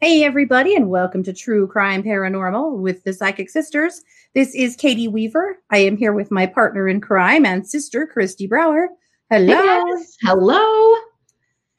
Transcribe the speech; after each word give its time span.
Hey, 0.00 0.22
everybody, 0.22 0.76
and 0.76 0.88
welcome 0.90 1.24
to 1.24 1.32
True 1.32 1.66
Crime 1.66 2.04
Paranormal 2.04 2.78
with 2.78 3.02
the 3.02 3.12
Psychic 3.12 3.50
Sisters. 3.50 4.04
This 4.32 4.54
is 4.54 4.76
Katie 4.76 5.08
Weaver. 5.08 5.58
I 5.70 5.78
am 5.78 5.96
here 5.96 6.12
with 6.12 6.30
my 6.30 6.46
partner 6.46 6.86
in 6.86 7.00
crime 7.00 7.44
and 7.44 7.66
sister, 7.66 8.06
Kristi 8.06 8.48
Brower. 8.48 8.90
Hello. 9.28 9.60
Yes. 9.60 10.16
Hello. 10.22 10.94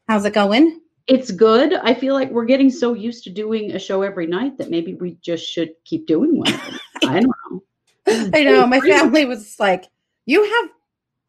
How's 0.10 0.26
it 0.26 0.34
going? 0.34 0.82
It's 1.08 1.32
good. 1.32 1.76
I 1.76 1.94
feel 1.94 2.14
like 2.14 2.30
we're 2.30 2.44
getting 2.44 2.70
so 2.70 2.94
used 2.94 3.24
to 3.24 3.30
doing 3.30 3.72
a 3.72 3.80
show 3.80 4.02
every 4.02 4.28
night 4.28 4.58
that 4.58 4.70
maybe 4.70 4.96
we 4.96 5.18
just 5.22 5.46
should 5.46 5.72
keep 5.86 6.06
doing 6.06 6.40
one. 6.40 6.60
I 7.06 7.22
don't 7.22 7.32
know. 7.52 7.64
I 8.34 8.44
know. 8.44 8.68
My 8.68 8.82
family 8.82 9.24
was 9.24 9.58
like, 9.62 9.86
You 10.26 10.44
have 10.44 10.70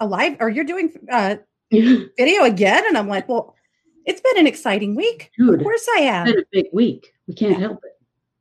a 0.01 0.07
live, 0.09 0.39
or 0.41 0.49
you're 0.49 0.65
doing 0.65 0.93
uh, 1.09 1.37
video 1.71 2.43
again? 2.43 2.85
And 2.89 2.99
I'm 2.99 3.07
like, 3.07 3.29
Well, 3.29 3.55
it's 4.11 4.21
been 4.21 4.39
an 4.39 4.47
exciting 4.47 4.97
week. 4.97 5.31
Dude, 5.39 5.55
Of 5.55 5.63
course 5.63 5.87
I 5.97 6.01
am. 6.01 6.27
it's 6.27 6.35
been 6.35 6.45
a 6.61 6.63
big 6.65 6.67
week. 6.73 7.15
We 7.29 7.35
can't 7.35 7.59
help 7.61 7.79
it. 7.85 7.93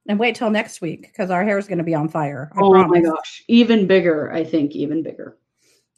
And 0.08 0.18
wait 0.20 0.36
till 0.36 0.50
next 0.50 0.82
week 0.82 1.04
because 1.04 1.30
our 1.30 1.44
hair 1.44 1.60
is 1.60 1.68
going 1.68 1.78
to 1.78 1.84
be 1.84 1.94
on 1.94 2.10
fire. 2.10 2.52
I 2.56 2.62
oh 2.62 2.72
promise. 2.72 3.04
my 3.04 3.10
gosh. 3.10 3.44
Even 3.48 3.86
bigger, 3.86 4.32
I 4.34 4.44
think, 4.44 4.72
even 4.76 5.04
bigger. 5.04 5.38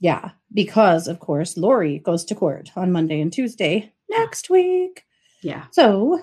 Yeah, 0.02 0.32
because 0.54 1.08
of 1.08 1.20
course 1.20 1.56
Lori 1.56 2.00
goes 2.00 2.26
to 2.26 2.36
court 2.36 2.70
on 2.76 2.92
Monday 2.92 3.22
and 3.22 3.32
Tuesday 3.32 3.94
next 4.10 4.50
week. 4.50 5.06
Yeah. 5.42 5.66
So 5.72 6.20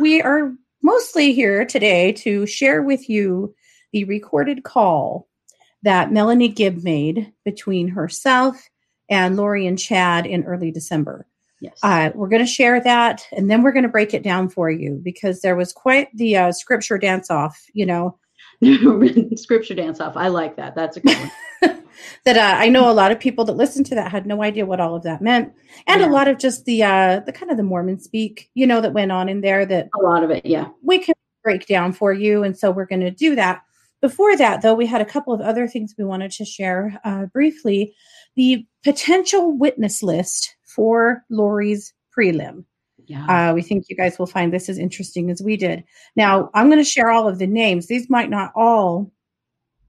we 0.00 0.22
are 0.22 0.54
mostly 0.82 1.34
here 1.34 1.66
today 1.66 2.12
to 2.12 2.46
share 2.46 2.82
with 2.82 3.10
you 3.10 3.54
the 3.92 4.04
recorded 4.04 4.62
call 4.62 5.28
that 5.82 6.10
Melanie 6.10 6.48
Gibb 6.48 6.82
made 6.82 7.30
between 7.44 7.88
herself 7.88 8.56
and 9.10 9.36
Lori 9.36 9.66
and 9.66 9.78
Chad 9.78 10.24
in 10.24 10.44
early 10.44 10.70
December. 10.70 11.26
Yes. 11.60 11.78
Uh, 11.82 12.10
we're 12.14 12.28
going 12.28 12.44
to 12.44 12.50
share 12.50 12.80
that 12.82 13.26
and 13.32 13.50
then 13.50 13.62
we're 13.62 13.72
going 13.72 13.82
to 13.82 13.88
break 13.88 14.14
it 14.14 14.22
down 14.22 14.48
for 14.48 14.70
you 14.70 15.00
because 15.02 15.40
there 15.40 15.56
was 15.56 15.72
quite 15.72 16.08
the 16.16 16.36
uh, 16.36 16.52
scripture 16.52 16.98
dance 16.98 17.30
off, 17.30 17.60
you 17.72 17.84
know, 17.86 18.16
Scripture 19.36 19.74
dance 19.74 20.00
off. 20.00 20.16
I 20.16 20.28
like 20.28 20.56
that. 20.56 20.74
That's 20.74 20.96
a 20.96 21.00
good 21.00 21.16
one. 21.16 21.30
that 22.24 22.36
uh, 22.36 22.56
I 22.60 22.68
know 22.68 22.90
a 22.90 22.92
lot 22.92 23.12
of 23.12 23.20
people 23.20 23.44
that 23.44 23.56
listened 23.56 23.86
to 23.86 23.94
that 23.94 24.10
had 24.10 24.26
no 24.26 24.42
idea 24.42 24.66
what 24.66 24.80
all 24.80 24.96
of 24.96 25.04
that 25.04 25.22
meant, 25.22 25.52
and 25.86 26.00
Yeah. 26.00 26.08
a 26.08 26.10
lot 26.10 26.26
of 26.26 26.38
just 26.38 26.64
the 26.64 26.82
uh, 26.82 27.20
the 27.20 27.32
kind 27.32 27.52
of 27.52 27.56
the 27.56 27.62
Mormon 27.62 28.00
speak, 28.00 28.50
you 28.54 28.66
know, 28.66 28.80
that 28.80 28.92
went 28.94 29.12
on 29.12 29.28
in 29.28 29.42
there 29.42 29.64
that 29.66 29.88
A 29.96 30.02
lot 30.02 30.24
of 30.24 30.30
it. 30.30 30.44
Yeah. 30.44 30.68
we 30.82 30.98
can 30.98 31.14
break 31.44 31.66
down 31.66 31.92
for 31.92 32.12
you, 32.12 32.42
and 32.42 32.58
so 32.58 32.72
we're 32.72 32.86
going 32.86 33.00
to 33.02 33.12
do 33.12 33.36
that. 33.36 33.62
Before 34.00 34.36
that, 34.36 34.62
though, 34.62 34.74
we 34.74 34.86
had 34.86 35.00
a 35.00 35.04
couple 35.04 35.32
of 35.32 35.40
other 35.40 35.68
things 35.68 35.94
we 35.96 36.04
wanted 36.04 36.32
to 36.32 36.44
share 36.44 37.00
uh, 37.04 37.26
briefly. 37.26 37.94
The 38.34 38.66
potential 38.84 39.56
witness 39.56 40.02
list 40.02 40.56
for 40.68 41.24
Lori's 41.30 41.92
prelim. 42.16 42.64
Yeah. 43.06 43.50
Uh, 43.50 43.54
we 43.54 43.62
think 43.62 43.86
you 43.88 43.96
guys 43.96 44.18
will 44.18 44.26
find 44.26 44.52
this 44.52 44.68
as 44.68 44.78
interesting 44.78 45.30
as 45.30 45.42
we 45.42 45.56
did. 45.56 45.82
Now, 46.14 46.50
I'm 46.54 46.66
going 46.68 46.78
to 46.78 46.84
share 46.84 47.10
all 47.10 47.26
of 47.26 47.38
the 47.38 47.46
names. 47.46 47.86
These 47.86 48.10
might 48.10 48.28
not 48.28 48.52
all, 48.54 49.10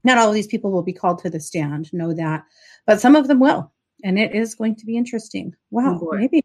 not 0.04 0.16
all 0.16 0.28
of 0.28 0.34
these 0.34 0.46
people 0.46 0.70
will 0.72 0.82
be 0.82 0.94
called 0.94 1.18
to 1.20 1.30
the 1.30 1.38
stand, 1.40 1.92
know 1.92 2.14
that, 2.14 2.44
but 2.86 3.00
some 3.00 3.14
of 3.16 3.28
them 3.28 3.38
will. 3.38 3.70
And 4.02 4.18
it 4.18 4.34
is 4.34 4.54
going 4.54 4.74
to 4.76 4.86
be 4.86 4.96
interesting. 4.96 5.54
Wow. 5.70 5.98
boy. 5.98 6.16
maybe, 6.16 6.42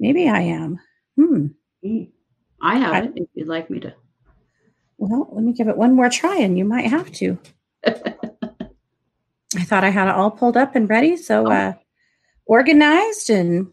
maybe 0.00 0.28
I 0.28 0.40
am. 0.40 0.80
Hmm. 1.16 1.46
Mm. 1.84 2.08
I 2.60 2.76
have 2.78 2.94
I- 2.94 3.00
it 3.02 3.12
if 3.16 3.28
you'd 3.34 3.46
like 3.48 3.70
me 3.70 3.78
to. 3.80 3.94
Well, 4.98 5.28
let 5.30 5.44
me 5.44 5.52
give 5.52 5.68
it 5.68 5.76
one 5.76 5.94
more 5.94 6.08
try 6.08 6.38
and 6.38 6.56
you 6.58 6.64
might 6.64 6.86
have 6.86 7.12
to. 7.12 7.38
I 7.86 9.64
thought 9.64 9.84
I 9.84 9.90
had 9.90 10.08
it 10.08 10.14
all 10.14 10.30
pulled 10.30 10.56
up 10.56 10.74
and 10.74 10.88
ready. 10.88 11.16
So, 11.16 11.46
Oh. 11.46 11.52
uh, 11.52 11.72
organized 12.46 13.30
and, 13.30 13.68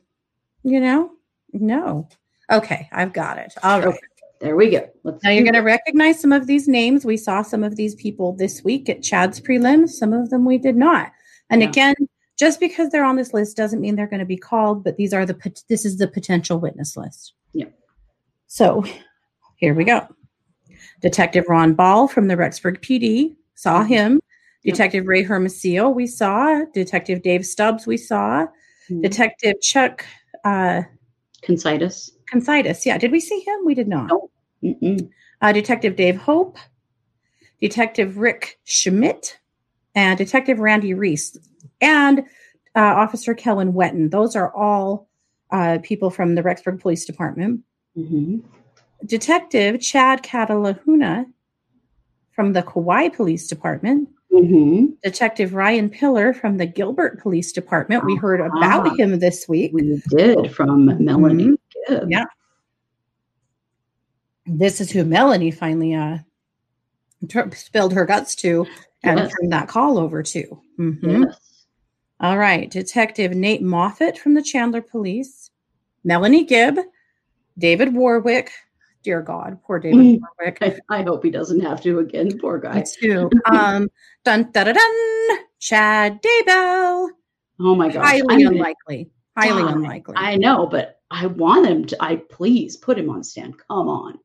you 0.63 0.79
know, 0.79 1.11
no. 1.53 2.07
Okay. 2.51 2.89
I've 2.91 3.13
got 3.13 3.38
it. 3.38 3.53
All 3.63 3.79
right. 3.79 3.88
Okay. 3.88 4.00
There 4.41 4.56
we 4.57 4.72
go. 4.72 4.89
Let's 5.03 5.23
Now 5.23 5.29
you're 5.29 5.44
going 5.44 5.53
to 5.53 5.61
recognize 5.61 6.19
some 6.19 6.34
of 6.34 6.47
these 6.47 6.67
names. 6.67 7.06
We 7.06 7.16
saw 7.16 7.44
some 7.44 7.63
of 7.63 7.78
these 7.78 7.95
people 7.95 8.33
this 8.33 8.62
week 8.63 8.89
at 8.89 9.01
Chad's 9.01 9.39
prelims. 9.39 9.89
Some 9.89 10.12
of 10.12 10.29
them 10.29 10.44
we 10.44 10.57
did 10.57 10.75
not. 10.75 11.13
And 11.50 11.62
Yeah. 11.62 11.69
again, 11.69 11.95
just 12.38 12.59
because 12.59 12.89
they're 12.89 13.06
on 13.06 13.16
this 13.16 13.33
list 13.33 13.56
doesn't 13.56 13.79
mean 13.79 13.95
they're 13.95 14.07
going 14.07 14.19
to 14.19 14.25
be 14.25 14.38
called. 14.38 14.83
But 14.83 14.97
these 14.97 15.13
are 15.13 15.25
the 15.25 15.38
this 15.69 15.85
is 15.85 15.97
the 15.97 16.07
potential 16.07 16.59
witness 16.59 16.97
list. 16.97 17.33
Yeah. 17.53 17.67
So 18.47 18.83
here 19.56 19.73
we 19.73 19.85
go. 19.85 20.06
Detective 21.01 21.45
Ron 21.47 21.73
Ball 21.73 22.07
from 22.07 22.28
the 22.28 22.35
Rexburg 22.35 22.79
PD 22.79 23.35
saw 23.56 23.79
mm-hmm. 23.79 23.94
him. 23.94 24.22
Yep. 24.63 24.73
Detective 24.73 25.07
Ray 25.07 25.23
Hermosillo 25.23 25.89
we 25.89 26.07
saw. 26.07 26.63
Detective 26.73 27.22
Dave 27.22 27.45
Stubbs 27.45 27.85
we 27.88 27.97
saw. 27.97 28.47
Mhm. 28.93 29.01
Detective 29.01 29.61
Chuck 29.61 30.05
uh, 30.43 30.83
Concitus. 31.43 32.11
Consitis. 32.31 32.85
Yeah, 32.85 32.97
did 32.97 33.11
we 33.11 33.19
see 33.19 33.39
him? 33.39 33.65
We 33.65 33.73
did 33.75 33.87
not. 33.87 34.11
Uh, 35.41 35.51
Detective 35.51 35.95
Dave 35.95 36.17
Hope, 36.17 36.57
Detective 37.59 38.17
Rick 38.17 38.59
Schmidt, 38.63 39.37
and 39.95 40.17
Detective 40.17 40.59
Randy 40.59 40.93
Reese, 40.93 41.37
and 41.81 42.19
uh, 42.75 42.79
Officer 42.79 43.33
Kellen 43.33 43.73
Wetton. 43.73 44.09
Those 44.09 44.35
are 44.35 44.53
all 44.55 45.07
uh, 45.51 45.79
people 45.83 46.09
from 46.09 46.35
the 46.35 46.41
Rexburg 46.41 46.79
Police 46.81 47.05
Department. 47.05 47.61
Mhm. 47.97 48.41
Detective 49.05 49.81
Chad 49.81 50.23
Catalahuna 50.23 51.25
from 52.31 52.53
the 52.53 52.63
Kauai 52.63 53.09
Police 53.09 53.47
Department. 53.47 54.09
Mhm. 54.33 54.99
Detective 55.03 55.53
Ryan 55.53 55.89
Pillar 55.89 56.33
from 56.33 56.57
the 56.57 56.66
Gilbert 56.66 57.21
Police 57.21 57.51
Department. 57.51 58.03
We 58.05 58.16
heard 58.16 58.41
Ah. 58.41 58.47
about 58.57 58.99
him 58.99 59.19
this 59.19 59.47
week. 59.47 59.71
We 59.73 60.01
did 60.09 60.51
from 60.53 60.85
Melanie 61.03 61.55
Gibb. 61.88 62.01
Mm-hmm. 62.01 62.11
Yeah. 62.11 62.25
This 64.45 64.81
is 64.81 64.91
who 64.91 65.05
Melanie 65.05 65.51
finally 65.51 65.94
uh, 65.94 66.17
tur- 67.29 67.51
spilled 67.53 67.94
her 67.94 68.05
guts 68.05 68.35
to 68.38 68.66
and 69.03 69.19
Yes. 69.19 69.31
turned 69.39 69.51
that 69.53 69.67
call 69.67 69.97
over 69.97 70.23
to. 70.23 70.61
Mhm. 70.79 71.25
Yes. 71.25 71.65
All 72.19 72.38
right. 72.38 72.69
Detective 72.69 73.33
Nate 73.33 73.61
Moffat 73.61 74.17
from 74.17 74.33
the 74.33 74.41
Chandler 74.41 74.81
Police, 74.81 75.51
Melanie 76.03 76.44
Gibb, 76.45 76.77
David 77.57 77.94
Warwick. 77.94 78.51
Dear 79.03 79.21
God, 79.21 79.57
poor 79.63 79.79
David 79.79 79.99
Mm. 79.99 80.19
Warwick. 80.39 80.57
I, 80.61 80.79
I 80.99 81.03
hope 81.03 81.23
he 81.23 81.29
doesn't 81.29 81.59
have 81.59 81.81
to 81.81 81.99
again. 81.99 82.37
Poor 82.39 82.57
Me 82.57 82.61
guy. 82.63 82.85
too. 82.87 83.29
Um, 83.51 83.89
dun 84.23 84.49
dun 84.51 84.65
dun, 84.65 84.75
dun 84.75 85.37
Chad 85.59 86.21
Daybell. 86.21 87.09
Oh 87.59 87.75
my 87.75 87.89
gosh. 87.89 88.05
Highly 88.05 88.21
I'm 88.29 88.43
gonna- 88.43 88.49
unlikely. 88.57 89.09
Highly 89.37 89.63
God, 89.63 89.75
unlikely. 89.75 90.13
I 90.17 90.37
know, 90.37 90.67
but 90.67 91.01
I 91.11 91.25
want 91.27 91.67
him 91.67 91.85
to. 91.87 91.97
I 92.01 92.17
please 92.17 92.77
put 92.77 92.97
him 92.97 93.09
on 93.09 93.23
stand. 93.23 93.55
Come 93.67 93.87
on. 93.89 94.19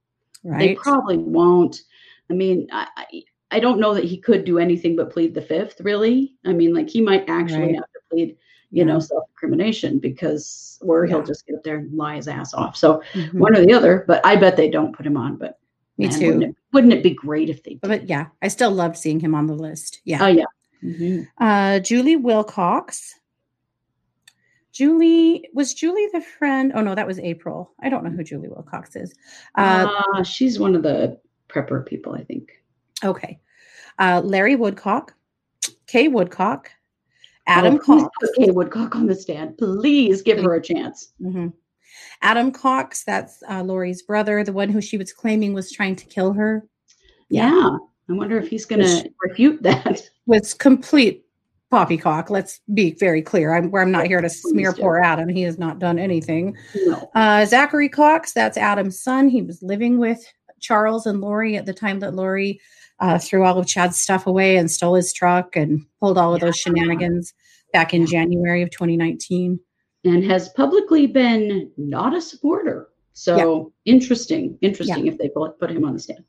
They 0.45 0.75
probably 0.77 1.17
won't. 1.19 1.83
I 2.31 2.35
mean, 2.35 2.69
I, 2.73 2.87
I 2.97 3.23
I 3.51 3.61
don't 3.61 3.81
know 3.81 3.95
that 3.95 4.05
he 4.05 4.19
could 4.19 4.45
do 4.45 4.59
anything 4.59 4.95
but 4.97 5.11
plead 5.11 5.35
the 5.35 5.43
fifth. 5.43 5.81
Really, 5.81 6.35
I 6.47 6.53
mean, 6.53 6.73
like 6.75 6.89
he 6.89 7.01
might 7.01 7.25
actually 7.29 7.63
Right. 7.63 7.75
have 7.77 7.85
to 7.85 8.01
plead, 8.11 8.37
you 8.71 8.85
know, 8.85 8.99
self 8.99 9.25
incrimination 9.31 9.99
because, 9.99 10.79
or 10.83 11.07
he'll 11.07 11.23
just 11.23 11.47
get 11.47 11.57
up 11.57 11.65
there 11.65 11.77
and 11.79 11.93
lie 11.97 12.17
his 12.17 12.29
ass 12.29 12.53
off. 12.55 12.77
So 12.77 13.03
Mhm. 13.15 13.35
one 13.35 13.57
or 13.57 13.65
the 13.65 13.73
other. 13.73 14.05
But 14.07 14.25
I 14.27 14.37
bet 14.37 14.57
they 14.57 14.69
don't 14.71 14.95
put 14.95 15.07
him 15.07 15.17
on. 15.17 15.37
But 15.37 15.59
Me 15.97 16.07
man, 16.09 16.19
too. 16.19 16.27
Wouldn't 16.27 16.45
it, 16.45 16.57
wouldn't 16.73 16.93
it 16.93 17.03
be 17.03 17.11
great 17.15 17.49
if 17.51 17.63
they 17.63 17.73
did? 17.73 17.81
But 17.81 18.09
yeah, 18.09 18.27
I 18.43 18.49
still 18.49 18.71
loved 18.71 18.97
seeing 18.97 19.21
him 19.21 19.35
on 19.35 19.47
the 19.47 19.55
list. 19.55 20.01
Yeah. 20.05 20.23
oh 20.23 20.27
yeah. 20.29 20.45
Mhm. 20.85 21.27
Uh, 21.39 21.81
Julie 21.81 22.17
Wilcox. 22.17 23.15
Julie 24.73 25.49
was 25.55 25.75
Julie 25.75 26.09
the 26.13 26.21
friend? 26.21 26.73
Oh 26.75 26.83
no, 26.83 26.95
that 26.95 27.07
was 27.07 27.19
April. 27.19 27.73
I 27.81 27.89
don't 27.89 28.05
know 28.05 28.11
who 28.11 28.23
Julie 28.23 28.49
Wilcox 28.49 28.95
is. 28.97 29.15
Uh, 29.57 29.89
Uh, 30.15 30.23
she's 30.23 30.59
one 30.59 30.75
of 30.77 30.83
the 30.83 31.19
prepper 31.49 31.85
people, 31.85 32.15
I 32.15 32.23
think. 32.25 32.63
okay. 33.05 33.41
Uh, 33.99 34.21
Larry 34.25 34.55
Woodcock, 34.55 35.15
Kay 35.89 36.07
Woodcock, 36.07 36.71
Adam 37.49 37.79
Cox. 37.79 38.09
Kay 38.37 38.51
Woodcock 38.51 38.95
on 38.95 39.07
the 39.07 39.15
stand. 39.15 39.59
Please 39.59 40.23
give 40.23 40.43
her 40.43 40.55
a 40.55 40.63
chance. 40.63 41.13
Mhm. 41.21 41.53
Adam 42.23 42.51
Cox, 42.53 43.05
that's 43.05 43.43
uh, 43.49 43.63
Lori's 43.63 44.03
brother, 44.03 44.45
the 44.45 44.53
one 44.53 44.69
who 44.69 44.81
she 44.81 44.99
was 44.99 45.13
claiming 45.13 45.55
was 45.55 45.73
trying 45.73 45.97
to 45.97 46.07
kill 46.07 46.33
her, 46.33 46.67
Yeah. 47.29 47.77
I 48.11 48.13
wonder 48.15 48.39
if 48.39 48.49
he's 48.49 48.65
going 48.65 48.81
to 48.81 49.11
refute 49.23 49.63
that. 49.65 50.01
was 50.27 50.55
complete 50.55 51.27
poppycock. 51.71 52.31
Let's 52.31 52.61
be 52.73 52.93
very 52.95 53.21
clear. 53.21 53.55
I'm 53.55 53.75
I'm 53.75 53.91
not 53.91 54.07
here 54.07 54.23
to 54.23 54.31
smear 54.31 54.73
poor 54.73 54.99
Adam. 54.99 55.29
He 55.29 55.43
has 55.43 55.59
not 55.59 55.79
done 55.79 55.99
anything. 55.99 56.57
No. 56.75 57.11
Uh, 57.15 57.45
Zachary 57.45 57.89
Cox, 57.91 58.33
that's 58.33 58.57
Adam's 58.57 59.01
son. 59.03 59.29
He 59.29 59.43
was 59.43 59.63
living 59.63 59.99
with 59.99 60.25
Charles 60.61 61.05
and 61.07 61.21
Lori 61.21 61.57
at 61.57 61.67
the 61.67 61.75
time 61.75 62.01
that 62.01 62.15
Lori 62.15 62.61
uh, 63.01 63.19
threw 63.19 63.45
all 63.45 63.59
of 63.59 63.67
Chad's 63.67 63.99
stuff 63.99 64.27
away 64.27 64.57
and 64.57 64.71
stole 64.71 64.95
his 64.95 65.13
truck 65.13 65.55
and 65.55 65.85
pulled 66.01 66.17
all 66.19 66.35
of 66.35 66.41
those 66.41 66.57
shenanigans 66.57 67.35
back 67.73 67.95
in 67.95 68.07
January 68.07 68.63
of 68.63 68.71
2019. 68.71 69.61
and 70.05 70.23
has 70.25 70.49
publicly 70.51 71.07
been 71.09 71.71
not 71.77 72.15
a 72.17 72.21
supporter. 72.21 72.89
So 73.15 73.73
interesting, 73.85 74.57
interesting 74.61 75.09
if 75.09 75.19
they 75.19 75.29
put, 75.29 75.59
put 75.59 75.71
him 75.71 75.85
on 75.85 75.93
the 75.95 75.99
stand. 75.99 76.25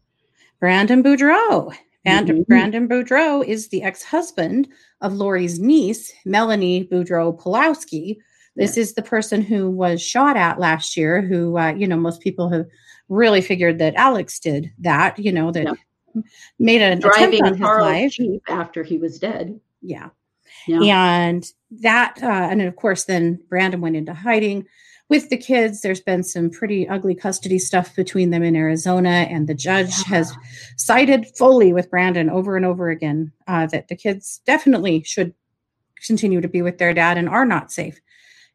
Brandon 0.59 1.03
Boudreaux. 1.03 1.71
And 2.03 2.27
Mhm. 2.27 2.47
Brandon 2.47 2.87
Boudreaux 2.89 3.45
is 3.45 3.67
the 3.69 3.83
ex 3.83 4.01
husband 4.03 4.67
of 5.01 5.13
Lori's 5.13 5.59
niece, 5.59 6.11
Melanie 6.25 6.87
Boudreaux 6.91 7.39
Pawlowski. 7.39 8.17
This 8.55 8.75
is 8.75 8.95
the 8.95 9.03
person 9.03 9.41
who 9.41 9.69
was 9.69 10.01
shot 10.01 10.35
at 10.35 10.59
last 10.59 10.97
year, 10.97 11.21
who, 11.21 11.57
uh, 11.57 11.73
you 11.73 11.85
know, 11.87 11.95
most 11.97 12.21
people 12.21 12.49
have 12.49 12.65
really 13.07 13.41
figured 13.41 13.77
that 13.79 13.93
Alex 13.95 14.39
did 14.39 14.71
that, 14.79 15.19
you 15.19 15.31
know, 15.31 15.51
that 15.51 15.65
Yeah. 16.15 16.21
made 16.57 16.81
an 16.81 16.99
Driving 16.99 17.41
attempt 17.45 17.61
on 17.63 18.07
his 18.09 18.17
life. 18.17 18.39
After 18.49 18.83
he 18.83 18.97
was 18.97 19.19
dead. 19.19 19.59
Yeah. 19.81 20.09
Yeah. 20.69 21.19
And 21.21 21.45
that, 21.81 22.19
uh, 22.21 22.47
and 22.51 22.61
of 22.61 22.75
course, 22.75 23.05
then 23.05 23.39
Brandon 23.49 23.81
went 23.81 23.95
into 23.95 24.13
hiding 24.13 24.65
with 25.09 25.29
the 25.29 25.37
kids. 25.37 25.81
There's 25.81 26.01
been 26.01 26.23
some 26.23 26.49
pretty 26.49 26.87
ugly 26.87 27.15
custody 27.15 27.59
stuff 27.59 27.95
between 27.95 28.29
them 28.29 28.43
in 28.43 28.55
Arizona, 28.55 29.09
and 29.09 29.47
the 29.47 29.53
judge 29.53 30.03
has 30.03 30.35
sided 30.77 31.27
fully 31.37 31.73
with 31.73 31.89
Brandon 31.89 32.29
over 32.29 32.55
and 32.55 32.65
over 32.65 32.89
again 32.89 33.31
uh, 33.47 33.65
that 33.67 33.87
the 33.87 33.95
kids 33.95 34.41
definitely 34.45 35.03
should 35.03 35.33
continue 36.05 36.41
to 36.41 36.47
be 36.47 36.61
with 36.61 36.77
their 36.77 36.93
dad 36.93 37.17
and 37.17 37.27
are 37.27 37.45
not 37.45 37.71
safe 37.71 37.99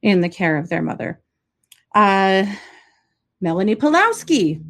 in 0.02 0.20
the 0.20 0.28
care 0.28 0.56
of 0.56 0.68
their 0.68 0.82
mother. 0.82 1.20
Uh, 1.94 2.46
Melanie 3.40 3.76
Pawlowski, 3.76 4.62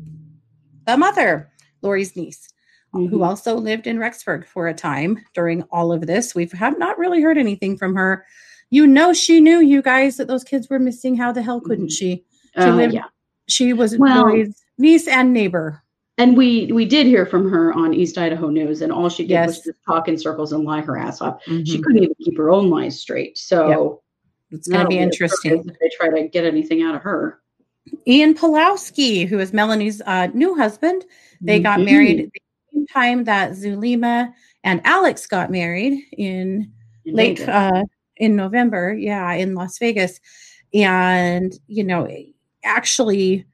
the 0.86 0.96
mother, 0.96 1.50
Lori's 1.82 2.16
niece 2.16 2.48
Mhm. 2.94 3.10
who 3.10 3.22
also 3.22 3.56
lived 3.56 3.86
in 3.86 3.98
Rexburg 3.98 4.46
for 4.46 4.68
a 4.68 4.74
time 4.74 5.18
during 5.34 5.62
all 5.70 5.92
of 5.92 6.06
this. 6.06 6.34
We've 6.34 6.52
have 6.52 6.78
not 6.78 6.98
really 6.98 7.20
heard 7.20 7.38
anything 7.38 7.76
from 7.76 7.94
her. 7.94 8.24
You 8.70 8.86
know, 8.86 9.12
she 9.12 9.40
knew 9.40 9.58
you 9.60 9.82
guys 9.82 10.16
that 10.16 10.28
those 10.28 10.44
kids 10.44 10.68
were 10.70 10.78
missing. 10.78 11.16
How 11.16 11.32
the 11.32 11.42
hell 11.42 11.60
couldn't 11.60 11.90
she? 11.90 12.24
She 12.56 12.60
Uh, 12.62 12.74
lived- 12.76 12.94
yeah. 12.94 13.04
She 13.48 13.72
was 13.72 13.98
Well- 13.98 14.34
niece 14.78 15.06
and 15.08 15.32
neighbor. 15.32 15.82
And 16.16 16.36
we 16.36 16.70
we 16.72 16.84
did 16.84 17.06
hear 17.06 17.26
from 17.26 17.50
her 17.50 17.72
on 17.72 17.92
East 17.92 18.16
Idaho 18.18 18.48
News, 18.48 18.82
and 18.82 18.92
all 18.92 19.08
she 19.08 19.26
did 19.26 19.46
was 19.46 19.60
just 19.60 19.78
talk 19.84 20.06
in 20.08 20.16
circles 20.16 20.52
and 20.52 20.64
lie 20.64 20.80
her 20.80 20.96
ass 20.96 21.20
off. 21.20 21.42
She 21.44 21.78
Mhm. 21.78 21.82
couldn't 21.82 22.02
even 22.04 22.14
keep 22.22 22.36
her 22.38 22.50
own 22.50 22.70
lies 22.70 23.00
straight. 23.00 23.36
So 23.36 24.00
It's 24.52 24.68
going 24.68 24.82
to 24.82 24.88
be 24.88 24.98
interesting. 24.98 25.64
if 25.66 25.78
they 25.80 25.90
try 25.98 26.08
to 26.20 26.28
get 26.28 26.44
anything 26.44 26.82
out 26.82 26.94
of 26.94 27.02
her. 27.02 27.40
Ian 28.06 28.34
Pawlowski, 28.34 29.26
who 29.26 29.40
is 29.40 29.52
Melanie's 29.52 30.00
uh, 30.06 30.28
new 30.32 30.54
husband, 30.54 31.04
they 31.40 31.58
got 31.58 31.80
Mhm. 31.80 31.84
married 31.84 32.20
at 32.20 32.32
the 32.32 32.40
same 32.74 32.86
time 32.86 33.24
that 33.24 33.52
Zulema 33.52 34.32
and 34.64 34.80
Alex 34.84 35.26
got 35.26 35.50
married 35.50 36.02
in 36.16 36.72
In 37.04 37.14
late 37.14 37.48
uh 37.48 37.82
in 38.16 38.36
November, 38.36 38.94
yeah, 38.94 39.32
in 39.32 39.54
Las 39.54 39.78
Vegas. 39.78 40.20
And, 40.72 41.52
you 41.66 41.84
know, 41.84 42.08
actually 42.64 43.46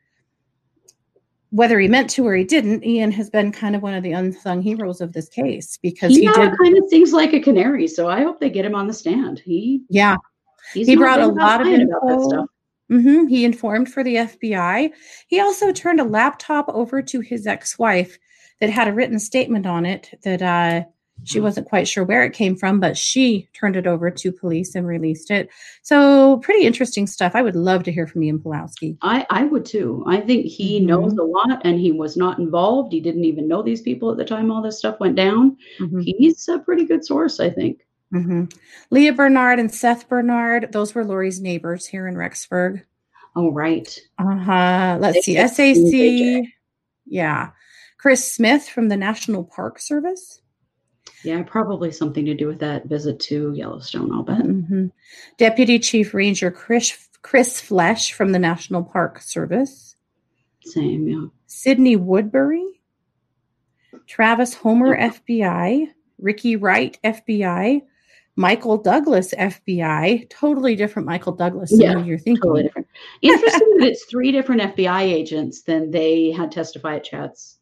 whether 1.50 1.80
he 1.80 1.88
meant 1.88 2.08
to 2.10 2.26
or 2.26 2.34
he 2.34 2.44
didn't, 2.44 2.84
Ian 2.84 3.10
has 3.10 3.28
been 3.28 3.50
kind 3.50 3.74
of 3.74 3.82
one 3.82 3.94
of 3.94 4.04
the 4.04 4.12
unsung 4.12 4.62
heroes 4.62 5.00
of 5.00 5.12
this 5.12 5.28
case 5.28 5.78
because 5.82 6.14
he, 6.14 6.20
he, 6.20 6.26
did 6.32 6.56
kind 6.58 6.78
of 6.78 6.84
sings 6.88 7.12
like 7.12 7.32
a 7.32 7.40
canary, 7.40 7.88
so 7.88 8.08
I 8.08 8.22
hope 8.22 8.38
they 8.38 8.50
get 8.50 8.64
him 8.64 8.74
on 8.74 8.86
the 8.86 8.92
stand. 8.92 9.40
He 9.40 9.82
yeah, 9.88 10.16
he's 10.72 10.86
He 10.86 10.94
brought 10.94 11.20
a 11.20 11.26
lot 11.26 11.60
of 11.60 11.66
lying 11.66 11.82
about 11.82 12.06
that 12.06 12.12
info. 12.14 12.28
stuff. 12.28 12.46
hmm 12.88 13.26
He 13.26 13.44
informed 13.44 13.92
for 13.92 14.04
the 14.04 14.14
FBI. 14.14 14.92
He 15.26 15.40
also 15.40 15.72
turned 15.72 15.98
a 15.98 16.04
laptop 16.04 16.68
over 16.68 17.02
to 17.02 17.20
his 17.20 17.48
ex-wife 17.48 18.16
that 18.60 18.70
had 18.70 18.88
a 18.88 18.92
written 18.92 19.18
statement 19.18 19.66
on 19.66 19.86
it 19.86 20.10
that 20.22 20.42
uh, 20.42 20.84
she 21.24 21.40
wasn't 21.40 21.68
quite 21.68 21.86
sure 21.88 22.04
where 22.04 22.24
it 22.24 22.32
came 22.32 22.56
from, 22.56 22.80
but 22.80 22.96
she 22.96 23.48
turned 23.52 23.76
it 23.76 23.86
over 23.86 24.10
to 24.10 24.32
police 24.32 24.74
and 24.74 24.86
released 24.86 25.30
it. 25.30 25.48
So 25.82 26.38
pretty 26.38 26.64
interesting 26.66 27.06
stuff. 27.06 27.32
I 27.34 27.42
would 27.42 27.56
love 27.56 27.82
to 27.84 27.92
hear 27.92 28.06
from 28.06 28.22
Ian 28.22 28.38
Pawlowski. 28.38 28.96
I, 29.02 29.26
I 29.30 29.44
would 29.44 29.64
too. 29.66 30.02
I 30.06 30.20
think 30.20 30.46
he 30.46 30.80
Mhm. 30.80 30.86
knows 30.86 31.12
a 31.18 31.22
lot 31.22 31.60
and 31.64 31.78
he 31.78 31.92
was 31.92 32.16
not 32.16 32.38
involved. 32.38 32.92
He 32.92 33.00
didn't 33.00 33.24
even 33.24 33.48
know 33.48 33.62
these 33.62 33.82
people 33.82 34.10
at 34.10 34.16
the 34.16 34.24
time 34.24 34.50
all 34.50 34.62
this 34.62 34.78
stuff 34.78 34.98
went 35.00 35.16
down. 35.16 35.56
Mhm. 35.78 36.02
He's 36.04 36.48
a 36.48 36.58
pretty 36.58 36.84
good 36.86 37.04
source, 37.04 37.38
I 37.40 37.50
think. 37.50 37.80
hmm 38.12 38.44
Leah 38.90 39.12
Bernard 39.12 39.58
and 39.60 39.72
Seth 39.72 40.08
Bernard, 40.08 40.72
those 40.72 40.94
were 40.94 41.04
Lori's 41.04 41.40
neighbors 41.40 41.86
here 41.86 42.08
in 42.08 42.14
Rexburg. 42.16 42.82
Oh, 43.36 43.52
right. 43.52 43.96
Uh 44.18 44.36
huh. 44.36 44.98
Let's 45.00 45.24
They 45.24 45.46
see. 45.46 45.74
SAC. 45.74 46.48
Yeah. 47.06 47.50
Chris 48.00 48.32
Smith 48.32 48.66
from 48.66 48.88
the 48.88 48.96
National 48.96 49.44
Park 49.44 49.78
Service. 49.78 50.40
Yeah, 51.22 51.42
probably 51.42 51.92
something 51.92 52.24
to 52.24 52.34
do 52.34 52.46
with 52.46 52.58
that 52.60 52.86
visit 52.86 53.20
to 53.20 53.52
Yellowstone, 53.52 54.10
I'll 54.10 54.22
bet. 54.22 54.40
hmm 54.40 54.86
Deputy 55.36 55.78
Chief 55.78 56.14
Ranger 56.14 56.50
Chris, 56.50 57.10
Chris 57.20 57.60
Flesh 57.60 58.14
from 58.14 58.32
the 58.32 58.38
National 58.38 58.82
Park 58.82 59.20
Service. 59.20 59.96
Same, 60.64 61.06
yeah. 61.06 61.26
Sydney 61.46 61.96
Woodbury. 61.96 62.80
Travis 64.06 64.54
Homer, 64.54 64.96
FBI. 64.96 65.88
Ricky 66.18 66.56
Wright, 66.56 66.98
FBI. 67.04 67.82
Michael 68.36 68.78
Douglas, 68.78 69.34
FBI. 69.34 70.30
Totally 70.30 70.74
different 70.74 71.06
Michael 71.06 71.32
Douglas 71.32 71.70
than 71.70 71.80
Yeah, 71.80 71.98
you're 72.02 72.18
thinking. 72.18 72.40
Totally 72.44 72.62
different. 72.62 72.88
Interesting 73.20 73.76
that 73.78 73.88
it's 73.88 74.06
three 74.06 74.32
different 74.32 74.62
FBI 74.74 75.02
agents 75.02 75.62
than 75.64 75.90
they 75.90 76.30
had 76.30 76.50
testify 76.50 76.96
at 76.96 77.04
Chad's 77.04 77.58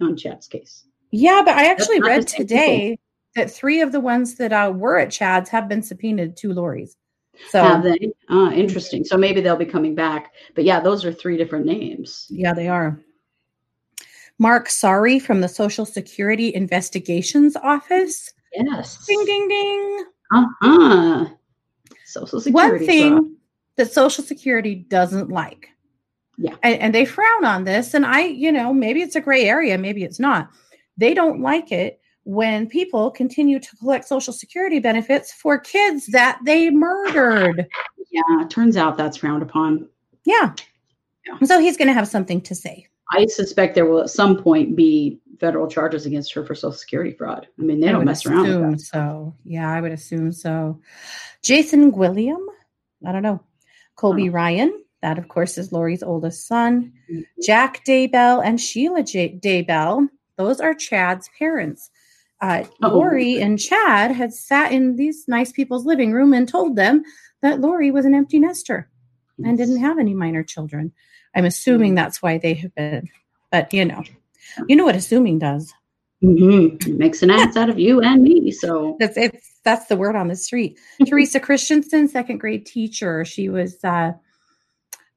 on 0.00 0.16
Chad's 0.16 0.46
case. 0.46 0.84
Yeah, 1.10 1.42
but 1.44 1.54
I 1.56 1.66
actually 1.70 2.00
read 2.00 2.26
today 2.26 2.98
that 3.34 3.50
three 3.50 3.80
of 3.80 3.92
the 3.92 4.00
ones 4.00 4.34
that 4.36 4.52
uh, 4.52 4.72
were 4.74 4.98
at 4.98 5.10
Chad's 5.10 5.48
have 5.50 5.68
been 5.68 5.82
subpoenaed 5.82 6.36
to 6.38 6.52
Lori's. 6.52 6.96
So 7.50 7.62
Have 7.62 7.82
they? 7.82 8.12
Uh, 8.30 8.50
interesting. 8.52 9.04
So 9.04 9.16
maybe 9.16 9.40
they'll 9.40 9.56
be 9.56 9.66
coming 9.66 9.94
back. 9.94 10.32
But 10.54 10.64
yeah, 10.64 10.80
those 10.80 11.04
are 11.04 11.12
three 11.12 11.36
different 11.36 11.66
names. 11.66 12.26
yeah, 12.30 12.54
they 12.54 12.68
are. 12.68 12.98
Mark 14.38 14.68
Sorry 14.68 15.18
from 15.18 15.40
the 15.40 15.48
Social 15.48 15.86
Security 15.86 16.54
Investigations 16.54 17.56
Office. 17.56 18.32
Yes. 18.52 19.04
Ding, 19.06 19.24
ding, 19.24 19.48
ding. 19.48 20.04
Uh-huh. 20.32 21.26
Social 22.04 22.40
Security. 22.40 22.52
One 22.52 22.86
thing 22.86 23.36
that 23.76 23.92
Social 23.92 24.24
Security 24.24 24.74
doesn't 24.74 25.30
like. 25.30 25.68
Yeah. 26.38 26.54
And, 26.62 26.80
and 26.80 26.94
they 26.94 27.04
frown 27.04 27.44
on 27.44 27.64
this. 27.64 27.94
And 27.94 28.04
I, 28.04 28.20
you 28.26 28.52
know, 28.52 28.72
maybe 28.74 29.02
it's 29.02 29.16
a 29.16 29.20
gray 29.20 29.44
area, 29.48 29.78
maybe 29.78 30.04
it's 30.04 30.20
not. 30.20 30.50
They 30.96 31.14
don't 31.14 31.40
like 31.40 31.72
it 31.72 32.00
when 32.24 32.68
people 32.68 33.10
continue 33.10 33.58
to 33.60 33.76
collect 33.76 34.06
Social 34.06 34.32
Security 34.32 34.78
benefits 34.80 35.32
for 35.32 35.58
kids 35.58 36.06
that 36.08 36.38
they 36.44 36.70
murdered. 36.70 37.66
Yeah, 38.10 38.42
it 38.42 38.50
turns 38.50 38.76
out 38.76 38.96
that's 38.96 39.18
frowned 39.18 39.42
upon. 39.42 39.88
Yeah. 40.24 40.52
Yeah. 41.26 41.38
So 41.46 41.58
he's 41.60 41.76
going 41.76 41.88
to 41.88 41.94
have 41.94 42.08
something 42.08 42.40
to 42.42 42.54
say. 42.54 42.86
I 43.12 43.26
suspect 43.26 43.74
there 43.74 43.86
will 43.86 44.00
at 44.00 44.10
some 44.10 44.36
point 44.42 44.74
be 44.74 45.20
federal 45.38 45.68
charges 45.68 46.06
against 46.06 46.32
her 46.34 46.44
for 46.44 46.54
Social 46.54 46.72
Security 46.72 47.12
fraud. 47.12 47.46
I 47.58 47.62
mean, 47.62 47.78
they 47.80 47.88
I 47.88 47.92
don't 47.92 48.04
mess 48.04 48.26
around 48.26 48.48
with 48.48 48.78
that. 48.78 48.80
so. 48.80 49.34
Yeah, 49.44 49.70
I 49.70 49.80
would 49.80 49.92
assume 49.92 50.32
so. 50.32 50.80
Jason 51.42 51.92
William, 51.92 52.40
I 53.06 53.12
don't 53.12 53.22
know. 53.22 53.40
Colby 53.96 54.28
Oh. 54.30 54.32
Ryan, 54.32 54.82
that 55.02 55.18
of 55.18 55.28
course 55.28 55.58
is 55.58 55.72
Lori's 55.72 56.02
oldest 56.02 56.46
son. 56.46 56.92
Mhm. 57.10 57.24
Jack 57.44 57.84
Daybell 57.84 58.44
and 58.44 58.60
Sheila 58.60 59.02
J- 59.02 59.38
Daybell, 59.42 60.08
those 60.36 60.60
are 60.60 60.74
Chad's 60.74 61.28
parents. 61.38 61.90
Uh, 62.40 62.64
Oh. 62.82 62.88
Lori 62.88 63.40
and 63.40 63.58
Chad 63.58 64.10
had 64.12 64.32
sat 64.32 64.72
in 64.72 64.96
these 64.96 65.24
nice 65.26 65.52
people's 65.52 65.86
living 65.86 66.12
room 66.12 66.32
and 66.34 66.48
told 66.48 66.76
them 66.76 67.02
that 67.42 67.60
Lori 67.60 67.90
was 67.90 68.04
an 68.04 68.14
empty 68.14 68.38
nester 68.38 68.88
and 69.44 69.56
didn't 69.58 69.80
have 69.80 69.98
any 69.98 70.14
minor 70.14 70.42
children. 70.42 70.92
I'm 71.34 71.44
assuming 71.44 71.92
Mm. 71.92 71.96
that's 71.96 72.22
why 72.22 72.38
they 72.38 72.54
have 72.54 72.74
been, 72.74 73.08
but 73.52 73.72
you 73.72 73.84
know, 73.84 74.02
you 74.68 74.76
know 74.76 74.84
what 74.84 74.96
assuming 74.96 75.38
does. 75.38 75.72
Mhm. 76.22 76.86
It 76.86 76.98
makes 76.98 77.22
an 77.22 77.30
ass 77.30 77.56
out 77.56 77.68
of 77.68 77.78
you 77.78 78.00
and 78.00 78.22
me. 78.22 78.50
So 78.50 78.96
That's 79.00 79.16
it's 79.18 79.60
that's 79.64 79.86
the 79.86 79.96
word 79.96 80.16
on 80.16 80.28
the 80.28 80.36
street. 80.36 80.78
Teresa 81.06 81.40
Christensen, 81.40 82.08
second 82.08 82.38
grade 82.38 82.64
teacher. 82.64 83.24
She 83.24 83.48
was 83.50 83.82
uh, 83.84 84.12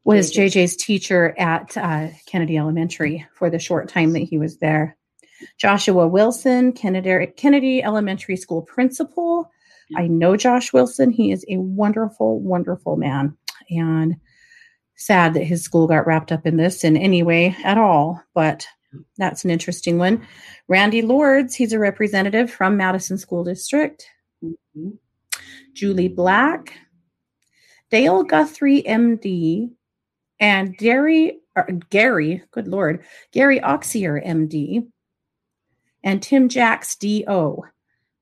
was 0.10 0.32
JJ. 0.32 0.48
JJ's 0.48 0.76
teacher 0.76 1.36
at 1.38 1.78
uh, 1.78 2.08
Kennedy 2.26 2.58
Elementary 2.58 3.26
for 3.36 3.50
the 3.50 3.60
short 3.60 3.88
time 3.88 4.14
that 4.14 4.20
he 4.20 4.40
was 4.40 4.58
there. 4.58 4.98
Joshua 5.60 6.08
Wilson, 6.08 6.74
Kennedy 6.74 7.32
Kennedy 7.38 7.84
Elementary 7.84 8.36
School 8.36 8.64
principal. 8.64 9.50
I 9.96 10.08
know 10.08 10.36
Josh 10.36 10.74
Wilson. 10.74 11.12
He 11.12 11.32
is 11.32 11.46
a 11.48 11.58
wonderful, 11.58 12.40
wonderful 12.40 12.98
man, 12.98 13.38
and 13.70 14.16
sad 14.96 15.36
that 15.36 15.44
his 15.44 15.64
school 15.64 15.88
got 15.88 16.08
wrapped 16.08 16.32
up 16.32 16.46
in 16.46 16.58
this 16.58 16.84
in 16.84 16.98
any 16.98 17.24
way 17.24 17.56
at 17.64 17.78
all. 17.78 18.22
But 18.34 18.68
that's 19.18 19.46
an 19.46 19.52
interesting 19.52 20.00
one. 20.00 20.28
Randy 20.68 21.04
Lords, 21.04 21.54
he's 21.56 21.74
a 21.74 21.80
representative 21.80 22.52
from 22.52 22.78
Madison 22.78 23.18
School 23.20 23.44
District. 23.44 24.06
Mhm. 24.44 24.98
Julie 25.74 26.08
Black, 26.08 26.74
Dale 27.92 28.24
Guthrie, 28.24 28.84
MD, 28.84 29.70
and 30.40 30.78
Gary, 30.78 31.40
or 31.56 31.68
Gary, 31.90 32.44
good 32.52 32.68
Lord, 32.68 33.04
Gary 33.32 33.60
Oxier, 33.60 34.26
MD, 34.26 34.88
and 36.04 36.22
Tim 36.22 36.50
Jacks, 36.50 36.96
DO. 36.96 37.64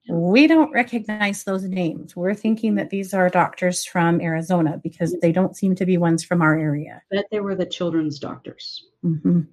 We 0.10 0.48
don't 0.48 0.72
recognize 0.72 1.44
those 1.44 1.64
names. 1.64 2.16
We're 2.16 2.34
thinking 2.34 2.76
that 2.76 2.90
these 2.90 3.14
are 3.14 3.30
doctors 3.30 3.84
from 3.84 4.22
Arizona 4.22 4.80
because 4.82 5.14
they 5.22 5.34
don't 5.34 5.56
seem 5.56 5.76
to 5.76 5.86
be 5.86 5.98
ones 5.98 6.24
from 6.24 6.42
our 6.42 6.58
area. 6.58 7.02
But 7.12 7.26
they 7.30 7.42
were 7.42 7.56
the 7.56 7.66
children's 7.66 8.18
doctors. 8.18 8.86
Mhm. 9.04 9.48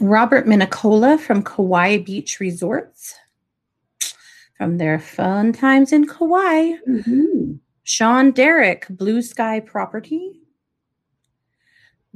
Robert 0.00 0.46
Minicola 0.46 1.18
from 1.18 1.42
Kauai 1.42 1.98
Beach 1.98 2.40
Resorts. 2.40 3.14
From 4.58 4.76
their 4.76 4.98
fun 4.98 5.52
times 5.52 5.92
in 5.92 6.06
Kauai. 6.06 6.74
Mhm. 6.86 7.58
Sean 7.84 8.30
Derrick, 8.32 8.86
Blue 8.90 9.22
Sky 9.22 9.60
Property. 9.60 10.40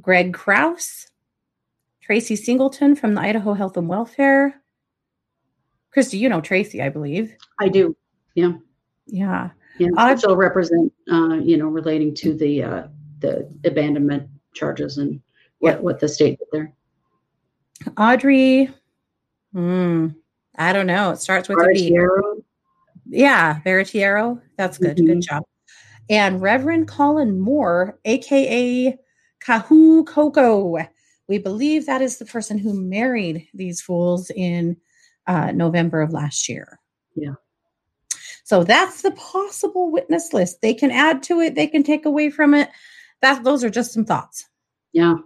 Greg 0.01 0.33
Kraus, 0.33 1.09
Tracy 2.01 2.37
Singleton 2.37 2.95
from 2.95 3.15
the 3.15 3.21
Idaho 3.21 3.53
Health 3.55 3.77
and 3.77 3.89
Welfare. 3.89 4.61
Kristi, 5.95 6.19
you 6.19 6.29
know 6.29 6.41
Tracy, 6.41 6.81
I 6.83 6.89
believe. 6.89 7.35
I 7.59 7.69
do. 7.69 7.97
Yeah. 8.35 8.53
Yeah. 9.07 9.51
Yeah. 9.79 9.89
Aud- 9.97 10.11
Also 10.13 10.35
represent, 10.35 10.93
uh, 11.11 11.35
you 11.43 11.57
know, 11.57 11.67
relating 11.69 12.15
to 12.17 12.35
the 12.35 12.63
uh, 12.63 12.89
the 13.21 13.49
abandonment 13.65 14.29
charges 14.55 14.99
and 14.99 15.21
what 15.59 15.77
Yeah. 15.77 15.81
what 15.81 15.99
the 16.01 16.09
state 16.09 16.39
did 16.39 16.49
there. 16.53 16.73
Audrey. 17.97 18.71
Hmm. 19.53 20.09
I 20.57 20.73
don't 20.73 20.87
know. 20.87 21.11
It 21.11 21.19
starts 21.21 21.49
with 21.49 21.59
a 21.59 21.69
B. 21.73 21.93
Bartiero, 21.93 22.43
Yeah, 23.07 23.61
Veritiero. 23.65 24.41
That's 24.57 24.77
good. 24.79 24.97
Good 24.97 25.07
Mhm. 25.19 25.23
job. 25.23 25.45
And 26.11 26.43
Reverend 26.43 26.89
Colin 26.89 27.39
Moore, 27.39 27.99
aka 28.05 28.99
Kahu 29.49 30.07
Coco. 30.07 30.77
We 31.27 31.39
believe 31.39 31.87
that 31.87 32.03
is 32.03 32.19
the 32.19 32.27
person 32.27 32.59
who 32.59 32.75
married 32.75 33.49
these 33.55 33.81
fools 33.81 34.31
in 34.31 34.77
uh, 35.27 35.53
November 35.53 36.03
of 36.03 36.13
last 36.13 36.49
year. 36.49 36.79
Yeah. 37.15 37.35
So 38.45 38.63
that's 38.63 39.03
the 39.03 39.13
possible 39.13 39.91
witness 39.91 40.33
list. 40.33 40.61
They 40.61 40.75
can 40.75 40.91
add 40.91 41.23
to 41.25 41.41
it. 41.41 41.55
They 41.55 41.67
can 41.67 41.83
take 41.83 42.05
away 42.05 42.31
from 42.31 42.53
it. 42.55 42.69
That 43.23 43.43
those 43.43 43.65
are 43.65 43.71
just 43.71 43.93
some 43.93 44.05
thoughts. 44.05 44.47
Yeah. 44.93 45.17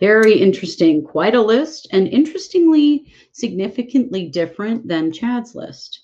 Very 0.00 0.34
interesting. 0.34 1.04
Quite 1.04 1.34
a 1.34 1.40
list, 1.40 1.88
and 1.92 2.08
interestingly, 2.08 3.12
significantly 3.32 4.28
different 4.28 4.88
than 4.88 5.12
Chad's 5.12 5.54
list. 5.54 6.00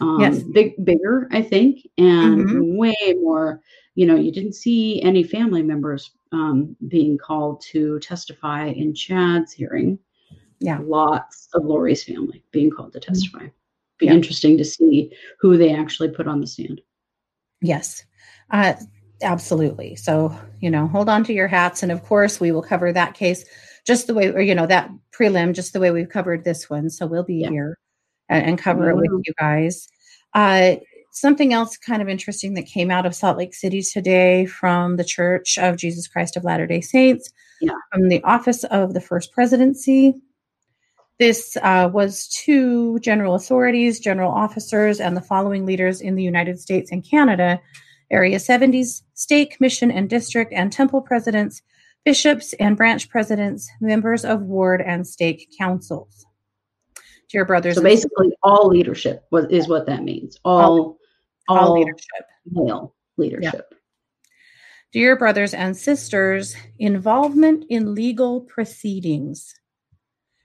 Um, 0.00 0.20
Yes. 0.20 0.42
Big, 0.42 0.84
bigger, 0.84 1.28
I 1.30 1.42
think, 1.42 1.88
and 1.96 2.46
Mhm. 2.46 2.76
way 2.76 3.14
more. 3.22 3.62
You 3.98 4.06
know, 4.06 4.14
you 4.14 4.30
didn't 4.30 4.52
see 4.52 5.02
any 5.02 5.24
family 5.24 5.60
members 5.60 6.12
um, 6.30 6.76
being 6.86 7.18
called 7.18 7.60
to 7.72 7.98
testify 7.98 8.66
in 8.68 8.94
Chad's 8.94 9.52
hearing. 9.52 9.98
Yeah. 10.60 10.78
Lots 10.80 11.48
of 11.52 11.64
Lori's 11.64 12.04
family 12.04 12.44
being 12.52 12.70
called 12.70 12.92
to 12.92 13.00
testify. 13.00 13.48
Be 13.98 14.06
Yeah. 14.06 14.12
interesting 14.12 14.56
to 14.56 14.64
see 14.64 15.12
who 15.40 15.56
they 15.56 15.74
actually 15.74 16.10
put 16.10 16.28
on 16.28 16.40
the 16.40 16.46
stand. 16.46 16.80
Yes, 17.60 18.04
uh, 18.52 18.74
absolutely. 19.20 19.96
So, 19.96 20.32
you 20.60 20.70
know, 20.70 20.86
hold 20.86 21.08
on 21.08 21.24
to 21.24 21.32
your 21.32 21.48
hats. 21.48 21.82
And 21.82 21.90
of 21.90 22.04
course, 22.04 22.38
we 22.38 22.52
will 22.52 22.62
cover 22.62 22.92
that 22.92 23.14
case 23.14 23.44
just 23.84 24.06
the 24.06 24.14
way, 24.14 24.28
or, 24.28 24.40
you 24.40 24.54
know, 24.54 24.68
that 24.68 24.92
prelim, 25.10 25.52
just 25.52 25.72
the 25.72 25.80
way 25.80 25.90
we've 25.90 26.08
covered 26.08 26.44
this 26.44 26.70
one. 26.70 26.88
So 26.88 27.04
we'll 27.04 27.24
be 27.24 27.38
Yeah. 27.38 27.50
here 27.50 27.78
and, 28.28 28.46
and 28.46 28.58
cover 28.58 28.90
it 28.90 28.96
with 28.96 29.10
you 29.26 29.34
guys. 29.40 29.88
Uh, 30.34 30.76
something 31.10 31.52
else 31.52 31.76
kind 31.76 32.02
of 32.02 32.08
interesting 32.08 32.54
that 32.54 32.66
came 32.66 32.90
out 32.90 33.06
of 33.06 33.14
Salt 33.14 33.38
Lake 33.38 33.54
City 33.54 33.82
today 33.82 34.46
from 34.46 34.96
the 34.96 35.04
Church 35.04 35.58
of 35.58 35.76
Jesus 35.76 36.06
Christ 36.06 36.36
of 36.36 36.44
Latter 36.44 36.66
day 36.66 36.80
Saints, 36.80 37.30
Yeah. 37.60 37.72
from 37.92 38.08
the 38.08 38.22
Office 38.24 38.64
of 38.64 38.94
the 38.94 39.00
First 39.00 39.32
Presidency. 39.32 40.14
This 41.18 41.56
uh, 41.62 41.90
was 41.92 42.28
to 42.44 42.98
general 43.00 43.34
authorities, 43.34 43.98
general 43.98 44.30
officers, 44.30 45.00
and 45.00 45.16
the 45.16 45.20
following 45.20 45.66
leaders 45.66 46.00
in 46.00 46.14
the 46.14 46.22
United 46.22 46.60
States 46.60 46.92
and 46.92 47.04
Canada 47.08 47.60
Area 48.10 48.38
70s, 48.38 49.02
state, 49.14 49.50
commission, 49.50 49.90
and 49.90 50.08
district, 50.08 50.52
and 50.54 50.72
temple 50.72 51.02
presidents, 51.02 51.60
bishops, 52.04 52.54
and 52.54 52.76
branch 52.76 53.10
presidents, 53.10 53.68
members 53.80 54.24
of 54.24 54.42
ward 54.42 54.80
and 54.80 55.06
stake 55.06 55.52
councils. 55.58 56.24
Dear 57.30 57.44
brothers, 57.44 57.74
So 57.74 57.82
basically, 57.82 58.32
all 58.42 58.68
leadership 58.68 59.24
is 59.50 59.68
what 59.68 59.84
that 59.86 60.02
means. 60.02 60.38
All, 60.44 60.97
all 61.48 61.58
all, 61.58 61.72
leadership. 61.74 62.26
male 62.50 62.94
leadership. 63.16 63.74
Dear 64.92 65.16
brothers 65.16 65.52
and 65.52 65.76
sisters, 65.76 66.56
involvement 66.78 67.64
in 67.68 67.94
legal 67.94 68.40
proceedings. 68.40 69.54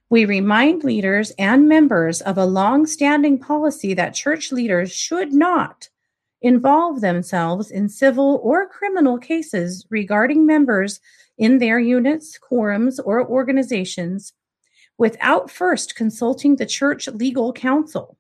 We 0.10 0.25
remind 0.25 0.83
leaders 0.83 1.31
and 1.39 1.67
members 1.67 2.22
of 2.22 2.38
a 2.38 2.45
long 2.45 2.86
standing 2.86 3.39
policy 3.39 3.93
that 3.93 4.13
church 4.13 4.51
leaders 4.51 4.91
should 4.93 5.33
not 5.33 5.89
involve 6.41 7.00
themselves 7.01 7.72
in 7.72 7.88
civil 7.88 8.39
or 8.43 8.67
criminal 8.67 9.17
cases 9.17 9.88
regarding 9.89 10.45
members 10.45 11.00
in 11.38 11.57
their 11.57 11.79
units, 11.79 12.38
quorums, 12.38 13.00
or 13.03 13.25
organizations 13.25 14.33
without 14.98 15.50
first 15.50 15.95
consulting 15.95 16.57
the 16.57 16.65
church 16.65 17.07
legal 17.07 17.53
counsel. 17.53 18.17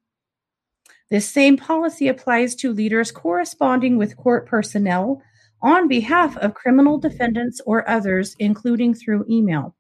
This 1.13 1.29
same 1.29 1.57
policy 1.57 2.07
applies 2.07 2.55
to 2.55 2.73
leaders 2.73 3.11
corresponding 3.11 3.97
with 3.97 4.17
court 4.17 4.47
personnel 4.47 5.21
on 5.61 5.87
behalf 5.87 6.35
of 6.37 6.55
criminal 6.55 6.97
defendants 6.97 7.61
or 7.67 7.87
others, 7.87 8.35
including 8.39 8.95
through 8.95 9.27
email. 9.29 9.75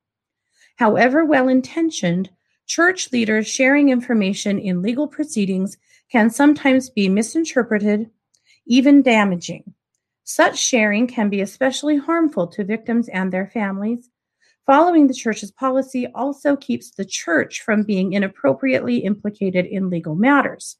However 0.75 1.25
well 1.25 1.47
intentioned, 1.47 2.29
church 2.67 3.11
leaders 3.11 3.47
sharing 3.47 3.89
information 3.89 4.59
in 4.59 4.83
legal 4.83 5.07
proceedings 5.07 5.75
can 6.11 6.29
sometimes 6.29 6.91
be 6.91 7.09
misinterpreted, 7.09 8.11
even 8.67 9.01
damaging. 9.01 9.73
Such 10.23 10.59
sharing 10.59 11.07
can 11.07 11.29
be 11.29 11.41
especially 11.41 11.97
harmful 11.97 12.45
to 12.49 12.63
victims 12.63 13.09
and 13.09 13.33
their 13.33 13.47
families. 13.47 14.07
Following 14.67 15.07
the 15.07 15.15
church's 15.15 15.49
policy 15.51 16.05
also 16.13 16.55
keeps 16.55 16.91
the 16.91 17.05
church 17.05 17.61
from 17.61 17.81
being 17.81 18.13
inappropriately 18.13 18.97
implicated 18.97 19.65
in 19.65 19.89
legal 19.89 20.13
matters. 20.13 20.77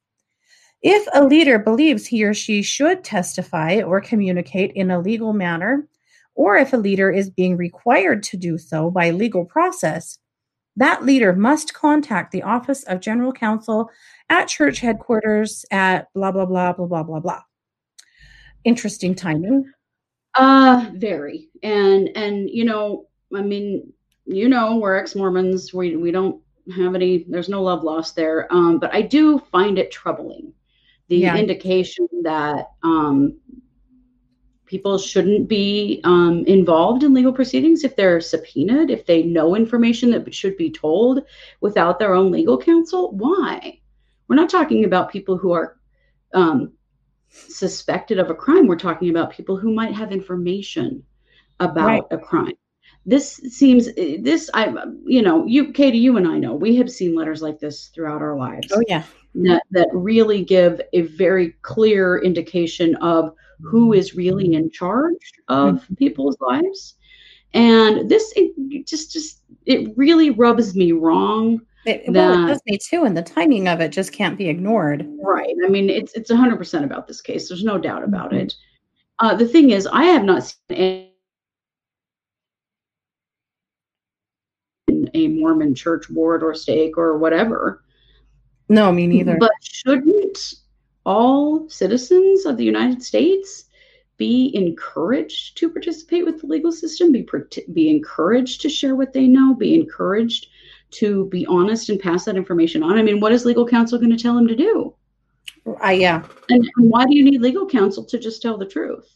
If 0.83 1.07
a 1.13 1.23
leader 1.23 1.57
believes 1.57 2.05
he 2.05 2.25
or 2.25 2.33
she 2.33 2.61
should 2.61 3.05
testify 3.05 3.81
or 3.81 4.01
communicate 4.01 4.73
in 4.73 4.91
a 4.91 4.99
legal 4.99 5.31
manner, 5.31 5.87
or 6.35 6.57
if 6.57 6.73
a 6.73 6.77
leader 6.77 7.09
is 7.09 7.29
being 7.29 7.55
required 7.55 8.21
to 8.23 8.37
do 8.37 8.57
so 8.57 8.91
by 8.91 9.11
legal 9.11 9.45
process, 9.45 10.19
that 10.75 11.05
leader 11.05 11.33
must 11.33 11.73
contact 11.73 12.31
the 12.31 12.43
Office 12.43 12.83
of 12.83 12.99
General 12.99 13.31
Counsel 13.31 13.89
at 14.29 14.49
church 14.49 14.79
headquarters 14.79 15.65
at 15.71 16.11
blah, 16.13 16.31
blah, 16.31 16.45
blah, 16.45 16.73
blah, 16.73 16.87
blah, 16.87 17.03
blah, 17.03 17.19
blah. 17.19 17.41
Interesting 18.65 19.15
timing. 19.15 19.71
Uh, 20.35 20.89
very. 20.95 21.49
And, 21.61 22.09
and, 22.17 22.49
you 22.49 22.65
know, 22.65 23.05
I 23.33 23.41
mean, 23.41 23.93
you 24.25 24.49
know, 24.49 24.77
we're 24.77 24.97
ex-Mormons. 24.97 25.73
We, 25.73 25.95
we 25.95 26.11
don't 26.11 26.41
have 26.75 26.95
any, 26.95 27.25
there's 27.29 27.49
no 27.49 27.61
love 27.61 27.83
lost 27.83 28.15
there. 28.15 28.51
Um, 28.51 28.79
but 28.79 28.93
I 28.93 29.01
do 29.01 29.39
find 29.39 29.77
it 29.79 29.91
troubling. 29.91 30.51
The 31.09 31.23
Yeah. 31.23 31.35
indication 31.37 32.07
that, 32.23 32.71
um, 32.83 33.39
people 34.65 34.97
shouldn't 34.97 35.47
be 35.47 36.01
um, 36.03 36.43
involved 36.47 37.03
in 37.03 37.13
legal 37.13 37.33
proceedings 37.33 37.83
if 37.83 37.95
they're 37.95 38.19
subpoenaed, 38.19 38.89
if 38.89 39.05
they 39.05 39.23
know 39.23 39.55
information 39.55 40.09
that 40.11 40.33
should 40.33 40.57
be 40.57 40.71
told 40.71 41.19
without 41.61 41.99
their 41.99 42.13
own 42.13 42.31
legal 42.31 42.57
counsel. 42.57 43.11
Why? 43.11 43.79
We're 44.27 44.35
not 44.35 44.49
talking 44.49 44.85
about 44.85 45.11
people 45.11 45.37
who 45.37 45.51
are 45.51 45.77
um, 46.33 46.71
suspected 47.47 48.19
of 48.19 48.29
a 48.29 48.35
crime. 48.35 48.67
We're 48.67 48.75
talking 48.77 49.09
about 49.09 49.31
people 49.31 49.57
who 49.57 49.73
might 49.73 49.93
have 49.93 50.11
information 50.11 51.03
about 51.59 51.85
Right. 51.85 52.03
a 52.11 52.17
crime. 52.17 52.53
This 53.05 53.35
seems 53.35 53.93
this 53.95 54.49
I 54.53 54.73
you 55.05 55.21
know 55.21 55.45
you 55.45 55.71
Katie 55.73 55.97
you 55.97 56.17
and 56.17 56.27
I 56.27 56.37
know 56.39 56.53
we 56.55 56.75
have 56.77 56.89
seen 56.89 57.15
letters 57.15 57.41
like 57.41 57.59
this 57.59 57.87
throughout 57.87 58.21
our 58.21 58.35
lives 58.37 58.73
Oh, 58.73 58.81
yeah. 58.87 59.03
That, 59.35 59.63
that 59.71 59.89
really 59.93 60.43
give 60.43 60.81
a 60.93 61.01
very 61.01 61.51
clear 61.61 62.17
indication 62.19 62.95
of 62.97 63.33
who 63.61 63.93
is 63.93 64.15
really 64.15 64.53
in 64.53 64.69
charge 64.71 65.31
of 65.47 65.87
people's 65.97 66.37
lives. 66.41 66.95
And 67.53 68.09
this 68.09 68.33
it 68.35 68.85
just 68.85 69.11
just 69.13 69.41
it 69.65 69.91
really 69.95 70.31
rubs 70.31 70.75
me 70.75 70.91
wrong 70.91 71.61
It, 71.85 72.03
well, 72.07 72.33
it 72.45 72.47
does 72.47 72.61
me 72.65 72.77
too, 72.77 73.03
and 73.05 73.15
the 73.15 73.21
timing 73.23 73.67
of 73.67 73.79
it 73.81 73.89
just 73.91 74.11
can't 74.11 74.37
be 74.37 74.49
ignored. 74.49 75.07
right. 75.21 75.55
I 75.65 75.69
mean 75.69 75.89
it's 75.89 76.13
it's 76.13 76.31
100% 76.31 76.83
about 76.83 77.07
this 77.07 77.21
case. 77.21 77.47
There's 77.49 77.63
no 77.63 77.77
doubt 77.77 78.03
about 78.03 78.31
Mhm. 78.31 78.41
it. 78.43 78.55
Uh, 79.19 79.35
the 79.35 79.47
thing 79.47 79.69
is 79.71 79.87
i 79.87 80.03
have 80.05 80.23
not 80.23 80.43
seen 80.43 81.09
in 84.87 85.09
a 85.13 85.27
mormon 85.29 85.73
church 85.75 86.09
ward 86.09 86.43
or 86.43 86.53
stake 86.53 86.97
or 86.97 87.17
whatever 87.17 87.82
No, 88.69 88.91
me 88.91 89.07
neither. 89.07 89.37
But 89.37 89.51
shouldn't 89.61 90.55
all 91.05 91.69
citizens 91.69 92.45
of 92.45 92.57
the 92.57 92.63
United 92.63 93.03
States 93.03 93.65
be 94.17 94.51
encouraged 94.55 95.57
to 95.57 95.69
participate 95.69 96.25
with 96.25 96.41
the 96.41 96.47
legal 96.47 96.71
system? 96.71 97.11
Be 97.11 97.27
be 97.73 97.89
encouraged 97.89 98.61
to 98.61 98.69
share 98.69 98.95
what 98.95 99.13
they 99.13 99.27
know? 99.27 99.53
Be 99.53 99.75
encouraged 99.75 100.47
to 100.91 101.25
be 101.25 101.45
honest 101.47 101.89
and 101.89 101.99
pass 101.99 102.25
that 102.25 102.37
information 102.37 102.83
on? 102.83 102.97
I 102.97 103.03
mean, 103.03 103.19
what 103.19 103.31
is 103.31 103.45
legal 103.45 103.67
counsel 103.67 103.97
going 103.97 104.15
to 104.15 104.21
tell 104.21 104.35
them 104.35 104.47
to 104.47 104.55
do? 104.55 104.93
I 105.81 105.93
yeah. 105.93 106.23
And, 106.49 106.69
and 106.75 106.89
why 106.89 107.05
do 107.05 107.15
you 107.15 107.23
need 107.23 107.41
legal 107.41 107.67
counsel 107.67 108.03
to 108.05 108.19
just 108.19 108.41
tell 108.41 108.57
the 108.57 108.65
truth? 108.65 109.09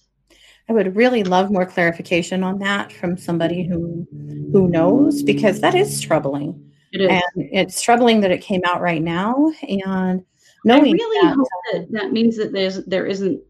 I 0.69 0.73
would 0.73 0.95
really 0.95 1.23
love 1.23 1.49
more 1.49 1.65
clarification 1.65 2.43
on 2.43 2.59
that 2.59 2.91
from 2.91 3.17
somebody 3.17 3.65
who 3.65 4.05
who 4.51 4.67
knows 4.67 5.23
because 5.23 5.61
that 5.61 5.75
is 5.75 6.01
troubling. 6.01 6.66
It 6.93 7.01
is. 7.01 7.09
And 7.35 7.49
it's 7.51 7.81
troubling 7.81 8.21
that 8.21 8.31
it 8.31 8.41
came 8.41 8.61
out 8.65 8.81
right 8.81 9.01
now 9.01 9.51
and 9.67 10.23
I 10.69 10.79
really 10.79 11.27
that, 11.27 11.35
hope 11.35 11.47
that 11.71 11.91
that 11.91 12.11
means 12.11 12.35
that 12.37 12.51
there's 12.51 12.83
there 12.85 13.05
isn't 13.05 13.41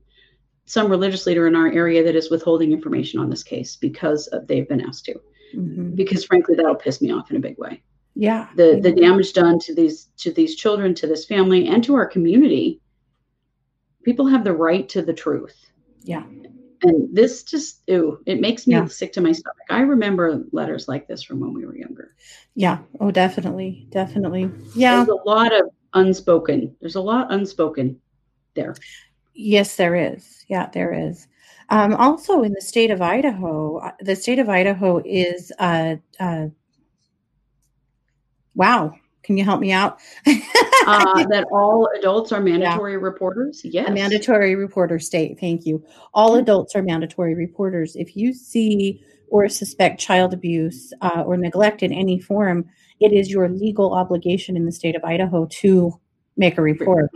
some 0.66 0.90
religious 0.92 1.26
leader 1.26 1.48
in 1.48 1.56
our 1.56 1.72
area 1.72 2.04
that 2.04 2.16
is 2.16 2.30
withholding 2.30 2.72
information 2.74 3.20
on 3.20 3.30
this 3.30 3.42
case 3.44 3.76
because 3.76 4.28
of, 4.28 4.46
they've 4.48 4.68
been 4.68 4.82
asked 4.82 5.06
to. 5.06 5.16
Mhm. 5.56 5.96
because 5.96 6.26
frankly 6.26 6.56
that'll 6.56 6.76
piss 6.76 7.02
me 7.02 7.10
off 7.12 7.32
in 7.32 7.38
a 7.38 7.40
big 7.40 7.58
way 7.58 7.82
Yeah. 8.16 8.50
the 8.58 8.80
the 8.82 8.92
damage 8.92 9.32
done 9.34 9.60
to 9.60 9.74
these 9.74 10.10
to 10.18 10.30
these 10.32 10.56
children 10.58 10.94
to 10.96 11.08
this 11.08 11.26
family 11.26 11.68
and 11.68 11.82
to 11.86 11.96
our 11.96 12.06
community 12.06 12.82
people 14.04 14.28
have 14.28 14.44
the 14.44 14.52
right 14.54 14.90
to 14.90 15.02
the 15.02 15.14
truth 15.14 15.56
Yeah. 16.04 16.24
And 16.84 17.16
this 17.16 17.44
just 17.44 17.82
ew, 17.88 18.20
it 18.26 18.40
makes 18.42 18.68
me 18.68 18.74
Yeah. 18.76 18.86
sick 18.88 19.14
to 19.14 19.22
my 19.22 19.32
stomach 19.32 19.66
i 19.70 19.82
remember 19.82 20.44
letters 20.52 20.88
like 20.88 21.08
this 21.08 21.24
from 21.24 21.40
when 21.40 21.54
we 21.54 21.66
were 21.66 21.76
younger 21.78 22.16
Yeah. 22.56 22.80
Oh, 23.00 23.12
definitely. 23.12 23.88
Definitely. 23.92 24.50
Yeah. 24.76 24.96
there's 24.98 25.10
a 25.10 25.30
lot 25.30 25.54
of 25.54 25.70
unspoken 25.94 26.76
there's 26.80 26.96
a 26.96 27.02
lot 27.02 27.32
unspoken 27.32 28.00
there 28.56 28.76
Yes, 29.40 29.76
there 29.76 29.96
is. 29.96 30.44
Yeah, 30.48 30.68
there 30.74 30.92
is. 30.92 31.28
Um, 31.70 31.94
also, 31.94 32.42
in 32.42 32.54
the 32.54 32.62
state 32.62 32.90
of 32.90 33.04
Idaho, 33.04 33.78
uh, 33.78 33.92
the 34.02 34.16
state 34.16 34.40
of 34.40 34.50
Idaho 34.50 35.00
is. 35.06 35.52
Uh, 35.60 35.98
uh, 36.20 36.48
wow. 38.56 38.94
Can 39.22 39.38
you 39.38 39.44
help 39.44 39.60
me 39.62 39.72
out? 39.72 40.00
uh, 40.88 41.26
that 41.30 41.46
all 41.52 41.90
adults 41.98 42.32
are 42.32 42.42
mandatory 42.42 42.98
reporters 42.98 43.62
yes 43.64 43.88
A 43.88 43.92
mandatory 43.92 44.56
reporter 44.56 45.00
state. 45.00 45.40
Thank 45.40 45.66
you. 45.66 45.84
All 46.14 46.36
adults 46.36 46.76
are 46.76 46.82
mandatory 46.82 47.36
reporters. 47.36 47.96
If 47.96 48.16
you 48.16 48.34
see 48.34 49.04
or 49.30 49.50
suspect 49.50 50.00
child 50.00 50.34
abuse 50.34 50.94
uh, 51.02 51.24
or 51.26 51.38
neglect 51.38 51.84
in 51.84 51.92
any 51.92 52.20
form, 52.20 52.66
it 53.00 53.12
is 53.14 53.30
your 53.30 53.50
legal 53.50 53.94
obligation 53.94 54.56
in 54.56 54.66
the 54.66 54.72
state 54.72 54.96
of 54.96 55.04
Idaho 55.04 55.46
to 55.46 56.00
make 56.38 56.58
a 56.58 56.62
report. 56.62 57.12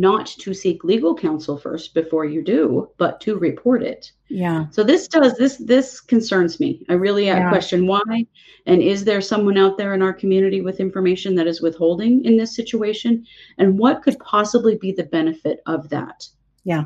Not 0.00 0.26
to 0.26 0.54
seek 0.54 0.82
legal 0.84 1.14
counsel 1.14 1.56
first 1.58 1.92
before 1.94 2.24
you 2.24 2.40
do 2.42 2.88
but 2.96 3.20
to 3.20 3.36
report 3.36 3.82
it 3.82 4.12
Yeah. 4.28 4.66
So 4.70 4.84
this 4.84 5.08
does 5.08 5.36
this 5.36 5.56
this 5.56 6.00
concerns 6.00 6.60
me. 6.60 6.70
I 6.88 6.94
really 6.94 7.26
Yeah. 7.26 7.50
question 7.50 7.86
why, 7.92 8.26
and 8.66 8.80
is 8.80 9.04
there 9.04 9.20
someone 9.20 9.58
out 9.58 9.76
there 9.76 9.92
in 9.92 10.02
our 10.02 10.12
community 10.12 10.60
with 10.60 10.78
information 10.78 11.34
that 11.34 11.48
is 11.48 11.60
withholding 11.60 12.24
in 12.24 12.36
this 12.36 12.54
situation, 12.54 13.26
and 13.58 13.76
what 13.76 14.02
could 14.04 14.16
possibly 14.20 14.76
be 14.76 14.92
the 14.92 15.08
benefit 15.18 15.58
of 15.66 15.88
that? 15.88 16.28
Yeah. 16.64 16.84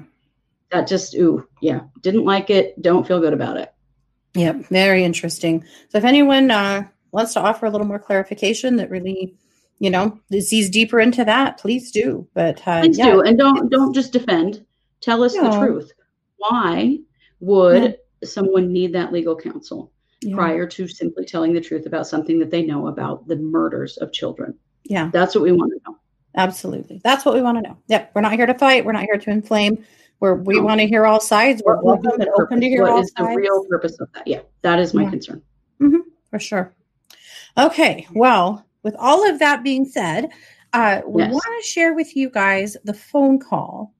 That 0.73 0.89
just 0.89 1.15
ooh 1.15 1.47
yeah 1.61 1.81
didn't 2.01 2.25
like 2.25 2.49
it. 2.59 2.81
Don't 2.81 3.07
feel 3.07 3.21
good 3.21 3.35
about 3.35 3.59
it. 3.59 3.69
Yep. 4.35 4.57
Very 4.71 5.05
interesting. 5.05 5.65
So 5.91 5.99
if 5.99 6.05
anyone 6.05 6.51
uh, 6.51 6.89
wants 7.13 7.35
to 7.35 7.41
offer 7.41 7.67
a 7.67 7.71
little 7.71 7.87
more 7.87 8.01
clarification 8.09 8.77
that 8.77 8.91
really, 8.91 9.35
you 9.79 9.91
know, 9.91 10.19
sees 10.41 10.71
deeper 10.71 11.01
into 11.01 11.25
that, 11.25 11.59
please 11.59 11.91
do. 11.91 12.27
But 12.35 12.67
uh, 12.67 12.81
Please 12.83 12.99
yeah, 12.99 13.11
do, 13.13 13.21
and 13.23 13.39
don't 13.39 13.71
don't 13.71 13.93
just 13.95 14.13
defend. 14.13 14.65
Tell 15.01 15.23
us 15.23 15.35
the 15.35 15.51
truth. 15.59 15.93
Why 16.39 16.99
would 17.41 17.99
someone 18.23 18.73
need 18.73 18.95
that 18.95 19.13
legal 19.13 19.37
counsel 19.37 19.93
yeah, 20.23 20.35
prior 20.35 20.67
to 20.67 20.89
simply 20.89 21.25
telling 21.27 21.53
the 21.53 21.61
truth 21.61 21.87
about 21.87 22.07
something 22.07 22.39
that 22.39 22.51
they 22.51 22.63
know 22.63 22.87
about 22.87 23.27
the 23.29 23.37
murders 23.37 23.97
of 23.99 24.13
children? 24.13 24.55
yeah, 24.85 25.11
That's 25.13 25.35
what 25.35 25.45
we 25.45 25.53
want 25.53 25.73
to 25.73 25.81
know. 25.91 25.99
absolutely. 26.37 27.01
That's 27.05 27.25
what 27.25 27.35
we 27.35 27.43
want 27.43 27.59
to 27.59 27.63
know. 27.63 27.77
Yep. 27.89 28.13
We're 28.15 28.21
not 28.23 28.33
here 28.35 28.47
to 28.47 28.55
fight. 28.55 28.85
We're 28.85 28.93
not 28.93 29.05
here 29.05 29.19
to 29.19 29.31
inflame. 29.31 29.85
We're, 30.21 30.35
we 30.35 30.57
No. 30.57 30.63
want 30.63 30.81
to 30.81 30.87
hear 30.87 31.05
all 31.07 31.21
sides. 31.21 31.63
We're 31.65 31.77
What 31.77 32.03
welcome 32.03 32.21
and 32.21 32.31
open 32.39 32.61
to 32.61 32.67
hear 32.69 32.83
What 32.83 32.93
all 32.93 33.01
is 33.01 33.13
the 33.17 33.25
real 33.25 33.65
purpose 33.67 33.99
of 34.01 34.11
that? 34.15 34.27
Yeah, 34.27 34.41
that 34.63 34.79
is 34.79 34.95
my 34.95 35.03
Yeah. 35.05 35.11
concern. 35.11 35.43
for 36.31 36.39
sure. 36.39 36.73
Okay, 37.59 38.07
well, 38.15 38.65
with 38.85 38.95
all 38.99 39.29
of 39.29 39.39
that 39.41 39.65
being 39.65 39.85
said, 39.85 40.29
uh, 40.73 41.01
we 41.07 41.23
Yes. 41.23 41.33
want 41.33 41.45
to 41.63 41.69
share 41.69 41.95
with 41.95 42.15
you 42.15 42.31
guys 42.31 42.77
the 42.85 42.95
phone 42.95 43.39
call. 43.41 43.93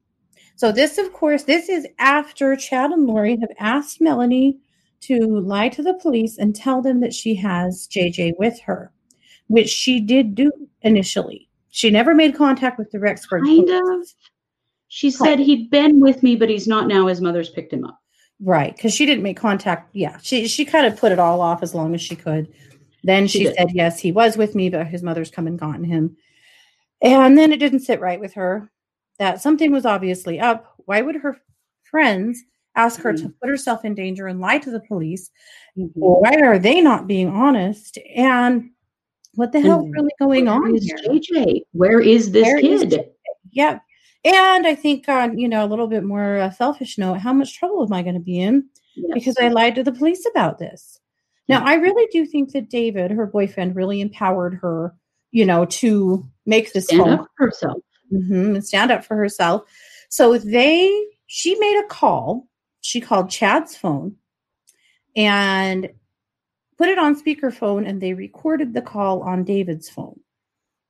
So 0.55 0.71
this, 0.71 0.97
of 0.97 1.11
course, 1.11 1.43
this 1.43 1.67
is 1.67 1.85
after 1.99 2.55
Chad 2.55 2.91
and 2.91 3.05
Lori 3.05 3.37
have 3.41 3.51
asked 3.59 3.99
Melanie 3.99 4.57
to 5.01 5.19
lie 5.41 5.69
to 5.69 5.83
the 5.83 5.95
police 5.95 6.37
and 6.37 6.55
tell 6.55 6.81
them 6.81 7.01
that 7.01 7.13
she 7.13 7.35
has 7.35 7.87
JJ 7.91 8.33
with 8.39 8.59
her, 8.61 8.91
which 9.47 9.69
she 9.69 9.99
did 9.99 10.33
do 10.35 10.51
initially. 10.81 11.49
She 11.71 11.89
never 11.89 12.15
made 12.15 12.35
contact 12.35 12.77
with 12.79 12.89
the 12.91 12.99
Rexburg. 12.99 13.43
Kind 13.43 13.67
police. 13.67 14.11
of. 14.11 14.31
She 14.87 15.11
said 15.11 15.39
he'd 15.39 15.69
been 15.69 15.99
with 15.99 16.23
me, 16.23 16.37
but 16.37 16.49
he's 16.49 16.67
not 16.67 16.87
now. 16.87 17.07
His 17.07 17.19
mother's 17.19 17.49
picked 17.49 17.73
him 17.73 17.83
up. 17.83 17.99
Right, 18.39 18.73
because 18.75 18.93
she 18.93 19.05
didn't 19.05 19.23
make 19.23 19.37
contact. 19.37 19.89
Yeah, 19.93 20.17
she 20.21 20.47
she 20.47 20.63
kind 20.65 20.85
of 20.85 20.97
put 20.97 21.11
it 21.11 21.19
all 21.19 21.41
off 21.41 21.63
as 21.63 21.73
long 21.75 21.93
as 21.95 22.01
she 22.01 22.15
could. 22.15 22.47
Then 23.05 23.27
She 23.27 23.45
she, 23.45 23.53
said, 23.53 23.71
yes, 23.71 23.99
he 23.99 24.11
was 24.11 24.35
with 24.35 24.55
me, 24.55 24.69
but 24.69 24.87
his 24.87 25.03
mother's 25.03 25.29
come 25.29 25.45
and 25.45 25.59
gotten 25.59 25.83
him. 25.83 26.17
And 27.01 27.37
then 27.37 27.51
it 27.51 27.59
didn't 27.59 27.81
sit 27.81 28.01
right 28.01 28.19
with 28.19 28.33
her 28.33 28.71
that 29.19 29.41
something 29.41 29.71
was 29.71 29.85
obviously 29.85 30.39
up. 30.39 30.73
Why 30.85 31.01
would 31.01 31.15
her 31.15 31.39
friends 31.83 32.43
ask 32.75 32.99
her 33.01 33.13
to 33.13 33.19
mm-hmm. 33.19 33.31
put 33.39 33.49
herself 33.49 33.85
in 33.85 33.93
danger 33.93 34.25
and 34.27 34.41
lie 34.41 34.57
to 34.57 34.71
the 34.71 34.79
police? 34.79 35.29
Mm-hmm. 35.77 35.99
Why 35.99 36.35
are 36.41 36.57
they 36.57 36.81
not 36.81 37.05
being 37.05 37.29
honest? 37.29 37.99
And 38.15 38.71
what 39.35 39.51
the 39.51 39.61
hell's 39.61 39.85
And 39.85 39.93
really 39.93 40.11
going 40.19 40.45
Where 40.45 40.55
on 40.55 40.75
is 40.75 40.85
here? 40.85 40.97
JJ? 41.07 41.61
Where 41.73 42.01
is 42.01 42.31
this 42.31 42.43
Where 42.43 42.57
is 42.57 42.81
kid? 42.81 43.11
Yep. 43.51 43.81
And 44.23 44.65
I 44.65 44.73
think 44.73 45.07
on 45.07 45.37
you 45.37 45.47
know 45.47 45.63
a 45.63 45.67
little 45.67 45.87
bit 45.87 46.03
more 46.03 46.37
uh, 46.37 46.49
selfish 46.49 46.97
note, 46.97 47.19
how 47.19 47.33
much 47.33 47.55
trouble 47.55 47.83
am 47.83 47.93
I 47.93 48.01
going 48.01 48.15
to 48.15 48.19
be 48.19 48.39
in? 48.39 48.67
Yes. 48.95 49.11
because 49.13 49.37
I 49.39 49.49
lied 49.49 49.75
to 49.75 49.83
the 49.83 49.91
police 49.91 50.25
about 50.25 50.57
this. 50.57 50.99
Now, 51.47 51.63
I 51.63 51.75
really 51.75 52.07
do 52.11 52.25
think 52.25 52.51
that 52.53 52.69
David, 52.69 53.11
her 53.11 53.27
boyfriend, 53.27 53.75
really 53.75 54.01
empowered 54.01 54.55
her, 54.55 54.93
you 55.31 55.45
know, 55.45 55.65
to 55.65 56.23
make 56.45 56.73
this 56.73 56.85
stand 56.85 57.03
phone 57.03 57.13
up 57.13 57.27
for 57.37 57.45
herself. 57.45 57.77
Mhm, 58.11 58.55
and 58.55 58.65
stand 58.65 58.91
up 58.91 59.03
for 59.05 59.15
herself. 59.15 59.63
So 60.09 60.37
they, 60.37 61.05
she 61.27 61.57
made 61.59 61.79
a 61.83 61.87
call. 61.87 62.47
She 62.81 63.01
called 63.01 63.29
Chad's 63.29 63.75
phone 63.75 64.15
and 65.15 65.89
put 66.77 66.89
it 66.89 66.99
on 66.99 67.19
speakerphone, 67.19 67.87
and 67.87 68.01
they 68.01 68.13
recorded 68.13 68.73
the 68.73 68.81
call 68.81 69.21
on 69.21 69.43
David's 69.43 69.89
phone 69.89 70.19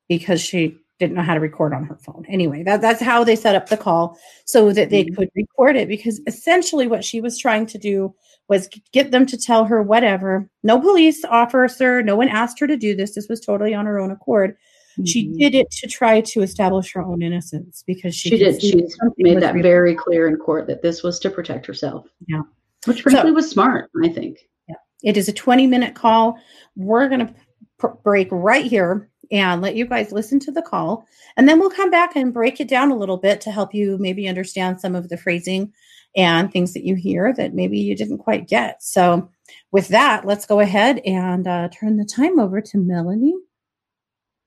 because 0.08 0.40
she 0.40 0.76
didn't 0.98 1.14
know 1.14 1.22
how 1.22 1.34
to 1.34 1.40
record 1.40 1.74
on 1.74 1.84
her 1.84 1.96
phone. 1.96 2.24
Anyway, 2.28 2.62
that, 2.62 2.80
that's 2.80 3.02
how 3.02 3.22
they 3.22 3.36
set 3.36 3.54
up 3.54 3.68
the 3.68 3.76
call 3.76 4.18
so 4.46 4.72
that 4.72 4.88
they 4.88 5.04
Mhm. 5.04 5.16
could 5.16 5.30
record 5.34 5.76
it 5.76 5.88
because 5.88 6.20
essentially 6.26 6.86
what 6.86 7.04
she 7.04 7.20
was 7.20 7.38
trying 7.38 7.66
to 7.66 7.78
do 7.78 8.14
was 8.48 8.68
get 8.92 9.10
them 9.10 9.26
to 9.26 9.36
tell 9.36 9.64
her 9.64 9.82
whatever. 9.82 10.48
No 10.62 10.80
police 10.80 11.24
officer, 11.24 12.02
no 12.02 12.16
one 12.16 12.28
asked 12.28 12.60
her 12.60 12.66
to 12.66 12.76
do 12.76 12.94
this. 12.94 13.14
This 13.14 13.28
was 13.28 13.40
totally 13.40 13.74
on 13.74 13.86
her 13.86 13.98
own 13.98 14.10
accord. 14.10 14.56
She 15.04 15.28
Mhm. 15.28 15.38
did 15.38 15.54
it 15.54 15.70
to 15.72 15.86
try 15.88 16.20
to 16.22 16.40
establish 16.42 16.92
her 16.94 17.02
own 17.02 17.20
innocence 17.22 17.82
because 17.86 18.14
she, 18.14 18.30
She 18.30 18.38
did. 18.38 18.62
She 18.62 18.74
made 19.18 19.40
that 19.40 19.52
real. 19.54 19.62
very 19.62 19.94
clear 19.94 20.26
in 20.26 20.36
court 20.36 20.66
that 20.68 20.80
this 20.80 21.02
was 21.02 21.18
to 21.20 21.28
protect 21.30 21.66
herself. 21.66 22.06
Yeah. 22.28 22.42
Which 22.86 23.02
frankly 23.02 23.32
was 23.32 23.50
smart, 23.50 23.90
I 24.02 24.08
think. 24.08 24.38
Yeah, 24.68 24.76
it 25.02 25.16
is 25.18 25.28
a 25.28 25.32
20 25.34 25.66
minute 25.66 25.94
call. 25.94 26.38
We're 26.76 27.08
going 27.08 27.26
to 27.26 27.34
pr- 27.78 27.88
break 28.04 28.28
right 28.30 28.64
here 28.64 29.10
and 29.30 29.60
let 29.60 29.74
you 29.74 29.84
guys 29.86 30.12
listen 30.12 30.38
to 30.40 30.52
the 30.52 30.62
call. 30.62 31.04
And 31.36 31.46
then 31.48 31.58
we'll 31.58 31.68
come 31.68 31.90
back 31.90 32.16
and 32.16 32.32
break 32.32 32.60
it 32.60 32.68
down 32.68 32.90
a 32.90 32.96
little 32.96 33.16
bit 33.18 33.40
to 33.42 33.50
help 33.50 33.74
you 33.74 33.98
maybe 33.98 34.28
understand 34.28 34.80
some 34.80 34.94
of 34.94 35.08
the 35.10 35.16
phrasing 35.18 35.72
and 36.16 36.50
things 36.50 36.72
that 36.72 36.84
you 36.84 36.94
hear 36.94 37.32
that 37.34 37.54
maybe 37.54 37.78
you 37.78 37.94
didn't 37.94 38.18
quite 38.18 38.48
get. 38.48 38.82
So, 38.82 39.30
with 39.70 39.88
that, 39.88 40.24
let's 40.24 40.46
go 40.46 40.60
ahead 40.60 40.98
and 41.04 41.46
uh, 41.46 41.68
turn 41.68 41.96
the 41.98 42.04
time 42.04 42.40
over 42.40 42.60
to 42.60 42.78
Melanie, 42.78 43.36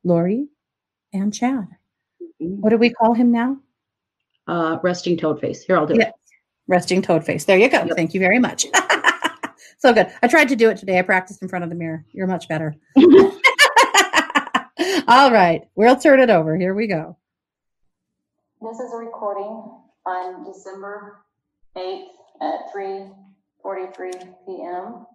Lori, 0.03 0.47
and 1.13 1.33
Chad. 1.33 1.67
What 2.39 2.71
do 2.71 2.77
we 2.77 2.89
call 2.89 3.13
him 3.13 3.31
now? 3.31 3.57
Uh, 4.47 4.79
resting 4.81 5.15
toad 5.17 5.39
face. 5.39 5.61
Here, 5.61 5.77
I'll 5.77 5.85
do 5.85 5.95
Yeah. 5.95 6.07
it. 6.09 6.13
Resting 6.67 7.01
toad 7.01 7.23
face. 7.25 7.45
There 7.45 7.57
you 7.57 7.69
go. 7.69 7.83
Yep. 7.85 7.95
Thank 7.95 8.13
you 8.13 8.19
very 8.19 8.39
much. 8.39 8.65
so 9.77 9.93
good. 9.93 10.11
I 10.21 10.27
tried 10.27 10.49
to 10.49 10.55
do 10.55 10.69
it 10.69 10.77
today. 10.77 10.99
I 10.99 11.01
practiced 11.03 11.41
in 11.41 11.47
front 11.47 11.63
of 11.63 11.69
the 11.69 11.75
mirror. 11.75 12.05
You're 12.11 12.27
much 12.27 12.47
better. 12.47 12.75
All 15.07 15.31
right. 15.31 15.67
We'll 15.75 15.95
turn 15.97 16.19
it 16.19 16.29
over. 16.29 16.57
Here 16.57 16.73
we 16.73 16.87
go. 16.87 17.17
This 18.61 18.79
is 18.79 18.91
a 18.93 18.97
recording 18.97 19.71
on 20.05 20.43
December 20.45 21.19
8th 21.75 22.07
at 22.41 22.71
3:43 22.71 24.11
PM. 24.45 25.05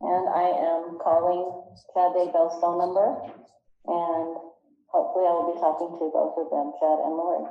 And 0.00 0.28
I 0.28 0.42
am 0.42 0.98
calling 0.98 1.64
Chad 1.94 2.12
Daybell's 2.12 2.60
phone 2.60 2.78
number, 2.78 3.22
and 3.86 4.36
hopefully 4.88 5.26
I 5.26 5.32
will 5.32 5.54
be 5.54 5.60
talking 5.60 5.96
to 5.98 6.10
both 6.12 6.36
of 6.38 6.50
them, 6.50 6.72
Chad 6.80 6.98
and 6.98 7.16
Lori. 7.16 7.46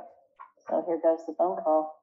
So 0.68 0.82
here 0.86 1.00
goes 1.02 1.24
the 1.26 1.34
phone 1.34 1.56
call. 1.62 2.02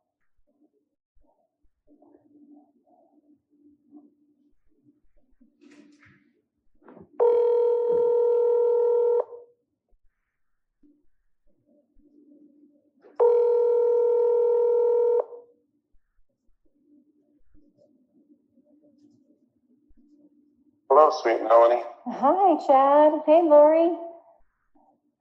Hello, 20.89 21.09
sweet 21.21 21.41
Melanie. 21.43 21.83
Hi, 22.07 22.55
Chad. 22.65 23.21
Hey, 23.25 23.41
Lori. 23.43 23.95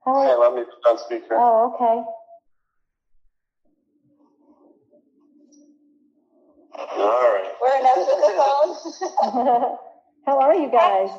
How 0.03 0.23
Hey, 0.23 0.31
are 0.31 0.39
let 0.39 0.55
me 0.55 0.63
put 0.63 0.89
on 0.89 0.97
speaker. 0.97 1.35
Oh, 1.37 1.71
okay. 1.73 2.03
All 6.97 7.07
right. 7.07 7.51
We're 7.61 7.79
enough 7.79 7.97
with 7.97 8.07
the 8.07 8.33
phone. 9.21 9.77
How 10.25 10.39
are 10.39 10.55
you 10.55 10.69
guys? 10.71 11.09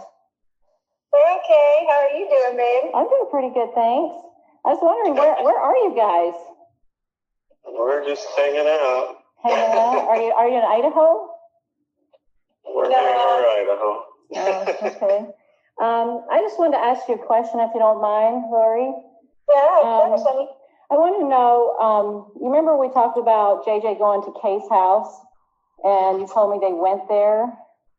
We're 1.12 1.36
okay. 1.38 1.86
How 1.88 1.98
are 2.02 2.10
you 2.10 2.28
doing, 2.28 2.56
babe? 2.56 2.90
I'm 2.94 3.06
doing 3.08 3.26
pretty 3.30 3.50
good, 3.50 3.70
thanks. 3.74 4.14
I 4.64 4.70
was 4.74 4.78
wondering 4.82 5.16
where 5.16 5.34
where 5.42 5.58
are 5.58 5.76
you 5.76 5.94
guys? 5.94 6.34
We're 7.66 8.04
just 8.04 8.26
hanging 8.36 8.66
out. 8.66 9.16
Hanging 9.42 9.78
out? 9.78 10.08
Are 10.08 10.20
you 10.20 10.32
are 10.32 10.48
you 10.48 10.58
in 10.58 10.64
Idaho? 10.64 11.30
We're 12.74 12.88
No. 12.88 12.98
near 13.00 13.48
Idaho. 13.62 14.04
Okay. 14.36 15.26
Um, 15.80 16.26
I 16.30 16.40
just 16.42 16.58
wanted 16.58 16.76
to 16.76 16.82
ask 16.84 17.08
you 17.08 17.14
a 17.14 17.18
question, 17.18 17.58
if 17.60 17.70
you 17.72 17.80
don't 17.80 18.02
mind, 18.02 18.44
Lori. 18.50 18.92
Yeah, 19.48 19.80
Um, 19.82 19.88
of 19.88 20.08
course, 20.08 20.22
honey. 20.26 20.48
I 20.90 20.94
want 20.94 21.18
to 21.20 21.26
know. 21.26 21.76
Um, 21.80 22.32
you 22.40 22.48
remember 22.48 22.76
we 22.76 22.90
talked 22.92 23.16
about 23.16 23.64
JJ 23.64 23.98
going 23.98 24.22
to 24.22 24.34
Kay's 24.42 24.68
house, 24.68 25.14
and 25.82 26.20
you 26.20 26.26
told 26.26 26.50
me 26.52 26.58
they 26.60 26.74
went 26.74 27.08
there, 27.08 27.44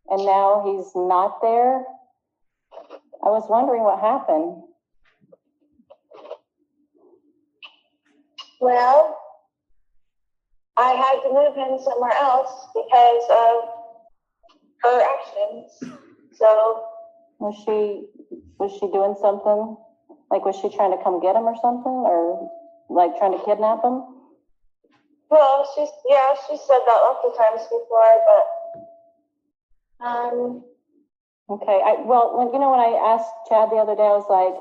and 0.10 0.26
now 0.26 0.62
he's 0.66 0.92
not 0.96 1.42
there. 1.42 1.84
I 3.24 3.30
was 3.30 3.46
wondering 3.50 3.84
what 3.84 4.00
happened. 4.00 4.64
Well, 8.60 9.18
I 10.78 10.92
had 10.94 11.22
to 11.22 11.34
move 11.34 11.56
him 11.56 11.80
somewhere 11.84 12.14
else 12.14 12.68
because 12.76 13.24
of 13.30 13.70
her 14.84 15.02
actions. 15.02 15.94
So, 16.42 16.84
Was 17.40 17.56
she 17.64 18.08
was 18.60 18.72
she 18.74 18.88
doing 18.92 19.16
something? 19.22 19.78
Like 20.32 20.44
was 20.46 20.56
she 20.58 20.70
trying 20.70 20.92
to 20.98 21.04
come 21.04 21.22
get 21.22 21.36
him 21.36 21.44
or 21.46 21.56
something, 21.62 21.92
or 21.92 22.50
like 22.90 23.18
trying 23.18 23.38
to 23.38 23.46
kidnap 23.46 23.84
him? 23.84 24.04
well, 25.30 25.70
she's, 25.76 25.90
yeah, 26.10 26.34
she 26.48 26.58
said 26.58 26.80
that 26.86 27.00
lots 27.08 27.24
of 27.24 27.38
times 27.38 27.62
before, 27.70 28.14
but, 28.28 30.06
um, 30.06 30.64
Okay. 31.50 31.82
I, 31.84 31.96
well, 32.06 32.38
when 32.38 32.54
you 32.54 32.60
know 32.60 32.72
when 32.72 32.80
I 32.80 32.96
asked 33.14 33.32
Chad 33.50 33.70
the 33.70 33.76
other 33.76 33.96
day, 33.96 34.08
I 34.08 34.16
was 34.16 34.30
like, 34.32 34.56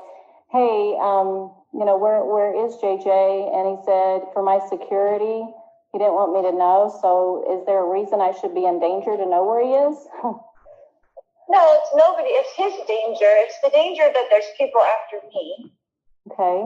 "Hey, 0.51 0.97
um, 0.99 1.51
you 1.73 1.85
know, 1.85 1.97
where 1.97 2.23
where 2.25 2.53
is 2.53 2.75
JJ?" 2.77 3.07
And 3.55 3.77
he 3.77 3.77
said, 3.85 4.27
"For 4.33 4.43
my 4.43 4.59
security." 4.69 5.47
He 5.93 5.99
didn't 5.99 6.13
want 6.15 6.31
me 6.33 6.41
to 6.43 6.55
know. 6.55 6.87
So, 7.01 7.43
is 7.51 7.65
there 7.65 7.83
a 7.83 7.87
reason 7.89 8.21
I 8.21 8.31
should 8.31 8.55
be 8.55 8.65
in 8.65 8.79
danger 8.79 9.17
to 9.17 9.25
know 9.25 9.43
where 9.43 9.61
he 9.63 9.73
is? 9.73 10.07
no, 11.51 11.61
it's 11.77 11.91
nobody, 11.93 12.31
it's 12.39 12.53
his 12.55 12.73
danger. 12.87 13.27
It's 13.43 13.59
the 13.63 13.69
danger 13.69 14.07
that 14.07 14.25
there's 14.31 14.47
people 14.57 14.79
after 14.81 15.19
me. 15.27 15.71
okay. 16.31 16.63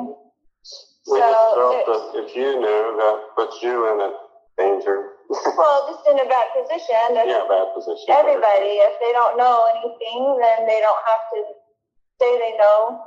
We 1.09 1.19
So, 1.19 1.25
just 1.25 1.55
felt 1.55 2.13
that 2.13 2.21
if 2.25 2.35
you 2.35 2.59
knew, 2.59 2.83
that 2.97 3.17
puts 3.35 3.61
you 3.61 3.75
in 3.93 4.01
a 4.01 4.11
danger. 4.57 5.09
well, 5.57 5.85
just 5.89 6.07
in 6.07 6.17
a 6.19 6.25
bad 6.29 6.47
position. 6.57 7.17
If 7.17 7.27
yeah, 7.29 7.45
bad 7.49 7.73
position. 7.73 8.09
everybody, 8.09 8.77
if 8.81 8.93
they 9.01 9.11
don't 9.11 9.37
know 9.37 9.67
anything, 9.73 10.21
then 10.41 10.65
they 10.67 10.79
don't 10.81 11.03
have 11.05 11.23
to 11.33 11.39
say 12.21 12.39
they 12.39 12.57
know. 12.57 13.03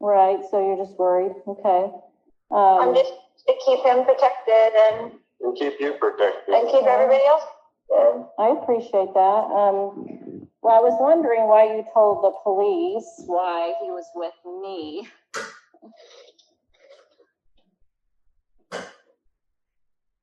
Right. 0.00 0.38
So 0.50 0.58
you're 0.64 0.76
just 0.84 0.98
worried. 0.98 1.32
Okay. 1.46 1.90
I'm 2.50 2.88
Um, 2.90 2.94
just 2.94 3.12
to 3.46 3.54
keep 3.64 3.80
him 3.84 4.04
protected 4.04 4.72
and, 4.74 5.12
And 5.42 5.56
keep 5.56 5.78
you 5.80 5.94
protected. 5.94 6.54
and 6.54 6.68
keep 6.68 6.84
everybody 6.84 7.24
else 7.26 7.42
good. 7.88 8.24
I 8.38 8.48
appreciate 8.50 9.14
that. 9.14 9.42
Um, 9.50 10.23
well, 10.64 10.72
I 10.72 10.80
was 10.80 10.96
wondering 10.96 11.44
why 11.44 11.68
you 11.76 11.84
told 11.92 12.24
the 12.24 12.32
police 12.40 13.04
why 13.28 13.76
he 13.84 13.92
was 13.92 14.08
with 14.16 14.32
me. 14.64 15.04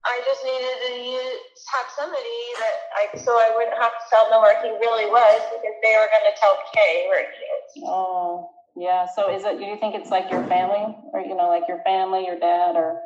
I 0.01 0.17
just 0.25 0.41
needed 0.41 0.77
to 0.81 0.91
use, 0.97 1.61
have 1.77 1.85
somebody 1.93 2.41
that 2.57 2.75
I, 2.97 3.03
so 3.21 3.37
I 3.37 3.53
wouldn't 3.53 3.77
have 3.77 3.93
to 3.93 4.05
tell 4.09 4.25
them 4.33 4.41
where 4.41 4.57
he 4.65 4.73
really 4.81 5.05
was 5.05 5.45
because 5.53 5.77
they 5.85 5.93
were 5.93 6.09
going 6.09 6.25
to 6.25 6.33
tell 6.41 6.57
Kay 6.73 7.05
where 7.05 7.29
he 7.29 7.37
is. 7.37 7.85
Oh, 7.85 8.49
yeah. 8.75 9.05
So 9.13 9.29
is 9.29 9.45
it, 9.45 9.61
do 9.61 9.63
you 9.69 9.77
think 9.77 9.93
it's 9.93 10.09
like 10.09 10.25
your 10.33 10.41
family 10.49 10.97
or, 11.13 11.21
you 11.21 11.37
know, 11.37 11.53
like 11.53 11.69
your 11.69 11.85
family, 11.85 12.25
your 12.25 12.41
dad 12.41 12.73
or, 12.73 12.97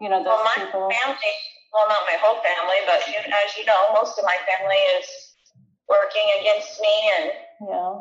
you 0.00 0.08
know, 0.08 0.24
those 0.24 0.32
Well, 0.40 0.48
my 0.48 0.56
people? 0.56 0.88
family, 0.88 1.34
well, 1.68 1.84
not 1.92 2.08
my 2.08 2.16
whole 2.16 2.40
family, 2.40 2.80
but 2.88 3.04
as 3.04 3.50
you 3.60 3.68
know, 3.68 3.92
most 3.92 4.16
of 4.16 4.24
my 4.24 4.40
family 4.48 4.80
is 4.96 5.27
working 5.88 6.30
against 6.40 6.80
me 6.80 7.12
and 7.18 7.30
Yeah. 7.68 8.00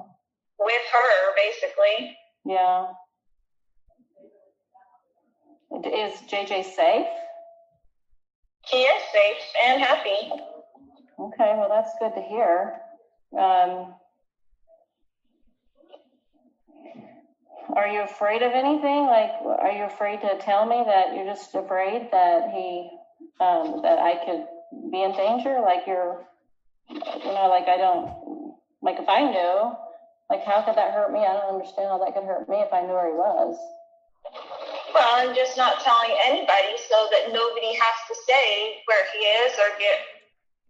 with 0.59 0.81
her, 0.93 1.35
basically. 1.35 2.17
Yeah. 2.45 2.93
Is 5.83 6.21
JJ 6.21 6.63
safe? 6.63 7.07
He 8.65 8.77
is 8.83 9.03
safe 9.11 9.53
and 9.63 9.81
happy. 9.81 10.31
Okay, 11.19 11.53
well, 11.57 11.69
that's 11.69 11.93
good 11.99 12.13
to 12.15 12.21
hear. 12.21 12.81
Um, 13.37 13.95
are 17.75 17.87
you 17.87 18.01
afraid 18.03 18.41
of 18.41 18.51
anything? 18.53 19.05
Like, 19.07 19.31
are 19.41 19.71
you 19.71 19.83
afraid 19.83 20.21
to 20.21 20.37
tell 20.39 20.65
me 20.65 20.83
that 20.85 21.13
you're 21.15 21.25
just 21.25 21.53
afraid 21.55 22.09
that 22.11 22.51
he, 22.51 22.89
um, 23.39 23.81
that 23.83 23.99
I 23.99 24.15
could 24.25 24.45
be 24.91 25.01
in 25.03 25.11
danger? 25.13 25.59
Like 25.61 25.85
you're, 25.87 26.25
you 26.89 27.31
know, 27.33 27.47
like 27.49 27.67
I 27.67 27.77
don't, 27.77 28.55
like 28.81 28.99
if 28.99 29.09
I 29.09 29.21
knew, 29.21 29.73
like 30.29 30.43
how 30.43 30.61
could 30.61 30.75
that 30.75 30.93
hurt 30.93 31.11
me? 31.11 31.19
I 31.19 31.33
don't 31.33 31.55
understand 31.55 31.89
how 31.89 31.97
that 31.99 32.13
could 32.13 32.23
hurt 32.23 32.47
me 32.49 32.57
if 32.57 32.71
I 32.73 32.81
knew 32.81 32.93
where 32.93 33.07
he 33.07 33.17
was. 33.17 33.57
Well, 34.93 35.09
I'm 35.13 35.35
just 35.35 35.57
not 35.57 35.79
telling 35.81 36.15
anybody 36.23 36.75
so 36.89 37.07
that 37.11 37.31
nobody 37.31 37.73
has 37.75 37.97
to 38.07 38.15
say 38.27 38.81
where 38.85 39.05
he 39.13 39.19
is 39.19 39.53
or 39.53 39.77
get 39.79 39.99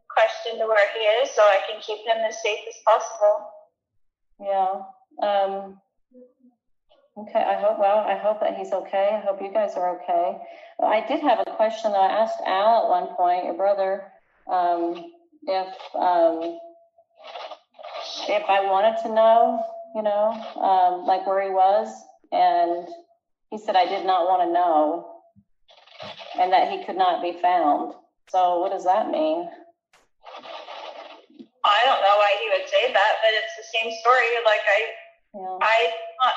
questioned 0.09 0.59
to 0.59 0.67
where 0.67 0.87
he 0.93 0.99
is 1.21 1.29
so 1.31 1.41
I 1.41 1.59
can 1.69 1.81
keep 1.81 1.99
him 1.99 2.17
as 2.27 2.41
safe 2.41 2.59
as 2.67 2.75
possible. 2.85 3.49
Yeah. 4.39 4.81
Um, 5.23 5.81
okay. 7.17 7.41
I 7.41 7.59
hope. 7.59 7.79
Well, 7.79 7.99
I 7.99 8.17
hope 8.17 8.39
that 8.41 8.57
he's 8.57 8.73
okay. 8.73 9.09
I 9.13 9.19
hope 9.25 9.41
you 9.41 9.51
guys 9.51 9.73
are 9.75 9.99
okay. 10.01 10.37
I 10.83 11.05
did 11.07 11.21
have 11.21 11.39
a 11.39 11.55
question 11.55 11.91
that 11.91 12.01
I 12.01 12.21
asked 12.21 12.39
Al 12.45 12.83
at 12.83 12.89
one 12.89 13.15
point, 13.15 13.45
your 13.45 13.55
brother, 13.55 14.11
um, 14.51 15.13
if 15.47 15.67
um, 15.95 16.59
if 18.27 18.43
I 18.49 18.61
wanted 18.67 19.01
to 19.03 19.13
know, 19.13 19.63
you 19.95 20.03
know, 20.03 20.35
um, 20.59 21.07
like 21.07 21.25
where 21.25 21.41
he 21.41 21.49
was, 21.49 21.87
and 22.31 22.87
he 23.49 23.57
said 23.57 23.75
I 23.75 23.85
did 23.85 24.05
not 24.05 24.27
want 24.27 24.43
to 24.43 24.53
know, 24.53 25.23
and 26.39 26.51
that 26.51 26.71
he 26.71 26.83
could 26.85 26.97
not 26.97 27.21
be 27.21 27.39
found. 27.41 27.93
So, 28.29 28.59
what 28.59 28.71
does 28.71 28.83
that 28.83 29.09
mean? 29.09 29.49
I 31.63 31.79
don't 31.83 32.03
know 32.03 32.15
why 32.19 32.31
he 32.39 32.47
would 32.51 32.67
say 32.69 32.91
that, 32.91 33.13
but 33.23 33.31
it's 33.31 33.55
the 33.55 33.67
same 33.71 33.91
story. 34.03 34.27
Like 34.43 34.63
I, 34.67 34.79
Yeah. 35.35 35.57
I, 35.63 35.77
I, 36.23 36.31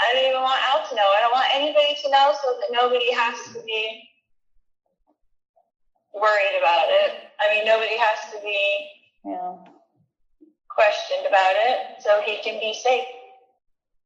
I 0.00 0.04
don't 0.12 0.28
even 0.28 0.42
want 0.44 0.60
Al 0.72 0.84
to 0.88 0.94
know. 0.94 1.08
I 1.16 1.20
don't 1.20 1.32
want 1.32 1.48
anybody 1.52 1.96
to 2.04 2.10
know 2.10 2.32
so 2.36 2.56
that 2.60 2.72
nobody 2.72 3.12
has 3.12 3.36
to 3.52 3.60
be 3.64 4.09
worried 6.14 6.56
about 6.58 6.88
it. 6.88 7.12
I 7.40 7.54
mean, 7.54 7.64
nobody 7.64 7.96
has 7.96 8.30
to 8.32 8.40
be 8.42 8.90
Yeah. 9.24 9.54
questioned 10.68 11.26
about 11.26 11.56
it, 11.56 12.00
so 12.00 12.20
he 12.22 12.38
can 12.38 12.58
be 12.60 12.74
safe. 12.74 13.06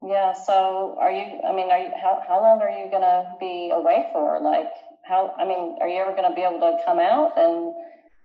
Yeah, 0.03 0.33
so 0.33 0.97
are 1.01 1.11
you, 1.11 1.41
I 1.43 1.53
mean, 1.53 1.71
are 1.71 1.79
you, 1.79 1.91
how, 2.01 2.23
how 2.27 2.41
long 2.43 2.61
are 2.61 2.71
you 2.71 2.91
gonna 2.91 3.37
be 3.41 3.71
away 3.71 4.11
for? 4.13 4.39
Like, 4.41 4.71
how, 5.05 5.35
I 5.39 5.45
mean, 5.45 5.79
are 5.81 5.89
you 5.89 6.01
ever 6.01 6.15
gonna 6.15 6.35
be 6.35 6.43
able 6.43 6.61
to 6.61 6.79
come 6.85 6.99
out 6.99 7.39
and 7.39 7.73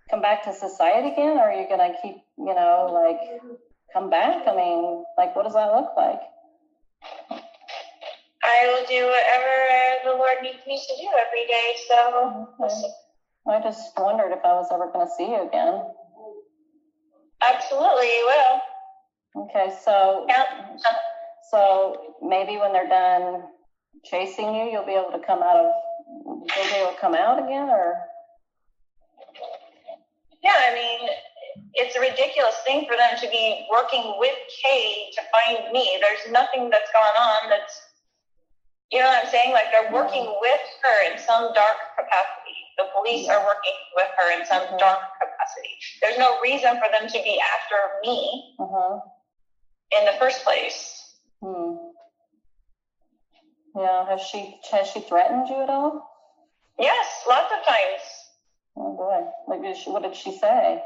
come 0.10 0.22
back 0.22 0.44
to 0.44 0.54
society 0.54 1.10
again? 1.10 1.38
Or 1.38 1.52
are 1.52 1.54
you 1.54 1.68
gonna 1.70 1.94
keep, 2.02 2.18
you 2.38 2.54
know, 2.54 2.90
like, 2.92 3.20
come 3.94 4.10
back? 4.10 4.48
I 4.48 4.56
mean, 4.56 5.06
like, 5.18 5.36
what 5.36 5.44
does 5.44 5.54
that 5.54 5.72
look 5.72 5.96
like? 5.96 6.20
I 8.44 8.68
will 8.68 8.86
do 8.88 9.06
whatever 9.06 10.12
the 10.12 10.18
Lord 10.18 10.42
needs 10.42 10.66
me 10.66 10.80
to 10.80 10.96
do 11.02 11.10
every 11.28 11.46
day. 11.48 11.76
So. 11.88 12.48
I 13.48 13.60
just 13.62 13.98
wondered 13.98 14.32
if 14.32 14.44
I 14.44 14.54
was 14.54 14.68
ever 14.72 14.92
gonna 14.92 15.10
see 15.18 15.32
you 15.32 15.48
again. 15.48 15.84
absolutely, 17.42 18.08
you 18.08 18.26
will. 18.26 19.44
Okay, 19.44 19.70
so, 19.82 20.26
Yeah. 20.28 20.76
so 21.50 22.16
maybe 22.22 22.58
when 22.58 22.74
they're 22.74 22.88
done 22.88 23.48
chasing 24.04 24.54
you, 24.54 24.70
you'll 24.72 24.86
be 24.86 24.94
able 24.94 25.12
to 25.12 25.20
come 25.20 25.42
out 25.42 25.56
of, 25.56 25.72
JJ 26.48 26.86
will 26.86 26.98
come 27.00 27.16
out 27.16 27.40
again, 27.40 27.70
or? 27.70 28.06
Yeah, 30.42 30.56
I 30.56 30.74
mean, 30.74 31.10
it's 31.74 31.96
a 31.96 32.00
ridiculous 32.00 32.56
thing 32.66 32.86
for 32.88 32.96
them 32.96 33.18
to 33.20 33.28
be 33.30 33.68
working 33.72 34.16
with 34.18 34.36
Kay 34.64 35.12
to 35.16 35.22
find 35.32 35.72
me. 35.72 36.00
There's 36.02 36.32
nothing 36.32 36.70
that's 36.70 36.92
gone 36.92 37.16
on 37.16 37.50
that's, 37.50 37.76
you 38.92 39.00
know 39.00 39.08
what 39.08 39.24
I'm 39.24 39.30
saying? 39.30 39.52
Like 39.54 39.72
they're 39.72 39.92
working 39.92 40.24
mm-hmm. 40.24 40.42
with 40.42 40.62
her 40.84 41.12
in 41.12 41.20
some 41.20 41.54
dark 41.54 41.78
capacity. 41.98 42.39
The 42.80 42.88
police 42.96 43.28
are 43.28 43.44
working 43.44 43.76
with 43.96 44.08
her 44.18 44.32
in 44.40 44.46
some 44.46 44.64
Mhm. 44.64 44.80
dark 44.80 45.00
capacity. 45.20 45.76
There's 46.02 46.18
no 46.18 46.40
reason 46.40 46.80
for 46.82 46.88
them 46.90 47.08
to 47.10 47.20
be 47.22 47.36
after 47.40 48.00
me 48.04 48.56
Uh-huh. 48.60 49.00
in 49.92 50.06
the 50.06 50.14
first 50.14 50.44
place. 50.46 50.80
Hmm. 51.42 51.76
Yeah, 53.76 54.06
has 54.08 54.22
she 54.22 54.60
has 54.72 54.88
she 54.90 55.02
threatened 55.02 55.50
you 55.50 55.62
at 55.62 55.70
all? 55.70 56.08
Yes, 56.78 57.26
lots 57.28 57.52
of 57.52 57.62
times. 57.64 58.02
Oh 58.78 58.94
boy, 58.96 59.28
like 59.48 59.76
she, 59.76 59.90
what 59.92 60.04
did 60.04 60.16
she 60.16 60.32
say? 60.38 60.82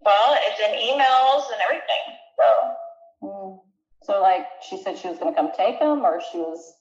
Well, 0.00 0.34
it's 0.40 0.58
in 0.60 0.72
emails 0.74 1.52
and 1.52 1.60
everything. 1.62 2.18
So 2.38 2.76
Mm. 3.22 3.60
So, 4.02 4.22
like, 4.22 4.46
she 4.62 4.82
said 4.82 4.96
she 4.96 5.08
was 5.08 5.18
going 5.18 5.34
to 5.34 5.38
come 5.38 5.52
take 5.52 5.78
him, 5.78 6.06
or 6.06 6.22
she 6.22 6.38
was. 6.38 6.74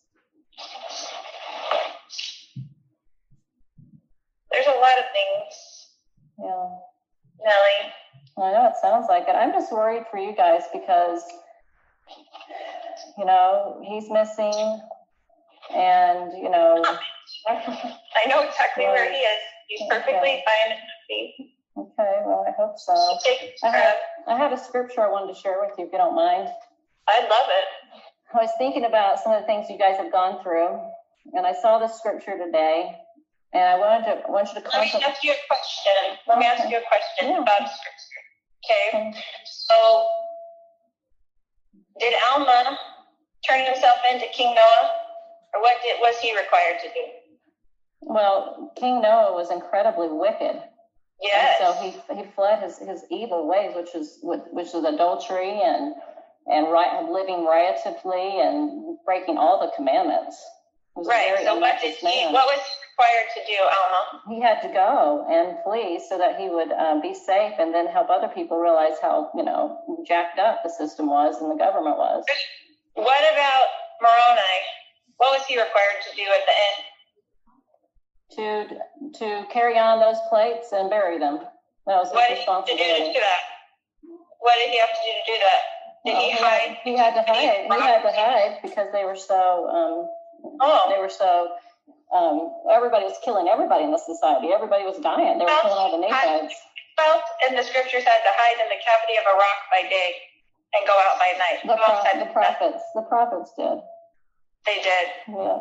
There's 4.60 4.76
a 4.76 4.80
lot 4.80 4.98
of 5.00 5.06
things, 5.16 5.88
Yeah. 6.38 6.70
Nelly. 7.40 7.94
I 8.38 8.52
know 8.52 8.68
it 8.68 8.74
sounds 8.82 9.08
like 9.08 9.24
it. 9.28 9.36
I'm 9.36 9.52
just 9.54 9.72
worried 9.72 10.04
for 10.12 10.18
you 10.18 10.36
guys 10.36 10.64
because, 10.74 11.24
you 13.18 13.24
know, 13.26 13.82
he's 13.88 14.10
missing, 14.10 14.82
and 15.74 16.32
you 16.34 16.50
know, 16.50 16.84
I 17.48 18.26
know 18.28 18.42
exactly 18.42 18.86
where 18.86 19.10
he 19.10 19.18
is. 19.18 19.40
He's 19.68 19.82
perfectly 19.90 20.18
Okay. 20.18 20.44
fine 20.46 20.72
and 20.72 20.80
happy. 20.80 21.56
okay, 21.78 22.22
well, 22.26 22.46
I 22.48 22.52
hope 22.52 22.74
so. 22.78 22.94
I 22.94 23.72
care 23.72 23.72
have, 23.72 23.96
of. 24.28 24.34
I 24.34 24.38
have 24.38 24.52
a 24.52 24.58
scripture 24.58 25.02
I 25.02 25.10
wanted 25.10 25.34
to 25.34 25.40
share 25.40 25.58
with 25.62 25.72
you, 25.78 25.86
if 25.86 25.92
you 25.94 25.98
don't 25.98 26.16
mind. 26.16 26.50
I 27.08 27.22
love 27.22 27.48
it. 27.48 28.02
I 28.34 28.42
was 28.42 28.52
thinking 28.58 28.86
about 28.86 29.20
some 29.20 29.32
of 29.32 29.42
the 29.42 29.48
things 29.48 29.70
you 29.70 29.78
guys 29.78 29.98
have 29.98 30.12
gone 30.12 30.42
through, 30.44 30.80
and 31.34 31.46
I 31.46 31.54
saw 31.62 31.80
this 31.80 31.98
scripture 31.98 32.38
today, 32.38 32.92
and 33.54 33.64
I 33.64 33.78
wanted 33.78 34.06
to 34.06 34.28
I 34.28 34.32
want 34.32 34.48
you 34.54 34.62
to 34.62 34.70
Let 34.74 34.82
me 34.84 35.02
ask 35.04 35.24
you 35.24 35.32
a 35.32 35.36
question. 35.48 36.18
Let 36.28 36.38
me 36.38 36.46
ask 36.46 36.70
you 36.70 36.78
a 36.78 36.82
question 36.88 37.30
Yeah. 37.30 37.42
about 37.42 37.70
scripture. 37.70 38.24
Okay. 38.66 39.14
So, 39.46 40.06
did 42.00 42.14
Alma 42.32 42.78
turn 43.48 43.66
himself 43.66 43.98
into 44.12 44.26
King 44.34 44.54
Noah, 44.54 44.90
or 45.54 45.62
what 45.62 45.78
did, 45.82 45.96
was 46.00 46.20
he 46.20 46.36
required 46.38 46.80
to 46.84 46.88
do? 46.90 47.06
Well, 48.02 48.72
King 48.76 49.02
Noah 49.02 49.34
was 49.34 49.52
incredibly 49.52 50.08
wicked. 50.10 50.62
Yes. 51.22 51.58
And 51.60 51.76
so 51.76 51.82
he 51.82 52.16
he 52.16 52.32
fled 52.32 52.64
his, 52.64 52.78
his 52.78 53.04
evil 53.10 53.48
ways, 53.48 53.72
which 53.76 53.94
is 53.96 54.20
which 54.22 54.68
is 54.68 54.84
adultery 54.86 55.62
and 55.62 55.94
and 56.48 56.72
right 56.72 57.04
living 57.10 57.46
riotously 57.46 58.40
and 58.40 58.98
breaking 59.06 59.38
all 59.38 59.60
the 59.60 59.72
commandments. 59.76 60.42
He 60.96 61.00
was 61.00 61.08
a 61.08 61.12
right. 61.12 61.40
So, 61.44 61.60
what 61.60 61.82
did 61.82 61.96
he? 61.96 62.06
man. 62.06 62.34
What 62.34 62.46
was 62.48 62.60
required 63.00 63.28
to 63.34 63.42
do, 63.48 63.58
Alma? 63.64 64.22
he 64.28 64.42
had 64.42 64.62
to 64.62 64.68
go 64.74 65.26
and 65.30 65.58
flee 65.64 66.02
so 66.08 66.18
that 66.18 66.40
he 66.40 66.50
would 66.50 66.72
um, 66.74 67.02
be 67.02 67.14
safe 67.14 67.54
and 67.60 67.74
then 67.74 67.88
help 67.88 68.10
other 68.10 68.28
people 68.28 68.60
realize 68.60 68.98
how 69.02 69.30
you 69.36 69.44
know 69.44 69.80
jacked 70.06 70.40
up 70.40 70.60
the 70.64 70.70
system 70.70 71.08
was 71.08 71.42
and 71.42 71.50
the 71.52 71.56
government 71.56 71.98
was. 71.98 72.24
What 72.96 73.22
about 73.34 73.68
Moroni? 74.02 74.58
What 75.18 75.32
was 75.38 75.46
he 75.48 75.56
required 75.56 76.00
to 76.10 76.16
do 76.16 76.24
at 76.24 76.44
the 76.46 76.56
end? 76.68 76.80
To 78.36 79.20
to 79.20 79.48
carry 79.52 79.78
on 79.78 80.00
those 80.00 80.20
plates 80.30 80.72
and 80.72 80.90
bury 80.90 81.18
them. 81.20 81.40
That 81.88 81.98
was 81.98 82.10
What 82.12 82.28
his 82.30 82.40
did 82.40 82.46
he 82.46 82.52
have 82.52 82.66
to 82.66 82.72
do 82.72 82.78
to 82.78 82.84
responsibility. 82.84 83.14
do 83.14 83.20
that? 83.20 83.42
What 84.40 84.56
did 84.56 84.70
he 84.70 84.80
have 84.80 84.90
to 84.90 85.02
do 85.02 85.12
to 85.12 85.32
do 85.34 85.40
that? 85.40 85.62
Did 86.06 86.14
Well, 86.14 86.22
he 86.22 86.32
he, 86.32 86.38
hide? 86.38 86.62
had, 86.62 86.78
he 86.84 86.96
had 86.96 87.14
to 87.16 87.22
hide. 87.24 87.66
He 87.66 87.82
had 87.82 88.02
to 88.04 88.12
hide 88.12 88.60
because 88.62 88.88
they 88.94 89.04
were 89.04 89.16
so 89.16 89.68
um, 89.68 90.08
Oh, 90.62 90.88
they 90.94 91.00
were 91.02 91.10
so 91.10 91.50
um, 92.14 92.50
everybody 92.72 93.06
was 93.06 93.18
killing 93.24 93.48
everybody 93.48 93.84
in 93.84 93.92
the 93.92 94.02
society. 94.02 94.50
Everybody 94.50 94.84
was 94.84 94.98
dying. 94.98 95.38
They 95.38 95.46
were 95.46 95.62
killing 95.62 95.78
all 95.78 95.94
the 95.94 96.02
Nephites. 96.02 96.56
felt 96.98 97.22
and 97.48 97.58
the 97.58 97.64
scriptures 97.64 98.04
said 98.04 98.22
to 98.26 98.34
hide 98.34 98.58
in 98.62 98.70
the 98.70 98.82
cavity 98.82 99.16
of 99.22 99.26
a 99.30 99.36
rock 99.38 99.60
by 99.70 99.86
day 99.88 100.10
and 100.74 100.82
go 100.90 100.94
out 100.98 101.18
by 101.22 101.32
night. 101.38 101.60
The, 101.66 101.78
pro- 101.78 102.02
the 102.02 102.10
to 102.10 102.18
do 102.18 102.26
that? 102.26 102.34
prophets. 102.34 102.84
The 102.96 103.06
prophets 103.06 103.52
did. 103.58 103.78
They 104.66 104.82
did. 104.82 105.06
Yeah. 105.30 105.60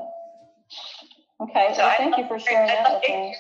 Okay. 1.45 1.73
So 1.77 1.85
well, 1.85 1.95
thank 1.97 2.17
you 2.17 2.27
for 2.27 2.39
sharing 2.39 2.69
that 2.69 2.93
with 2.93 3.09
me. 3.09 3.37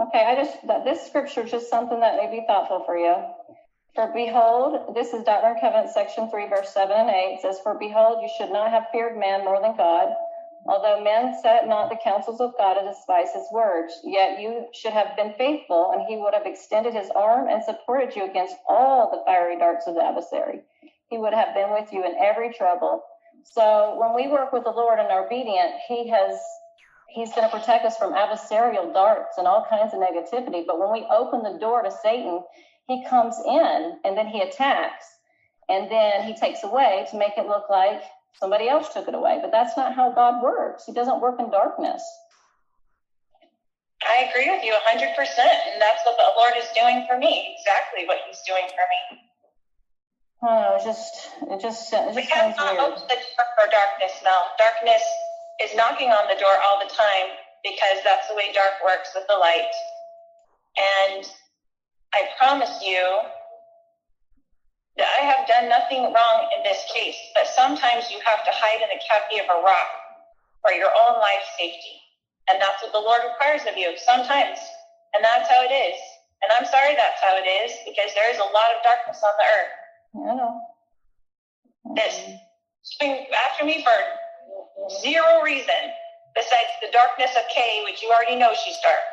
Okay, 0.00 0.24
I 0.24 0.34
just 0.34 0.56
that 0.66 0.84
this 0.84 1.04
scripture 1.04 1.42
is 1.42 1.50
just 1.50 1.68
something 1.68 2.00
that 2.00 2.16
may 2.16 2.30
be 2.30 2.46
thoughtful 2.46 2.82
for 2.86 2.96
you. 2.96 3.14
For 3.94 4.10
behold, 4.14 4.94
this 4.94 5.12
is 5.12 5.22
Doctrine 5.22 5.52
and 5.52 5.60
Covenants, 5.60 5.92
section 5.92 6.30
three, 6.30 6.48
verse 6.48 6.72
seven 6.72 6.96
and 6.96 7.10
eight. 7.10 7.36
It 7.36 7.42
says, 7.42 7.60
For 7.62 7.76
behold, 7.78 8.22
you 8.22 8.30
should 8.38 8.50
not 8.50 8.70
have 8.70 8.84
feared 8.90 9.18
man 9.18 9.44
more 9.44 9.60
than 9.60 9.76
God. 9.76 10.08
Although 10.66 11.02
men 11.02 11.34
set 11.42 11.66
not 11.66 11.90
the 11.90 11.98
counsels 12.02 12.40
of 12.40 12.56
God 12.56 12.76
and 12.76 12.88
despise 12.88 13.32
his 13.32 13.46
words, 13.52 14.00
yet 14.04 14.40
you 14.40 14.68
should 14.72 14.92
have 14.92 15.16
been 15.16 15.34
faithful, 15.34 15.90
and 15.92 16.06
he 16.06 16.16
would 16.16 16.34
have 16.34 16.46
extended 16.46 16.94
his 16.94 17.10
arm 17.10 17.48
and 17.48 17.62
supported 17.64 18.14
you 18.14 18.24
against 18.24 18.56
all 18.68 19.10
the 19.10 19.22
fiery 19.26 19.58
darts 19.58 19.86
of 19.86 19.94
the 19.94 20.04
adversary. 20.04 20.60
He 21.08 21.18
would 21.18 21.34
have 21.34 21.54
been 21.54 21.70
with 21.70 21.92
you 21.92 22.04
in 22.04 22.14
every 22.16 22.52
trouble. 22.52 23.02
So 23.44 23.98
when 23.98 24.14
we 24.14 24.30
work 24.30 24.52
with 24.52 24.64
the 24.64 24.70
Lord 24.70 25.00
and 25.00 25.08
are 25.08 25.26
obedient, 25.26 25.72
he 25.88 26.08
has 26.08 26.38
He's 27.12 27.32
going 27.34 27.48
to 27.48 27.54
protect 27.54 27.84
us 27.84 27.98
from 27.98 28.14
adversarial 28.14 28.92
darts 28.94 29.36
and 29.36 29.46
all 29.46 29.66
kinds 29.68 29.92
of 29.92 30.00
negativity. 30.00 30.64
But 30.66 30.78
when 30.78 30.90
we 30.92 31.06
open 31.10 31.42
the 31.42 31.58
door 31.58 31.82
to 31.82 31.90
Satan, 31.90 32.42
he 32.88 33.04
comes 33.04 33.36
in 33.46 33.98
and 34.04 34.16
then 34.16 34.26
he 34.26 34.40
attacks 34.40 35.04
and 35.68 35.90
then 35.90 36.22
he 36.22 36.34
takes 36.34 36.64
away 36.64 37.06
to 37.10 37.18
make 37.18 37.36
it 37.36 37.46
look 37.46 37.68
like 37.68 38.02
somebody 38.38 38.68
else 38.68 38.92
took 38.92 39.08
it 39.08 39.14
away. 39.14 39.38
But 39.40 39.52
that's 39.52 39.76
not 39.76 39.94
how 39.94 40.10
God 40.10 40.42
works. 40.42 40.84
He 40.86 40.92
doesn't 40.92 41.20
work 41.20 41.36
in 41.38 41.50
darkness. 41.50 42.02
I 44.02 44.26
agree 44.30 44.50
with 44.50 44.64
you 44.64 44.74
100%. 44.74 44.98
And 44.98 45.80
that's 45.80 46.02
what 46.04 46.16
the 46.18 46.30
Lord 46.36 46.54
is 46.58 46.66
doing 46.74 47.06
for 47.08 47.18
me. 47.18 47.54
Exactly 47.58 48.06
what 48.06 48.18
he's 48.26 48.40
doing 48.46 48.66
for 48.66 48.84
me. 48.90 49.00
I 50.42 50.46
don't 50.46 50.58
know. 50.58 50.74
It 50.74 50.84
just, 50.84 51.14
it 51.50 51.60
just, 51.62 51.92
it 51.92 52.14
We 52.16 52.22
just 52.22 52.34
have 52.34 52.54
sounds 52.54 52.56
not 52.58 52.74
weird. 52.74 52.92
opened 52.98 53.06
the 53.10 53.14
door 53.14 53.46
for 53.54 53.70
darkness 53.70 54.10
now. 54.24 54.42
Darkness 54.58 55.02
is 55.62 55.70
knocking 55.76 56.10
on 56.10 56.26
the 56.26 56.34
door 56.40 56.50
all 56.66 56.82
the 56.82 56.90
time 56.90 57.30
because 57.62 58.02
that's 58.02 58.26
the 58.26 58.34
way 58.34 58.50
dark 58.52 58.74
works 58.84 59.14
with 59.14 59.22
the 59.30 59.38
light. 59.38 59.70
And 60.74 61.22
I 62.12 62.26
promise 62.38 62.82
you 62.82 62.98
I 65.00 65.24
have 65.24 65.48
done 65.48 65.68
nothing 65.68 66.12
wrong 66.12 66.38
in 66.56 66.62
this 66.62 66.84
case, 66.92 67.16
but 67.34 67.46
sometimes 67.46 68.10
you 68.10 68.20
have 68.26 68.44
to 68.44 68.52
hide 68.52 68.82
in 68.82 68.88
the 68.92 69.00
cavity 69.00 69.40
of 69.40 69.48
a 69.48 69.62
rock 69.64 69.90
for 70.60 70.72
your 70.72 70.92
own 70.92 71.18
life 71.18 71.44
safety. 71.56 71.96
And 72.50 72.60
that's 72.60 72.82
what 72.82 72.92
the 72.92 73.00
Lord 73.00 73.22
requires 73.24 73.62
of 73.64 73.76
you 73.76 73.96
sometimes. 73.96 74.58
And 75.14 75.24
that's 75.24 75.48
how 75.48 75.62
it 75.64 75.72
is. 75.72 75.96
And 76.42 76.52
I'm 76.52 76.66
sorry 76.66 76.94
that's 76.94 77.22
how 77.22 77.36
it 77.36 77.46
is 77.46 77.72
because 77.86 78.12
there 78.14 78.28
is 78.30 78.38
a 78.38 78.48
lot 78.52 78.74
of 78.76 78.82
darkness 78.82 79.22
on 79.22 79.32
the 79.38 79.46
earth. 79.46 79.74
I 80.28 80.34
know. 80.34 80.60
This 81.94 82.18
coming 82.98 83.26
after 83.32 83.64
me 83.64 83.84
for 83.84 83.96
zero 85.00 85.42
reason 85.42 85.94
besides 86.34 86.72
the 86.80 86.90
darkness 86.92 87.30
of 87.36 87.44
Kay, 87.54 87.82
which 87.84 88.02
you 88.02 88.10
already 88.10 88.36
know 88.36 88.52
she's 88.64 88.76
dark. 88.82 89.11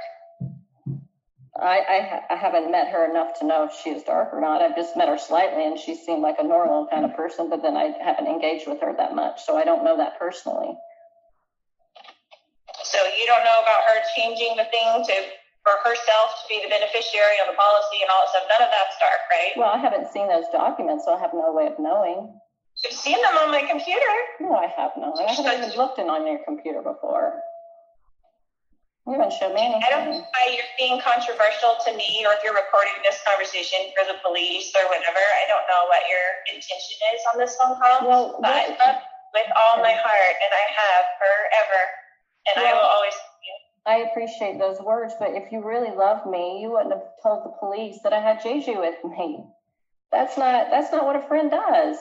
I, 1.61 1.79
I, 1.79 1.99
ha- 2.01 2.25
I 2.29 2.35
haven't 2.35 2.71
met 2.71 2.87
her 2.89 3.09
enough 3.09 3.39
to 3.39 3.45
know 3.45 3.65
if 3.65 3.73
she 3.73 3.89
is 3.91 4.03
dark 4.03 4.29
or 4.33 4.41
not. 4.41 4.61
I've 4.61 4.75
just 4.75 4.95
met 4.97 5.07
her 5.09 5.17
slightly 5.17 5.65
and 5.65 5.77
she 5.77 5.95
seemed 5.95 6.21
like 6.21 6.37
a 6.39 6.43
normal 6.43 6.87
kind 6.87 7.05
of 7.05 7.15
person, 7.15 7.49
but 7.49 7.61
then 7.61 7.75
I 7.75 7.93
haven't 8.01 8.27
engaged 8.27 8.67
with 8.67 8.81
her 8.81 8.95
that 8.97 9.15
much. 9.15 9.43
So 9.45 9.57
I 9.57 9.63
don't 9.63 9.83
know 9.83 9.97
that 9.97 10.17
personally. 10.17 10.75
So 12.83 12.97
you 13.19 13.25
don't 13.27 13.43
know 13.43 13.59
about 13.61 13.83
her 13.91 13.99
changing 14.15 14.55
the 14.55 14.65
thing 14.71 15.03
to 15.05 15.13
for 15.63 15.75
herself 15.83 16.27
to 16.39 16.45
be 16.47 16.61
the 16.63 16.71
beneficiary 16.71 17.37
of 17.43 17.51
the 17.51 17.57
policy 17.59 17.99
and 18.01 18.09
all 18.09 18.23
that 18.23 18.31
stuff. 18.31 18.47
None 18.47 18.63
of 18.63 18.71
that's 18.71 18.95
dark, 18.97 19.21
right? 19.27 19.51
Well, 19.59 19.69
I 19.69 19.77
haven't 19.77 20.07
seen 20.11 20.27
those 20.27 20.47
documents, 20.51 21.03
so 21.05 21.13
I 21.13 21.19
have 21.19 21.35
no 21.35 21.51
way 21.51 21.67
of 21.67 21.75
knowing. 21.77 22.31
You've 22.83 22.95
seen 22.95 23.19
them 23.21 23.35
on 23.35 23.51
my 23.51 23.67
computer. 23.67 24.15
No, 24.39 24.55
I 24.55 24.71
have 24.71 24.95
not. 24.95 25.19
I 25.19 25.31
haven't 25.31 25.67
even 25.67 25.77
looked 25.77 25.99
in 25.99 26.09
on 26.09 26.25
your 26.25 26.39
computer 26.47 26.81
before. 26.81 27.43
You 29.09 29.17
haven't 29.17 29.33
showed 29.33 29.57
me 29.57 29.65
anything. 29.65 29.81
I 29.81 29.89
don't 29.89 30.13
know 30.13 30.21
why 30.21 30.53
you're 30.53 30.69
being 30.77 31.01
controversial 31.01 31.81
to 31.81 31.97
me 31.97 32.21
or 32.29 32.37
if 32.37 32.45
you're 32.45 32.53
recording 32.53 32.93
this 33.01 33.17
conversation 33.25 33.89
for 33.97 34.05
the 34.05 34.21
police 34.21 34.69
or 34.77 34.85
whatever. 34.85 35.17
I 35.17 35.49
don't 35.49 35.65
know 35.65 35.89
what 35.89 36.05
your 36.05 36.25
intention 36.53 36.93
is 37.17 37.21
on 37.33 37.41
this 37.41 37.57
phone 37.57 37.73
call. 37.81 38.05
Well, 38.05 38.37
but 38.37 38.53
I 38.53 38.69
love 38.69 39.01
with 39.33 39.49
all 39.57 39.81
my 39.81 39.97
heart 39.97 40.35
and 40.45 40.51
I 40.53 40.65
have 40.77 41.03
forever. 41.17 41.81
And 42.53 42.61
I 42.61 42.73
will 42.77 42.85
always. 42.85 43.17
I 43.87 44.05
appreciate 44.11 44.59
those 44.59 44.77
words, 44.79 45.15
but 45.17 45.33
if 45.33 45.51
you 45.51 45.65
really 45.65 45.89
loved 45.89 46.29
me, 46.29 46.61
you 46.61 46.69
wouldn't 46.69 46.93
have 46.93 47.09
told 47.23 47.43
the 47.43 47.53
police 47.57 47.97
that 48.03 48.13
I 48.13 48.21
had 48.21 48.37
JJ 48.41 48.77
with 48.79 49.01
me. 49.09 49.41
That's 50.11 50.37
not 50.37 50.69
that's 50.69 50.91
not 50.91 51.05
what 51.05 51.15
a 51.15 51.27
friend 51.27 51.49
does. 51.49 51.97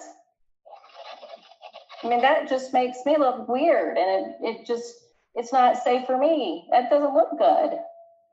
I 2.05 2.09
mean, 2.09 2.21
that 2.21 2.49
just 2.51 2.75
makes 2.75 2.99
me 3.07 3.17
look 3.17 3.49
weird, 3.49 3.97
and 3.97 4.27
it, 4.27 4.37
it 4.41 4.67
just 4.67 4.95
it's 5.35 5.53
not 5.53 5.83
safe 5.83 6.07
for 6.07 6.19
me. 6.19 6.69
That 6.71 6.91
doesn't 6.91 7.15
look 7.15 7.31
good. 7.39 7.79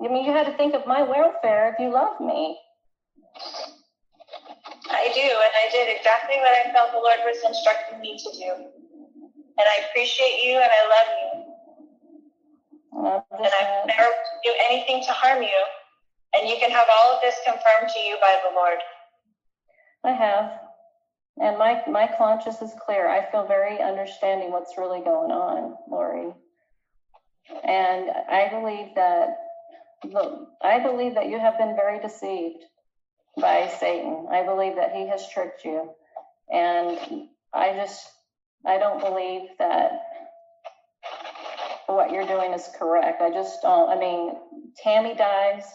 I 0.04 0.08
mean, 0.12 0.26
you 0.26 0.32
had 0.32 0.46
to 0.48 0.58
think 0.58 0.74
of 0.74 0.88
my 0.88 1.04
welfare 1.04 1.74
if 1.74 1.80
you 1.80 1.92
love 1.92 2.20
me. 2.20 2.58
I 4.90 5.12
do, 5.14 5.22
and 5.22 5.54
I 5.56 5.70
did 5.72 5.96
exactly 5.96 6.36
what 6.38 6.52
I 6.52 6.72
felt 6.72 6.92
the 6.92 6.98
Lord 6.98 7.20
was 7.26 7.42
instructing 7.46 8.00
me 8.02 8.18
to 8.18 8.32
do. 8.38 8.52
And 9.58 9.68
I 9.68 9.88
appreciate 9.90 10.44
you 10.44 10.60
and 10.60 10.70
I 10.70 10.84
love 10.92 11.10
you. 11.22 11.56
And 12.98 13.08
I'm 13.08 13.44
And 13.44 13.54
I 13.54 13.84
never 13.88 14.10
do 14.44 14.52
anything 14.70 15.04
to 15.04 15.12
harm 15.12 15.42
you. 15.42 15.64
And 16.36 16.50
you 16.50 16.58
can 16.60 16.72
have 16.72 16.88
all 16.92 17.16
of 17.16 17.22
this 17.22 17.36
confirmed 17.46 17.92
to 17.94 18.00
you 18.00 18.18
by 18.22 18.40
the 18.44 18.54
Lord. 18.54 18.80
I 20.04 20.12
have. 20.12 20.60
And 21.42 21.58
my 21.58 21.82
my 21.88 22.10
conscience 22.18 22.62
is 22.62 22.72
clear. 22.86 23.08
I 23.08 23.30
feel 23.32 23.46
very 23.46 23.82
understanding 23.82 24.52
what's 24.52 24.78
really 24.78 25.02
going 25.02 25.32
on, 25.32 25.76
Lori. 25.90 26.34
And 27.64 28.10
I 28.30 28.50
believe 28.52 28.96
that 28.96 29.38
I 30.64 30.80
believe 30.80 31.16
that 31.16 31.28
you 31.30 31.40
have 31.40 31.58
been 31.58 31.76
very 31.76 32.00
deceived. 32.00 32.64
by 33.38 33.68
Satan. 33.80 34.28
I 34.32 34.44
believe 34.44 34.76
that 34.76 34.94
he 34.94 35.08
has 35.08 35.28
tricked 35.30 35.66
you. 35.66 35.92
And 36.52 37.28
I 37.54 37.74
just, 37.74 38.08
I 38.66 38.78
don't 38.78 39.00
believe 39.02 39.50
that 39.60 39.92
what 41.88 42.12
you're 42.12 42.28
doing 42.28 42.54
is 42.54 42.70
correct. 42.78 43.22
I 43.22 43.32
just 43.32 43.62
don't, 43.62 43.90
I 43.90 44.00
mean, 44.00 44.34
Tammy 44.78 45.16
dies, 45.16 45.66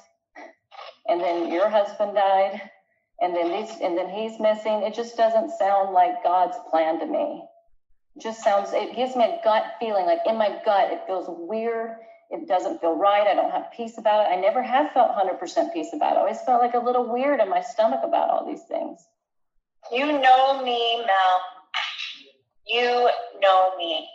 and 1.09 1.21
then 1.21 1.53
your 1.53 1.69
husband 1.69 2.15
died, 2.15 2.61
and 3.21 3.35
then 3.35 3.51
these, 3.51 3.71
and 3.81 3.97
then 3.97 4.09
he's 4.09 4.41
missing. 4.41 4.83
It 4.83 4.95
just 4.95 5.17
doesn't 5.17 5.51
sound 5.59 5.93
like 5.93 6.23
God's 6.25 6.57
plan 6.71 6.99
to 7.01 7.07
me. 7.07 7.45
Just 8.19 8.43
sounds, 8.43 8.73
it 8.73 8.97
gives 8.97 9.15
me 9.15 9.25
a 9.25 9.41
gut 9.45 9.65
feeling, 9.79 10.07
like 10.07 10.21
in 10.27 10.37
my 10.37 10.61
gut, 10.65 10.93
it 10.93 11.03
feels 11.07 11.27
weird. 11.29 11.97
It 12.31 12.47
doesn't 12.47 12.81
feel 12.81 12.97
right. 12.97 13.27
I 13.27 13.35
don't 13.35 13.51
have 13.51 13.73
peace 13.77 13.99
about 13.99 14.27
it. 14.27 14.33
I 14.33 14.41
never 14.41 14.63
have 14.63 14.93
felt 14.93 15.11
100% 15.11 15.73
peace 15.73 15.91
about 15.93 16.13
it. 16.13 16.17
I 16.17 16.21
always 16.21 16.41
felt 16.43 16.63
like 16.63 16.75
a 16.75 16.79
little 16.79 17.11
weird 17.11 17.41
in 17.41 17.49
my 17.49 17.61
stomach 17.61 18.01
about 18.05 18.31
all 18.31 18.47
these 18.47 18.63
things. 18.69 19.05
You 19.91 20.07
know 20.07 20.63
me, 20.63 21.05
Mel. 21.05 21.41
You 22.67 23.11
know 23.41 23.77
me. 23.77 24.09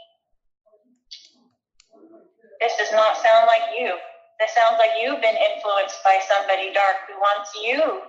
This 2.62 2.77
does 2.77 2.91
not 2.93 3.17
sound 3.17 3.47
like 3.47 3.77
you. 3.77 3.97
This 4.39 4.53
sounds 4.55 4.77
like 4.79 4.91
you've 5.01 5.21
been 5.21 5.36
influenced 5.36 6.03
by 6.03 6.19
somebody 6.27 6.73
dark 6.73 6.95
who 7.08 7.15
wants 7.19 7.51
you 7.55 8.01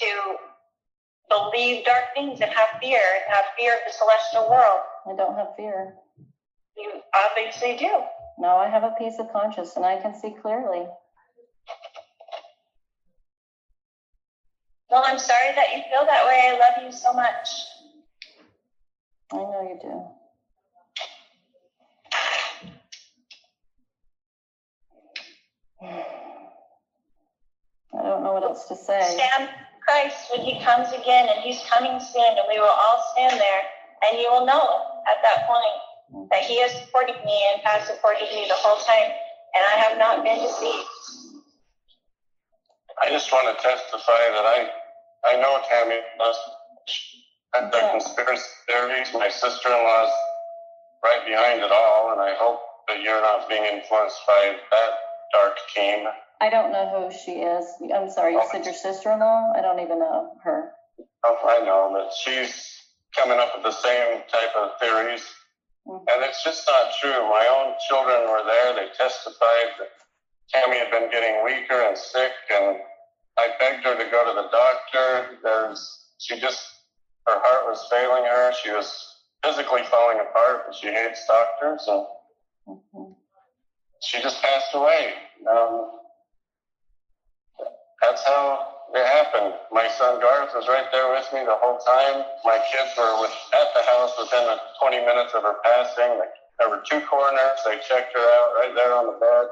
to 0.00 0.36
believe 1.28 1.84
dark 1.84 2.14
things 2.14 2.40
and 2.40 2.50
have 2.50 2.68
fear 2.80 2.98
and 2.98 3.34
have 3.34 3.44
fear 3.58 3.74
of 3.74 3.80
the 3.86 3.92
celestial 3.92 4.50
world. 4.50 4.80
I 5.06 5.14
don't 5.16 5.36
have 5.36 5.54
fear. 5.56 5.94
You 6.76 7.00
obviously 7.14 7.76
do. 7.76 7.90
No, 8.38 8.56
I 8.56 8.68
have 8.68 8.84
a 8.84 8.94
peace 8.98 9.18
of 9.18 9.32
conscience 9.32 9.76
and 9.76 9.84
I 9.84 10.00
can 10.00 10.14
see 10.14 10.30
clearly. 10.40 10.86
Well, 14.90 15.02
I'm 15.04 15.18
sorry 15.18 15.54
that 15.54 15.76
you 15.76 15.82
feel 15.90 16.06
that 16.06 16.24
way. 16.24 16.40
I 16.46 16.52
love 16.58 16.84
you 16.84 16.92
so 16.92 17.12
much. 17.12 17.66
I 19.32 19.36
know 19.36 19.68
you 19.68 19.78
do. 19.82 20.04
I 27.98 28.02
don't 28.02 28.22
know 28.22 28.32
what 28.32 28.44
else 28.44 28.66
to 28.68 28.76
say. 28.76 29.02
Stand 29.02 29.50
Christ 29.88 30.28
when 30.28 30.44
he 30.44 30.60
comes 30.60 30.92
again, 30.92 31.32
and 31.32 31.40
he's 31.40 31.64
coming 31.64 31.96
soon, 31.98 32.36
and 32.36 32.44
we 32.46 32.60
will 32.60 32.68
all 32.68 33.00
stand 33.16 33.40
there, 33.40 33.62
and 34.04 34.20
you 34.20 34.28
will 34.30 34.44
know 34.44 34.84
at 35.08 35.16
that 35.24 35.48
point 35.48 36.28
that 36.30 36.42
he 36.44 36.60
has 36.60 36.72
supported 36.76 37.16
me 37.24 37.36
and 37.48 37.62
has 37.64 37.88
supported 37.88 38.28
me 38.36 38.44
the 38.48 38.60
whole 38.60 38.76
time, 38.84 39.08
and 39.56 39.64
I 39.64 39.80
have 39.80 39.96
not 39.96 40.22
been 40.22 40.36
deceived. 40.44 40.84
I 43.00 43.08
just 43.08 43.32
want 43.32 43.48
to 43.48 43.56
testify 43.62 44.28
that 44.28 44.44
I, 44.44 44.68
I 45.24 45.40
know 45.40 45.56
Tammy 45.70 46.00
must 46.18 46.40
have 47.54 47.72
the 47.72 47.80
conspiracy 47.92 48.44
theories. 48.68 49.08
My 49.14 49.30
sister-in-law's 49.30 50.12
right 51.02 51.24
behind 51.26 51.62
it 51.62 51.72
all, 51.72 52.12
and 52.12 52.20
I 52.20 52.34
hope 52.36 52.60
that 52.88 53.00
you're 53.00 53.22
not 53.22 53.48
being 53.48 53.64
influenced 53.64 54.20
by 54.26 54.56
that 54.70 54.90
dark 55.32 55.56
team. 55.74 56.04
I 56.40 56.50
don't 56.50 56.72
know 56.72 56.86
who 56.88 57.12
she 57.16 57.32
is. 57.42 57.66
I'm 57.94 58.08
sorry, 58.10 58.34
you 58.34 58.42
said 58.50 58.64
your 58.64 58.74
sister-in-law? 58.74 59.52
I 59.56 59.60
don't 59.60 59.80
even 59.80 59.98
know 59.98 60.36
her. 60.44 60.72
Oh, 61.24 61.36
I 61.48 61.64
know 61.64 61.92
that 61.98 62.12
she's 62.14 62.64
coming 63.16 63.38
up 63.38 63.50
with 63.54 63.64
the 63.64 63.72
same 63.72 64.22
type 64.30 64.54
of 64.56 64.78
theories, 64.78 65.26
Mhm. 65.86 66.04
and 66.10 66.22
it's 66.22 66.44
just 66.44 66.68
not 66.70 66.92
true. 67.00 67.28
My 67.28 67.46
own 67.48 67.74
children 67.88 68.30
were 68.30 68.44
there. 68.44 68.72
They 68.74 68.88
testified 68.90 69.74
that 69.78 69.90
Tammy 70.50 70.78
had 70.78 70.90
been 70.90 71.10
getting 71.10 71.42
weaker 71.42 71.80
and 71.82 71.98
sick, 71.98 72.32
and 72.50 72.80
I 73.36 73.48
begged 73.58 73.84
her 73.84 73.96
to 73.96 74.10
go 74.10 74.24
to 74.24 74.32
the 74.42 74.48
doctor. 74.48 75.38
There's, 75.42 76.12
she 76.18 76.38
just, 76.38 76.62
her 77.26 77.38
heart 77.40 77.66
was 77.66 77.84
failing 77.90 78.24
her. 78.24 78.52
She 78.52 78.70
was 78.70 79.22
physically 79.42 79.82
falling 79.84 80.20
apart, 80.20 80.66
but 80.66 80.74
she 80.74 80.88
hates 80.88 81.26
doctors, 81.26 81.86
and 81.88 82.06
Mhm. 82.68 83.16
she 84.02 84.20
just 84.20 84.40
passed 84.40 84.74
away. 84.74 85.14
Um, 85.48 85.97
that's 88.08 88.24
how 88.24 88.64
it 88.94 89.04
happened. 89.04 89.52
My 89.70 89.86
son 90.00 90.20
Garth 90.20 90.56
was 90.56 90.66
right 90.66 90.88
there 90.92 91.12
with 91.12 91.28
me 91.36 91.44
the 91.44 91.60
whole 91.60 91.76
time. 91.84 92.24
My 92.44 92.56
kids 92.72 92.96
were 92.96 93.20
with, 93.20 93.32
at 93.52 93.68
the 93.76 93.84
house 93.84 94.16
within 94.16 94.48
the 94.48 94.56
20 94.80 95.04
minutes 95.04 95.36
of 95.36 95.42
her 95.44 95.60
passing. 95.62 96.16
There 96.58 96.70
were 96.70 96.80
two 96.88 97.00
coroners. 97.04 97.60
They 97.66 97.76
checked 97.84 98.16
her 98.16 98.24
out 98.24 98.48
right 98.56 98.72
there 98.74 98.94
on 98.96 99.12
the 99.12 99.18
bed. 99.20 99.46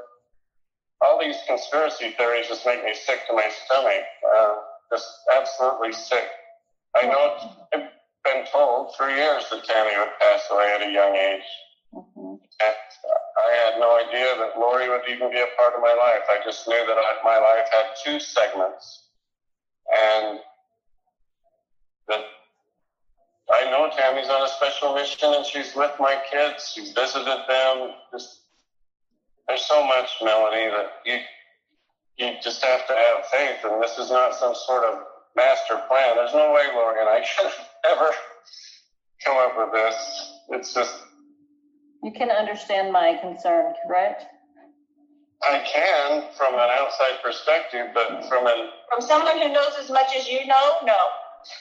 All 1.04 1.20
these 1.20 1.36
conspiracy 1.46 2.16
theories 2.16 2.48
just 2.48 2.64
make 2.64 2.82
me 2.82 2.94
sick 2.94 3.28
to 3.28 3.34
my 3.36 3.48
stomach. 3.66 4.04
Uh, 4.24 4.54
just 4.90 5.06
absolutely 5.36 5.92
sick. 5.92 6.24
I 6.96 7.04
know 7.04 7.36
I've 7.74 7.92
been 8.24 8.44
told 8.50 8.96
for 8.96 9.10
years 9.10 9.44
that 9.50 9.64
Tammy 9.64 9.92
would 9.98 10.16
pass 10.18 10.48
away 10.50 10.72
at 10.74 10.88
a 10.88 10.90
young 10.90 11.14
age. 11.14 11.48
Mhm. 11.92 12.40
And 12.64 12.74
I 13.36 13.54
had 13.54 13.80
no 13.80 13.98
idea 13.98 14.34
that 14.38 14.58
Lori 14.58 14.88
would 14.88 15.02
even 15.10 15.30
be 15.30 15.38
a 15.38 15.46
part 15.56 15.74
of 15.74 15.80
my 15.82 15.92
life. 15.92 16.24
I 16.30 16.38
just 16.44 16.66
knew 16.66 16.86
that 16.86 16.96
I, 16.96 17.22
my 17.22 17.38
life 17.38 17.68
had 17.70 17.92
two 18.04 18.18
segments. 18.18 19.08
And 19.92 20.40
that 22.08 22.24
I 23.52 23.70
know 23.70 23.90
Tammy's 23.96 24.28
on 24.28 24.42
a 24.42 24.48
special 24.48 24.94
mission 24.94 25.34
and 25.34 25.44
she's 25.44 25.74
with 25.76 25.92
my 26.00 26.20
kids. 26.30 26.72
She's 26.74 26.92
visited 26.92 27.26
them. 27.48 27.92
Just 28.10 28.40
there's 29.46 29.64
so 29.64 29.86
much, 29.86 30.08
Melanie, 30.22 30.70
that 30.70 30.90
you 31.04 31.18
you 32.18 32.32
just 32.42 32.64
have 32.64 32.86
to 32.86 32.94
have 32.94 33.26
faith. 33.26 33.70
And 33.70 33.82
this 33.82 33.98
is 33.98 34.10
not 34.10 34.34
some 34.34 34.54
sort 34.66 34.84
of 34.84 35.02
master 35.36 35.80
plan. 35.88 36.16
There's 36.16 36.32
no 36.32 36.52
way 36.52 36.64
Lori 36.74 37.00
and 37.00 37.08
I 37.08 37.20
could 37.38 37.52
ever 37.84 38.10
come 39.24 39.36
up 39.36 39.56
with 39.58 39.72
this. 39.72 40.32
It's 40.48 40.74
just 40.74 40.94
You 42.06 42.12
can 42.12 42.30
understand 42.30 42.92
my 42.92 43.18
concern, 43.20 43.74
correct? 43.84 44.26
I 45.42 45.58
can 45.58 46.22
from 46.38 46.54
an 46.54 46.70
outside 46.78 47.18
perspective, 47.20 47.88
but 47.94 48.24
from 48.28 48.46
an 48.46 48.68
From 48.88 49.00
someone 49.00 49.40
who 49.40 49.52
knows 49.52 49.72
as 49.80 49.90
much 49.90 50.14
as 50.16 50.28
you 50.28 50.46
know, 50.46 50.76
no, 50.84 50.96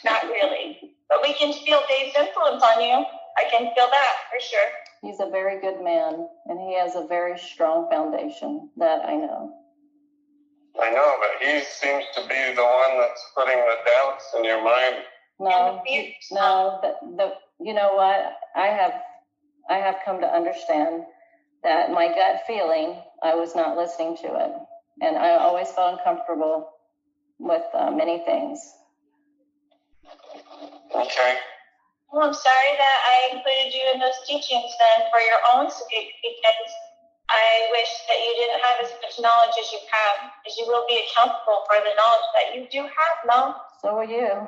not 0.04 0.26
really. 0.26 0.94
But 1.10 1.24
we 1.24 1.34
can 1.34 1.52
feel 1.52 1.82
Dave's 1.90 2.16
influence 2.16 2.62
on 2.62 2.80
you. 2.80 2.94
I 3.38 3.50
can 3.50 3.74
feel 3.74 3.88
that 3.90 4.14
for 4.30 4.40
sure. 4.40 4.70
He's 5.02 5.20
a 5.20 5.32
very 5.32 5.60
good 5.62 5.84
man 5.84 6.28
and 6.46 6.60
he 6.60 6.78
has 6.78 6.96
a 6.96 7.08
very 7.08 7.40
strong 7.40 7.90
foundation 7.90 8.70
that 8.78 9.04
I 9.04 9.16
know. 9.16 9.52
I 10.80 10.92
know, 10.92 11.16
but 11.20 11.48
he 11.48 11.60
seems 11.62 12.04
to 12.18 12.22
be 12.22 12.54
the 12.54 12.62
one 12.62 13.00
that's 13.00 13.32
putting 13.36 13.58
the 13.58 13.78
doubts 13.92 14.26
in 14.38 14.46
your 14.46 14.64
mind. 14.64 14.98
No, 15.40 15.50
And 15.50 15.78
the 15.78 15.82
fears. 15.88 16.14
no, 16.32 16.80
the, 16.84 16.94
the, 17.18 17.34
you 17.66 17.74
know 17.74 17.96
what? 17.96 18.38
I 18.56 18.68
have, 18.68 18.94
I 19.70 19.78
have 19.78 19.98
come 20.06 20.22
to 20.22 20.28
understand 20.28 21.04
that 21.64 21.92
my 21.92 22.08
gut 22.08 22.42
feeling, 22.46 23.02
I 23.24 23.36
was 23.36 23.56
not 23.56 23.78
listening 23.78 24.18
to 24.18 24.28
it. 24.28 24.52
And 25.02 25.18
I 25.18 25.36
always 25.36 25.72
felt 25.72 25.98
uncomfortable 25.98 26.70
with 27.40 27.64
uh, 27.74 27.92
many 27.92 28.20
things. 28.20 28.62
Okay. 30.94 31.38
Well, 32.12 32.28
I'm 32.28 32.34
sorry 32.34 32.72
that 32.78 32.98
I 33.04 33.36
included 33.36 33.74
you 33.74 33.84
in 33.94 34.00
those 34.00 34.16
teachings 34.28 34.72
then 34.80 35.08
for 35.12 35.20
your 35.20 35.42
own 35.54 35.70
sake 35.70 36.14
because 36.24 36.72
I 37.28 37.68
wish 37.72 37.92
that 38.08 38.20
you 38.22 38.32
didn't 38.38 38.62
have 38.62 38.78
as 38.86 38.92
much 39.02 39.20
knowledge 39.20 39.56
as 39.60 39.72
you 39.74 39.80
have, 39.90 40.32
because 40.44 40.58
you 40.58 40.66
will 40.68 40.86
be 40.88 41.02
accountable 41.10 41.66
for 41.66 41.82
the 41.82 41.92
knowledge 41.98 42.30
that 42.38 42.56
you 42.56 42.68
do 42.70 42.88
have, 42.88 43.16
Mel. 43.26 43.62
So 43.82 43.96
will 43.98 44.08
you. 44.08 44.48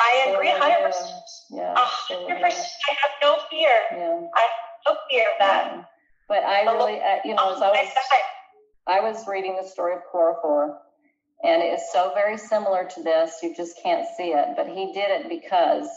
I 0.00 0.32
agree 0.32 0.50
are 0.50 0.58
100%. 0.58 0.92
Yeah. 1.50 1.72
A 1.72 1.88
so 2.08 2.14
are 2.14 2.28
hundred 2.28 2.42
percent. 2.42 2.68
I 2.88 2.94
have 3.02 3.10
no 3.22 3.38
fear. 3.50 3.70
Yeah. 3.92 4.20
I 4.34 4.40
have 4.40 4.50
no 4.88 4.96
fear 5.10 5.22
of 5.24 5.38
that. 5.38 5.72
yeah. 5.76 5.84
But 6.28 6.44
I 6.44 6.62
really, 6.62 7.00
uh, 7.00 7.16
you 7.24 7.34
know, 7.34 7.54
as 7.54 7.60
I 7.62 7.70
was. 7.70 7.88
I 8.86 9.00
was 9.00 9.26
reading 9.28 9.56
the 9.60 9.66
story 9.68 9.94
of 9.94 10.00
Korihor, 10.12 10.76
and 11.44 11.62
it 11.62 11.66
is 11.66 11.82
so 11.92 12.12
very 12.14 12.38
similar 12.38 12.88
to 12.94 13.02
this. 13.02 13.38
You 13.42 13.54
just 13.54 13.80
can't 13.82 14.06
see 14.16 14.28
it. 14.32 14.48
But 14.56 14.66
he 14.68 14.92
did 14.92 15.10
it 15.10 15.28
because 15.28 15.88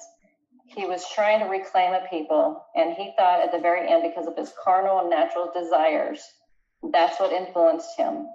he 0.66 0.86
was 0.86 1.06
trying 1.14 1.40
to 1.40 1.46
reclaim 1.46 1.94
a 1.94 2.06
people, 2.10 2.66
and 2.76 2.94
he 2.94 3.14
thought 3.18 3.42
at 3.42 3.52
the 3.52 3.60
very 3.60 3.90
end, 3.90 4.04
because 4.04 4.28
of 4.28 4.36
his 4.36 4.52
carnal 4.64 5.00
and 5.00 5.10
natural 5.10 5.52
desires, 5.56 6.22
that's 6.92 7.20
what 7.20 7.32
influenced 7.32 7.96
him. 7.98 8.28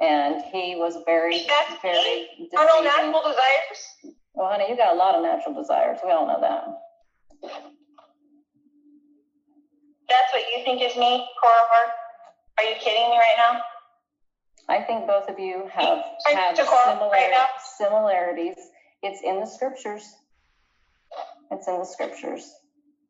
And 0.00 0.42
he 0.52 0.76
was 0.76 0.96
very, 1.04 1.44
That's 1.48 1.80
very 1.82 2.28
deceiving. 2.38 2.84
natural 2.84 3.20
desires. 3.22 4.16
Well, 4.34 4.50
honey, 4.50 4.66
you 4.68 4.76
got 4.76 4.94
a 4.94 4.96
lot 4.96 5.14
of 5.14 5.22
natural 5.22 5.54
desires. 5.54 5.98
We 6.04 6.10
all 6.10 6.26
know 6.26 6.40
that. 6.40 6.64
That's 10.08 10.32
what 10.32 10.42
you 10.56 10.64
think 10.64 10.82
is 10.82 10.96
me, 10.96 11.26
Korihor? 11.42 11.90
Are 12.58 12.64
you 12.64 12.76
kidding 12.80 13.10
me 13.10 13.16
right 13.16 13.36
now? 13.38 13.60
I 14.68 14.82
think 14.82 15.06
both 15.06 15.28
of 15.28 15.38
you 15.38 15.68
have 15.72 16.04
have 16.26 16.56
similar, 16.56 17.10
right 17.10 17.48
similarities. 17.78 18.56
It's 19.02 19.22
in 19.22 19.40
the 19.40 19.46
scriptures. 19.46 20.02
It's 21.50 21.68
in 21.68 21.78
the 21.78 21.84
scriptures. 21.84 22.50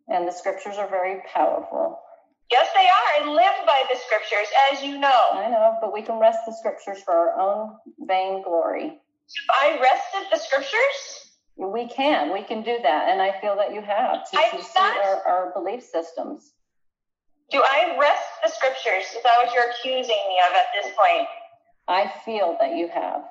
And 0.08 0.26
the 0.26 0.32
scriptures 0.32 0.76
are 0.76 0.88
very 0.88 1.20
powerful. 1.32 1.98
Yes, 2.50 2.68
they 2.74 2.86
are. 2.88 3.28
I 3.28 3.34
live 3.34 3.66
by 3.66 3.82
the 3.92 3.98
scriptures, 3.98 4.48
as 4.72 4.82
you 4.82 4.98
know. 4.98 5.22
I 5.32 5.50
know, 5.50 5.76
but 5.80 5.92
we 5.92 6.02
can 6.02 6.18
wrest 6.18 6.38
the 6.46 6.54
scriptures 6.54 7.02
for 7.02 7.12
our 7.12 7.40
own 7.40 7.76
vain 8.00 8.42
glory. 8.42 9.00
I 9.60 9.78
wrested 9.80 10.28
the 10.32 10.38
scriptures? 10.38 10.98
We 11.56 11.88
can, 11.88 12.32
we 12.32 12.42
can 12.44 12.62
do 12.62 12.78
that, 12.82 13.08
and 13.08 13.20
I 13.20 13.38
feel 13.40 13.56
that 13.56 13.74
you 13.74 13.82
have 13.82 14.30
to, 14.30 14.36
to 14.36 14.62
see 14.62 14.78
our, 14.78 15.22
our 15.26 15.52
belief 15.52 15.82
systems. 15.82 16.52
Do 17.50 17.62
I 17.64 17.96
wrest 17.98 18.22
the 18.44 18.50
scriptures? 18.50 19.04
Is 19.16 19.22
that 19.24 19.32
what 19.42 19.52
you're 19.54 19.70
accusing 19.70 20.20
me 20.28 20.36
of 20.48 20.54
at 20.54 20.66
this 20.76 20.92
point? 20.94 21.26
I 21.88 22.12
feel 22.24 22.56
that 22.60 22.76
you 22.76 22.88
have. 22.88 23.22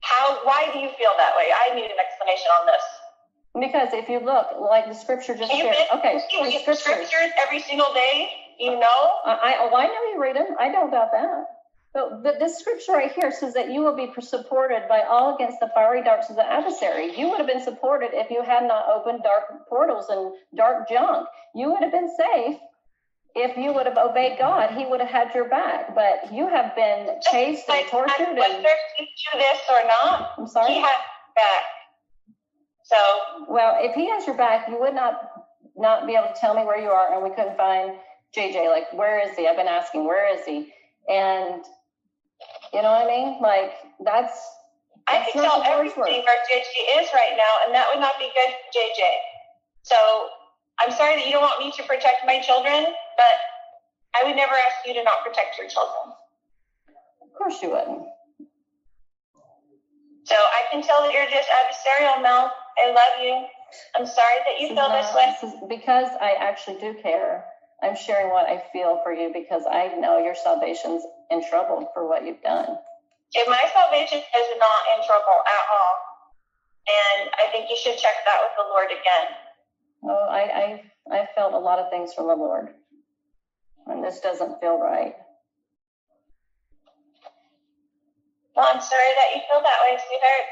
How? 0.00 0.38
Why 0.44 0.70
do 0.72 0.78
you 0.78 0.88
feel 0.90 1.10
that 1.16 1.34
way? 1.36 1.48
I 1.50 1.74
need 1.74 1.90
an 1.90 1.98
explanation 1.98 2.46
on 2.60 2.66
this. 2.66 2.84
Because 3.58 3.88
if 3.92 4.08
you 4.08 4.20
look, 4.20 4.46
like 4.60 4.86
the 4.86 4.94
scripture 4.94 5.34
just 5.34 5.50
shared, 5.50 5.74
okay, 5.94 6.20
You 6.30 6.38
the 6.38 6.44
read 6.44 6.54
the 6.54 6.74
scriptures. 6.76 7.08
scriptures 7.08 7.30
every 7.44 7.60
single 7.60 7.92
day. 7.92 8.28
You 8.60 8.78
know. 8.78 9.00
I, 9.24 9.32
I, 9.32 9.54
oh, 9.60 9.74
I 9.74 9.86
know 9.86 10.02
you 10.14 10.18
read 10.20 10.36
them. 10.36 10.54
I 10.60 10.68
know 10.68 10.86
about 10.86 11.10
that. 11.12 11.44
But, 11.94 12.22
but 12.22 12.38
this 12.38 12.58
scripture 12.58 12.92
right 12.92 13.10
here 13.12 13.32
says 13.32 13.54
that 13.54 13.70
you 13.70 13.80
will 13.80 13.96
be 13.96 14.12
supported 14.20 14.82
by 14.88 15.02
all 15.02 15.34
against 15.34 15.58
the 15.60 15.70
fiery 15.74 16.02
darts 16.04 16.28
of 16.30 16.36
the 16.36 16.44
adversary. 16.44 17.18
You 17.18 17.28
would 17.30 17.38
have 17.38 17.46
been 17.46 17.62
supported 17.62 18.10
if 18.12 18.30
you 18.30 18.42
had 18.42 18.64
not 18.64 18.88
opened 18.88 19.22
dark 19.22 19.66
portals 19.68 20.06
and 20.10 20.32
dark 20.54 20.88
junk. 20.88 21.26
You 21.54 21.70
would 21.72 21.82
have 21.82 21.92
been 21.92 22.10
safe 22.14 22.56
if 23.34 23.56
you 23.56 23.72
would 23.72 23.86
have 23.86 23.96
obeyed 23.96 24.38
God. 24.38 24.70
He 24.76 24.84
would 24.84 25.00
have 25.00 25.08
had 25.08 25.34
your 25.34 25.48
back. 25.48 25.94
But 25.94 26.32
you 26.32 26.46
have 26.48 26.76
been 26.76 27.08
chased 27.30 27.68
and 27.68 27.78
Like, 27.78 27.90
tortured. 27.90 28.36
Whether 28.36 28.58
you 28.58 29.06
do 29.32 29.38
this 29.38 29.58
or 29.70 29.86
not, 29.88 30.32
I'm 30.38 30.46
sorry. 30.46 30.74
he 30.74 30.80
has 30.80 30.90
back. 31.34 31.64
So 32.84 32.96
Well, 33.48 33.76
if 33.80 33.94
he 33.94 34.08
has 34.10 34.26
your 34.26 34.36
back, 34.36 34.68
you 34.68 34.78
would 34.78 34.94
not 34.94 35.30
not 35.76 36.06
be 36.06 36.14
able 36.14 36.28
to 36.28 36.34
tell 36.40 36.54
me 36.54 36.64
where 36.64 36.78
you 36.80 36.88
are, 36.90 37.14
and 37.14 37.22
we 37.22 37.30
couldn't 37.30 37.56
find 37.56 37.92
JJ. 38.36 38.68
Like, 38.68 38.92
where 38.92 39.20
is 39.20 39.36
he? 39.36 39.46
I've 39.46 39.56
been 39.56 39.68
asking, 39.68 40.04
where 40.04 40.34
is 40.36 40.44
he? 40.44 40.72
And 41.08 41.62
you 42.72 42.82
know 42.82 42.90
what 42.92 43.04
I 43.04 43.08
mean? 43.08 43.38
Like, 43.40 43.72
that's 44.04 44.36
I 45.08 45.18
That's 45.20 45.32
can 45.32 45.42
tell 45.42 45.62
everything 45.64 46.02
where 46.04 46.40
JJ 46.52 47.00
is 47.00 47.08
right 47.14 47.32
now, 47.36 47.52
and 47.64 47.74
that 47.74 47.88
would 47.92 48.00
not 48.00 48.18
be 48.18 48.28
good, 48.34 48.52
for 48.52 48.78
JJ. 48.78 49.00
So 49.82 49.96
I'm 50.80 50.90
sorry 50.92 51.16
that 51.16 51.26
you 51.26 51.32
don't 51.32 51.42
want 51.42 51.58
me 51.60 51.72
to 51.76 51.82
protect 51.84 52.26
my 52.26 52.40
children, 52.40 52.84
but 53.16 53.34
I 54.14 54.24
would 54.26 54.36
never 54.36 54.52
ask 54.52 54.86
you 54.86 54.92
to 54.94 55.02
not 55.02 55.24
protect 55.24 55.56
your 55.58 55.68
children. 55.68 56.12
of 57.22 57.32
course 57.34 57.62
you 57.62 57.70
wouldn't. 57.70 58.04
So 60.24 60.34
I 60.34 60.68
can 60.70 60.82
tell 60.82 61.02
that 61.02 61.12
you're 61.12 61.30
just 61.30 61.48
adversarial, 61.48 62.20
Mel. 62.22 62.52
I 62.84 62.90
love 62.90 63.22
you. 63.22 63.46
I'm 63.96 64.06
sorry 64.06 64.36
that 64.44 64.60
you 64.60 64.68
feel 64.68 64.90
this 64.90 65.10
No, 65.12 65.16
way. 65.16 65.26
this 65.40 65.42
is- 65.54 65.60
because 65.68 66.08
I 66.20 66.32
actually 66.32 66.78
do 66.80 66.94
care. 67.00 67.46
I'm 67.82 67.94
sharing 67.94 68.30
what 68.30 68.48
I 68.48 68.62
feel 68.72 69.00
for 69.04 69.12
you 69.12 69.30
because 69.32 69.62
I 69.70 69.88
know 69.98 70.18
your 70.18 70.34
salvation's 70.34 71.02
in 71.30 71.48
trouble 71.48 71.90
for 71.94 72.08
what 72.08 72.24
you've 72.26 72.42
done. 72.42 72.76
If 73.34 73.46
my 73.48 73.62
salvation 73.72 74.18
is 74.18 74.48
not 74.58 74.80
in 74.96 75.06
trouble 75.06 75.38
at 75.46 75.64
all, 75.70 75.94
and 76.88 77.30
I 77.38 77.52
think 77.52 77.70
you 77.70 77.76
should 77.76 77.98
check 77.98 78.14
that 78.24 78.40
with 78.40 78.52
the 78.56 78.68
Lord 78.70 78.88
again. 78.90 79.26
Oh, 80.04 80.26
I 80.30 80.82
I 81.12 81.20
I 81.20 81.28
felt 81.34 81.52
a 81.52 81.58
lot 81.58 81.78
of 81.78 81.90
things 81.90 82.14
from 82.14 82.26
the 82.26 82.34
Lord, 82.34 82.68
and 83.86 84.02
this 84.02 84.20
doesn't 84.20 84.60
feel 84.60 84.78
right. 84.78 85.14
Well, 88.56 88.66
I'm 88.66 88.80
sorry 88.80 89.12
that 89.14 89.36
you 89.36 89.42
feel 89.46 89.62
that 89.62 89.78
way, 89.86 89.98
sweetheart. 89.98 90.46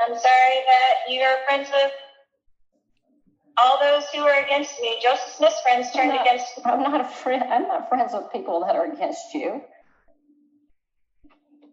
I'm 0.00 0.18
sorry 0.18 0.58
that 0.66 0.94
you're 1.08 1.36
friends 1.46 1.68
with 1.70 1.92
all 3.60 3.78
those 3.80 4.04
who 4.14 4.20
are 4.20 4.42
against 4.44 4.80
me. 4.80 4.98
Joseph 5.02 5.34
Smith's 5.36 5.60
friends 5.62 5.90
turned 5.92 6.10
not- 6.10 6.22
against 6.22 6.46
I'm 6.64 6.82
not 6.82 7.00
a 7.00 7.04
friend. 7.08 7.42
I'm 7.42 7.62
not 7.68 7.88
friends 7.88 8.12
with 8.14 8.30
people 8.32 8.60
that 8.66 8.76
are 8.76 8.90
against 8.92 9.34
you. 9.34 9.60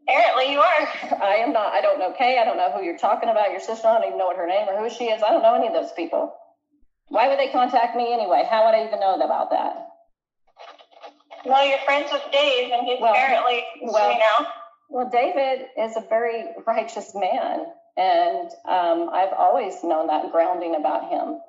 Apparently, 0.07 0.51
you 0.51 0.59
are. 0.59 0.87
I 1.23 1.37
am 1.37 1.51
not. 1.53 1.73
I 1.73 1.81
don't 1.81 1.99
know 1.99 2.13
Kay. 2.17 2.37
I 2.39 2.45
don't 2.45 2.57
know 2.57 2.71
who 2.71 2.83
you're 2.83 2.97
talking 2.97 3.29
about. 3.29 3.51
Your 3.51 3.59
sister. 3.59 3.87
I 3.87 3.97
don't 3.99 4.07
even 4.07 4.17
know 4.19 4.27
what 4.27 4.37
her 4.37 4.47
name 4.47 4.67
or 4.69 4.77
who 4.77 4.89
she 4.89 5.05
is. 5.05 5.23
I 5.23 5.31
don't 5.31 5.41
know 5.41 5.55
any 5.55 5.67
of 5.67 5.73
those 5.73 5.91
people. 5.93 6.33
Why 7.07 7.27
would 7.27 7.39
they 7.39 7.49
contact 7.51 7.95
me 7.95 8.13
anyway? 8.13 8.43
How 8.49 8.65
would 8.65 8.75
I 8.75 8.85
even 8.87 8.99
know 8.99 9.15
about 9.15 9.51
that? 9.51 9.87
Well, 11.45 11.67
you're 11.67 11.77
friends 11.85 12.09
with 12.11 12.23
Dave, 12.31 12.71
and 12.71 12.87
he's 12.87 12.99
Well, 12.99 13.13
apparently 13.13 13.63
well- 13.81 14.11
you 14.11 14.19
know. 14.19 14.47
Well, 14.87 15.09
David 15.09 15.65
is 15.79 15.97
a 15.97 16.01
very 16.07 16.45
righteous 16.67 17.15
man, 17.15 17.65
and 17.97 18.49
um, 18.69 19.09
I've 19.11 19.33
always 19.33 19.83
known 19.83 20.07
that 20.07 20.31
grounding 20.31 20.75
about 20.75 21.09
him. 21.09 21.39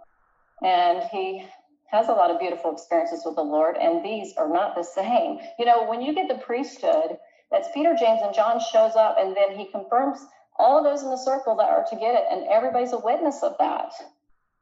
And 0.63 1.03
he 1.13 1.47
has 1.91 2.09
a 2.09 2.13
lot 2.13 2.31
of 2.31 2.41
beautiful 2.41 2.73
experiences 2.73 3.23
with 3.25 3.37
the 3.37 3.43
Lord, 3.43 3.77
and 3.77 4.05
these 4.05 4.35
are 4.37 4.49
not 4.49 4.75
the 4.75 4.83
same. 4.83 5.39
You 5.59 5.65
know, 5.65 5.85
when 5.89 6.03
you 6.03 6.15
get 6.15 6.29
the 6.29 6.43
priesthood, 6.43 7.19
that's 7.51 7.69
Peter, 7.73 7.95
James, 7.99 8.21
and 8.23 8.35
John 8.35 8.61
shows 8.61 8.97
up, 8.97 9.17
and 9.19 9.37
then 9.37 9.57
he 9.57 9.71
confirms 9.71 10.19
all 10.59 10.83
those 10.83 11.03
in 11.03 11.11
the 11.11 11.17
circle 11.17 11.57
that 11.57 11.69
are 11.69 11.85
to 11.91 11.97
get 11.97 12.15
it, 12.15 12.25
and 12.31 12.47
everybody's 12.49 12.93
a 12.93 12.99
witness 12.99 13.43
of 13.43 13.57
that. 13.59 13.93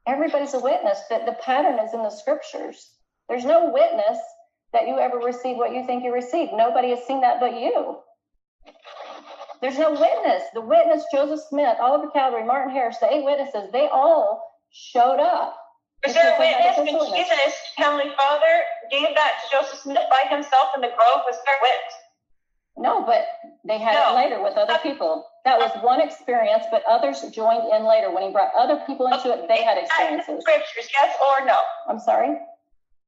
Everybody's 0.07 0.53
a 0.53 0.59
witness 0.59 0.99
that 1.09 1.25
the 1.25 1.33
pattern 1.33 1.79
is 1.79 1.93
in 1.93 2.03
the 2.03 2.11
scriptures. 2.11 2.91
There's 3.27 3.45
no 3.45 3.71
witness 3.71 4.19
that 4.71 4.87
you 4.87 4.99
ever 4.99 5.17
received 5.17 5.57
what 5.57 5.73
you 5.73 5.85
think 5.85 6.03
you 6.03 6.13
received. 6.13 6.51
Nobody 6.53 6.89
has 6.89 7.03
seen 7.05 7.21
that 7.21 7.39
but 7.39 7.59
you. 7.59 7.97
There's 9.61 9.79
no 9.79 9.91
witness. 9.91 10.43
The 10.53 10.61
witness, 10.61 11.05
Joseph 11.11 11.39
Smith, 11.49 11.77
Oliver 11.79 12.11
Cowdery, 12.11 12.45
Martin 12.45 12.71
Harris, 12.71 12.97
the 12.99 13.11
eight 13.11 13.23
witnesses, 13.23 13.71
they 13.71 13.87
all 13.91 14.43
showed 14.71 15.19
up. 15.19 15.57
Was 16.05 16.13
there 16.13 16.29
a 16.29 16.37
Because 16.37 16.39
they 16.39 16.53
had 16.53 16.77
witness 16.77 17.09
when. 17.09 17.25
Jesus, 17.25 17.53
Heavenly 17.77 18.11
Father, 18.17 18.53
gave 18.91 19.15
that 19.15 19.33
to 19.41 19.45
Joseph 19.57 19.79
Smith 19.79 20.05
by 20.09 20.29
himself 20.29 20.69
in 20.75 20.81
the 20.81 20.87
grove? 20.93 21.25
Was 21.25 21.37
there 21.45 21.57
witness? 21.61 21.93
No, 22.77 23.01
but 23.01 23.25
they 23.63 23.79
had 23.79 23.93
No. 23.95 24.11
it 24.11 24.15
later 24.15 24.43
with 24.43 24.57
other 24.57 24.77
people. 24.79 25.25
That 25.45 25.57
was 25.59 25.71
one 25.81 26.01
experience, 26.01 26.65
but 26.69 26.83
others 26.85 27.21
joined 27.31 27.71
in 27.73 27.85
later. 27.85 28.11
When 28.11 28.23
he 28.23 28.31
brought 28.31 28.51
other 28.53 28.83
people 28.85 29.07
into 29.07 29.31
it, 29.31 29.47
they 29.47 29.63
had 29.63 29.77
Is 29.77 29.89
that 29.89 30.07
in 30.11 30.13
the 30.13 30.17
experiences. 30.19 30.43
scriptures, 30.43 30.89
yes 30.93 31.15
or 31.21 31.45
no? 31.45 31.57
I'm 31.87 31.99
sorry? 31.99 32.35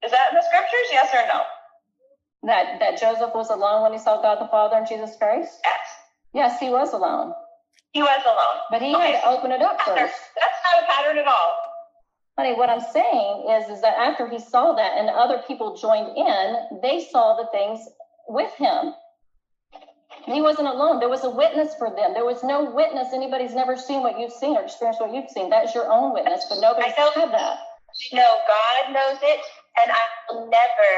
Is 0.04 0.12
that 0.12 0.30
in 0.32 0.36
the 0.36 0.44
scriptures, 0.44 0.88
yes 0.92 1.14
or 1.14 1.28
no? 1.28 1.42
That 2.44 2.80
that 2.80 3.00
Joseph 3.02 3.34
was 3.34 3.50
alone 3.50 3.82
when 3.84 3.94
he 3.94 4.00
saw 4.00 4.22
God 4.22 4.40
the 4.40 4.48
Father 4.48 4.78
and 4.78 4.88
Jesus 4.88 5.16
Christ? 5.18 5.60
Yes. 5.66 5.88
Yes, 6.34 6.60
he 6.60 6.70
was 6.70 6.94
alone. 6.94 7.34
He 7.92 8.02
was 8.02 8.22
alone. 8.26 8.62
But 8.70 8.82
he 8.82 8.96
Okay, 8.96 9.12
had 9.14 9.22
to 9.22 9.28
so 9.28 9.38
open 9.38 9.52
it 9.52 9.62
up 9.62 9.82
first. 9.82 10.14
That's 10.40 10.60
not 10.72 10.84
a 10.84 10.86
pattern 10.88 11.18
at 11.18 11.28
all. 11.28 11.67
Honey, 12.38 12.54
what 12.54 12.70
I'm 12.70 12.82
saying 12.82 13.50
is, 13.50 13.70
is 13.70 13.82
that 13.82 13.98
after 13.98 14.30
he 14.30 14.38
saw 14.38 14.74
that 14.76 14.94
and 14.98 15.10
other 15.10 15.42
people 15.48 15.76
joined 15.76 16.16
in, 16.16 16.80
they 16.84 17.02
saw 17.12 17.36
the 17.36 17.48
things 17.52 17.88
with 18.28 18.52
him. 18.54 18.94
He 20.26 20.42
wasn't 20.42 20.68
alone. 20.68 21.00
There 21.00 21.10
was 21.10 21.24
a 21.24 21.30
witness 21.30 21.74
for 21.80 21.90
them. 21.90 22.14
There 22.14 22.26
was 22.26 22.44
no 22.44 22.70
witness. 22.70 23.10
Anybody's 23.14 23.56
never 23.56 23.76
seen 23.76 24.02
what 24.02 24.20
you've 24.20 24.34
seen 24.34 24.56
or 24.56 24.62
experienced 24.62 25.02
what 25.02 25.14
you've 25.14 25.30
seen. 25.30 25.50
That's 25.50 25.74
your 25.74 25.90
own 25.90 26.14
witness, 26.14 26.46
but 26.50 26.60
nobody's 26.60 26.94
I 26.98 27.10
had 27.16 27.32
that. 27.32 27.58
No, 28.14 28.28
God 28.46 28.94
knows 28.94 29.18
it, 29.24 29.42
and 29.82 29.92
I 29.92 30.04
will 30.30 30.50
never 30.52 30.90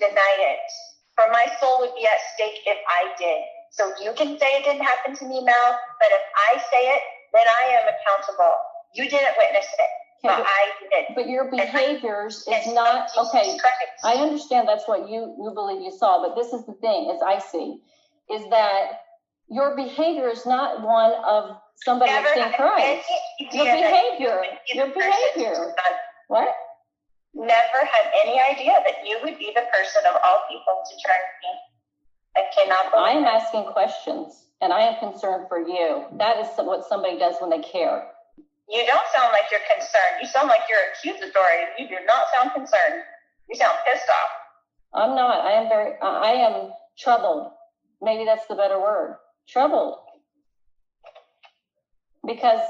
deny 0.00 0.34
it. 0.50 0.66
For 1.14 1.30
my 1.30 1.46
soul 1.60 1.78
would 1.80 1.94
be 1.94 2.06
at 2.06 2.18
stake 2.34 2.58
if 2.66 2.78
I 2.88 3.14
did. 3.18 3.40
So 3.70 3.92
you 4.02 4.12
can 4.14 4.38
say 4.38 4.46
it 4.58 4.64
didn't 4.64 4.82
happen 4.82 5.14
to 5.14 5.24
me, 5.26 5.44
Mel, 5.44 5.68
but 6.00 6.10
if 6.10 6.24
I 6.50 6.58
say 6.72 6.90
it, 6.90 7.02
then 7.32 7.46
I 7.46 7.78
am 7.78 7.84
accountable. 7.86 8.54
You 8.94 9.04
didn't 9.08 9.36
witness 9.38 9.66
it, 9.68 9.90
but 10.22 10.44
I 10.46 10.70
did. 10.80 11.14
But 11.14 11.28
your 11.28 11.50
behaviors 11.50 12.44
It's 12.46 12.66
is 12.66 12.74
not 12.74 13.08
okay. 13.16 13.56
I 14.04 14.14
understand 14.14 14.68
that's 14.68 14.86
what 14.88 15.08
you 15.08 15.34
you 15.38 15.50
believe 15.54 15.82
you 15.82 15.92
saw, 15.92 16.26
but 16.26 16.34
this 16.34 16.52
is 16.52 16.66
the 16.66 16.74
thing, 16.74 17.10
as 17.14 17.22
I 17.22 17.38
see, 17.38 17.80
is 18.30 18.48
that 18.50 19.00
your 19.48 19.76
behavior 19.76 20.28
is 20.28 20.44
not 20.44 20.82
one 20.82 21.12
of 21.24 21.56
somebody 21.76 22.12
Never 22.12 22.28
that's 22.34 22.46
in 22.46 22.52
Christ. 22.54 23.08
Your 23.52 23.64
behavior, 23.64 24.42
you 24.72 24.82
would 24.82 24.94
be 24.94 25.00
your 25.00 25.08
behavior. 25.08 25.74
What? 26.28 26.54
Never 27.34 27.80
had 27.80 28.12
any 28.22 28.40
idea 28.40 28.72
that 28.84 29.06
you 29.06 29.18
would 29.22 29.38
be 29.38 29.52
the 29.54 29.62
person 29.72 30.02
of 30.10 30.20
all 30.24 30.42
people 30.50 30.82
to 30.84 30.96
turn 31.06 31.22
me. 31.42 31.58
I 32.36 32.42
cannot 32.54 32.94
I 32.96 33.12
am 33.12 33.24
asking 33.24 33.64
questions 33.72 34.44
and 34.60 34.72
I 34.72 34.80
am 34.80 34.98
concerned 34.98 35.46
for 35.48 35.60
you. 35.60 36.04
That 36.18 36.38
is 36.38 36.48
what 36.56 36.84
somebody 36.88 37.18
does 37.18 37.36
when 37.40 37.50
they 37.50 37.60
care. 37.60 38.08
You 38.70 38.84
don't 38.86 39.06
sound 39.16 39.32
like 39.32 39.50
you're 39.50 39.64
concerned. 39.74 40.20
You 40.20 40.28
sound 40.28 40.48
like 40.48 40.60
you're 40.68 40.78
accusatory. 40.92 41.72
You 41.78 41.88
do 41.88 42.04
not 42.06 42.24
sound 42.34 42.52
concerned. 42.52 43.02
You 43.48 43.56
sound 43.56 43.76
pissed 43.86 44.08
off. 44.08 45.02
I'm 45.02 45.16
not. 45.16 45.44
I 45.44 45.52
am 45.52 45.68
very, 45.68 45.92
I 46.02 46.32
am 46.32 46.72
troubled. 46.98 47.52
Maybe 48.02 48.24
that's 48.24 48.46
the 48.46 48.54
better 48.54 48.78
word. 48.78 49.16
Troubled. 49.48 49.98
Because 52.26 52.60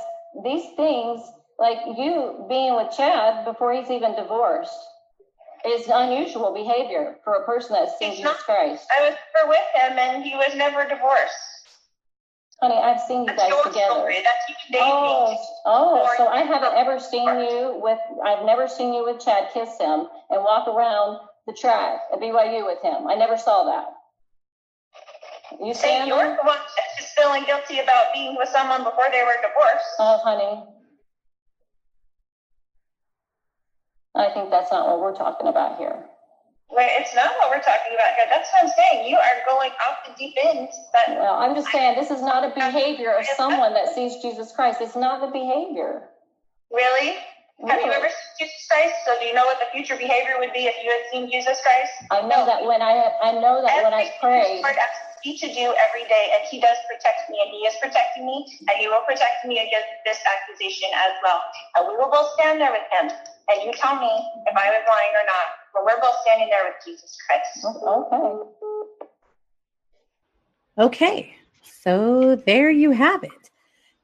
these 0.44 0.64
things, 0.76 1.20
like 1.58 1.78
you 1.96 2.46
being 2.48 2.76
with 2.76 2.92
Chad 2.96 3.44
before 3.44 3.72
he's 3.74 3.90
even 3.90 4.14
divorced, 4.14 4.78
is 5.66 5.88
unusual 5.92 6.54
behavior 6.54 7.16
for 7.24 7.34
a 7.34 7.44
person 7.44 7.72
that's 7.72 7.98
seen 7.98 8.16
Jesus. 8.16 8.42
Christ. 8.42 8.86
I 8.96 9.08
was 9.08 9.14
never 9.34 9.48
with 9.48 9.58
him 9.74 9.98
and 9.98 10.22
he 10.22 10.36
was 10.36 10.54
never 10.54 10.88
divorced. 10.88 11.57
Honey, 12.60 12.76
I've 12.76 13.00
seen 13.00 13.20
you 13.20 13.26
That's 13.26 13.52
guys 13.52 13.62
together. 13.62 14.10
That's 14.10 14.48
Oh, 14.74 15.36
oh, 15.64 16.14
so 16.16 16.26
I 16.26 16.42
haven't 16.42 16.74
ever 16.74 16.98
seen 16.98 17.24
you 17.24 17.78
with, 17.80 17.98
I've 18.24 18.44
never 18.44 18.66
seen 18.66 18.92
you 18.92 19.04
with 19.04 19.24
Chad 19.24 19.48
kiss 19.54 19.78
him 19.78 20.06
and 20.30 20.42
walk 20.42 20.66
around 20.66 21.18
the 21.46 21.52
track 21.52 22.00
at 22.12 22.20
BYU 22.20 22.66
with 22.66 22.82
him. 22.82 23.06
I 23.08 23.14
never 23.14 23.36
saw 23.36 23.64
that. 23.64 23.84
You 25.64 25.72
Say 25.72 26.02
see 26.02 26.08
you're 26.08 26.18
the 26.18 26.42
one 26.42 26.58
that 26.58 26.98
just 26.98 27.16
feeling 27.16 27.44
guilty 27.44 27.78
about 27.78 28.12
being 28.12 28.36
with 28.36 28.48
someone 28.48 28.82
before 28.82 29.06
they 29.10 29.22
were 29.22 29.36
divorced. 29.40 29.86
Oh, 29.98 30.18
honey. 30.18 30.62
I 34.14 34.30
think 34.30 34.50
that's 34.50 34.70
not 34.72 34.88
what 34.88 35.00
we're 35.00 35.14
talking 35.14 35.46
about 35.46 35.78
here. 35.78 36.04
Wait, 36.70 36.90
it's 37.00 37.14
not 37.14 37.32
what 37.40 37.48
we're 37.50 37.64
talking 37.64 37.96
about 37.96 38.12
here. 38.16 38.26
That's 38.28 38.50
what 38.52 38.64
I'm 38.64 38.68
saying. 38.68 39.08
You 39.08 39.16
are 39.16 39.40
going 39.48 39.70
off 39.88 39.96
the 40.06 40.12
deep 40.18 40.36
end. 40.36 40.68
But 40.92 41.16
Well, 41.16 41.34
I'm 41.34 41.54
just 41.54 41.72
saying 41.72 41.96
this 41.96 42.10
is 42.10 42.20
not 42.20 42.44
a 42.44 42.52
behavior 42.54 43.12
of 43.12 43.24
someone 43.36 43.72
that 43.74 43.88
sees 43.88 44.16
Jesus 44.16 44.52
Christ. 44.52 44.80
It's 44.80 44.96
not 44.96 45.20
the 45.20 45.32
behavior. 45.32 46.02
really, 46.70 47.16
have 47.66 47.80
you 47.80 47.90
ever 47.90 48.06
seen 48.06 48.46
Jesus 48.46 48.68
Christ? 48.68 48.94
So 49.04 49.18
do 49.18 49.24
you 49.24 49.34
know 49.34 49.46
what 49.46 49.58
the 49.58 49.66
future 49.72 49.96
behavior 49.96 50.36
would 50.38 50.52
be 50.52 50.68
if 50.68 50.76
you 50.84 50.90
had 50.92 51.02
seen 51.10 51.30
Jesus 51.30 51.58
Christ? 51.64 51.90
I 52.10 52.20
know 52.20 52.44
that 52.44 52.62
when 52.62 52.82
I 52.82 53.10
I 53.22 53.32
know 53.32 53.64
that 53.64 53.82
when 53.82 53.94
I 53.94 54.06
pray, 54.20 54.60
Lord 54.62 54.76
asks 54.76 55.08
me 55.24 55.34
to 55.38 55.48
do 55.50 55.74
every 55.74 56.04
day, 56.06 56.30
and 56.36 56.44
He 56.46 56.60
does 56.60 56.76
protect 56.86 57.26
me, 57.28 57.40
and 57.42 57.50
He 57.50 57.66
is 57.66 57.74
protecting 57.82 58.26
me, 58.26 58.46
and 58.70 58.78
He 58.78 58.86
will 58.86 59.02
protect 59.02 59.42
me 59.44 59.58
against 59.58 59.90
this 60.04 60.20
accusation 60.22 60.88
as 60.94 61.12
well. 61.24 61.40
And 61.74 61.88
we 61.88 61.96
will 61.96 62.10
both 62.10 62.30
stand 62.38 62.60
there 62.60 62.70
with 62.70 62.86
Him, 62.94 63.10
and 63.50 63.64
you 63.64 63.72
tell 63.74 63.98
me 63.98 64.12
if 64.46 64.54
I 64.54 64.70
was 64.70 64.84
lying 64.86 65.14
or 65.18 65.26
not. 65.26 65.57
But 65.72 65.84
we're 65.84 66.00
both 66.00 66.16
standing 66.22 66.48
there 66.50 66.60
with 66.64 66.76
Jesus 66.84 67.16
Christ. 67.26 67.66
okay. 67.86 68.48
Okay, 70.78 71.34
so 71.62 72.36
there 72.36 72.70
you 72.70 72.92
have 72.92 73.24
it. 73.24 73.50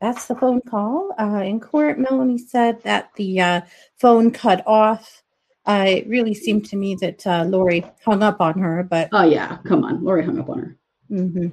That's 0.00 0.26
the 0.26 0.34
phone 0.34 0.60
call. 0.60 1.14
Uh, 1.18 1.42
in 1.44 1.60
court, 1.60 1.98
Melanie 1.98 2.36
said 2.36 2.82
that 2.82 3.10
the 3.14 3.40
uh, 3.40 3.60
phone 3.98 4.32
cut 4.32 4.62
off. 4.66 5.22
Uh, 5.66 5.84
it 5.88 6.08
really 6.08 6.34
seemed 6.34 6.66
to 6.66 6.76
me 6.76 6.94
that 6.96 7.26
uh, 7.26 7.44
Lori 7.44 7.84
hung 8.04 8.22
up 8.22 8.40
on 8.40 8.58
her, 8.58 8.82
but 8.82 9.08
Oh 9.12 9.22
yeah, 9.22 9.58
come 9.64 9.84
on. 9.84 10.04
Lori 10.04 10.24
hung 10.24 10.38
up 10.38 10.48
on 10.50 10.58
her. 10.58 10.76
Mm-hmm. 11.10 11.46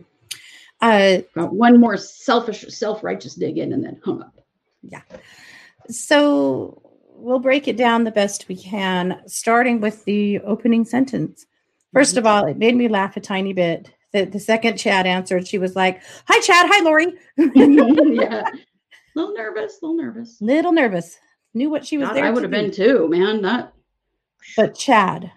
uh, 0.82 1.18
Got 1.36 1.54
one 1.54 1.80
more 1.80 1.98
selfish, 1.98 2.66
self-righteous 2.68 3.36
dig 3.36 3.58
in 3.58 3.74
and 3.74 3.86
then 3.86 4.02
hung 4.04 4.22
up. 4.22 4.34
Yeah. 4.82 5.02
So 5.88 6.81
we'll 7.22 7.40
break 7.40 7.68
it 7.68 7.78
down 7.78 8.04
the 8.04 8.12
best 8.12 8.48
we 8.48 8.56
can, 8.56 9.22
starting 9.28 9.80
with 9.82 10.04
the 10.06 10.40
opening 10.40 10.86
sentence. 10.86 11.46
1st 11.96 12.18
of 12.18 12.26
all, 12.26 12.46
it 12.46 12.58
made 12.58 12.76
me 12.76 12.88
laugh 12.88 13.18
a 13.18 13.20
tiny 13.20 13.54
bit. 13.54 13.94
The, 14.14 14.26
the 14.26 14.40
second 14.40 14.78
Chad 14.78 15.06
answered, 15.06 15.48
she 15.48 15.58
was 15.58 15.76
like, 15.76 16.02
Hi, 16.28 16.40
Chad. 16.42 16.66
Hi, 16.70 16.84
Lori. 16.84 17.14
yeah. 17.38 18.44
A 18.44 18.52
little 19.16 19.34
nervous, 19.34 19.80
a 19.82 19.86
little 19.86 19.98
nervous. 19.98 20.38
Little 20.42 20.72
nervous. 20.72 21.18
Knew 21.54 21.70
what 21.70 21.86
she 21.86 21.98
was 21.98 22.08
God, 22.10 22.16
there. 22.18 22.26
I 22.26 22.32
would 22.32 22.44
have 22.44 22.52
been 22.52 22.72
too, 22.72 23.08
man. 23.10 23.42
That 23.42 23.74
But 24.56 24.76
Chad, 24.76 25.32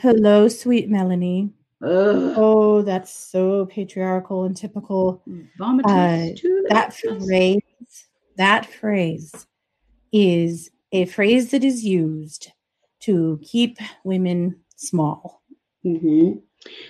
hello, 0.00 0.46
sweet 0.48 0.88
Melanie. 0.88 1.50
ugh, 1.82 2.34
Oh, 2.36 2.82
that's 2.82 3.12
so 3.12 3.66
patriarchal 3.66 4.44
and 4.44 4.56
typical. 4.56 5.22
vomitus 5.58 6.38
uh, 6.38 6.64
That 6.68 6.94
phrase, 6.94 7.60
that 8.36 8.66
phrase 8.66 9.46
is 10.12 10.70
a 10.92 11.04
phrase 11.06 11.50
that 11.50 11.64
is 11.64 11.84
used 11.84 12.50
to 13.00 13.40
keep 13.42 13.78
women 14.04 14.56
small. 14.76 15.42
Mhm. 15.84 16.42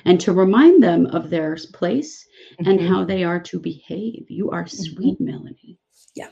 And 0.05 0.20
to 0.20 0.32
remind 0.32 0.82
them 0.82 1.07
of 1.07 1.30
their 1.30 1.57
place 1.72 2.26
and 2.59 2.80
Mhm. 2.80 2.88
how 2.88 3.05
they 3.05 3.22
are 3.22 3.38
to 3.40 3.61
behave. 3.61 4.28
You 4.28 4.51
are 4.51 4.66
sweet, 4.66 5.20
Melanie. 5.20 5.78
Yeah. 6.14 6.30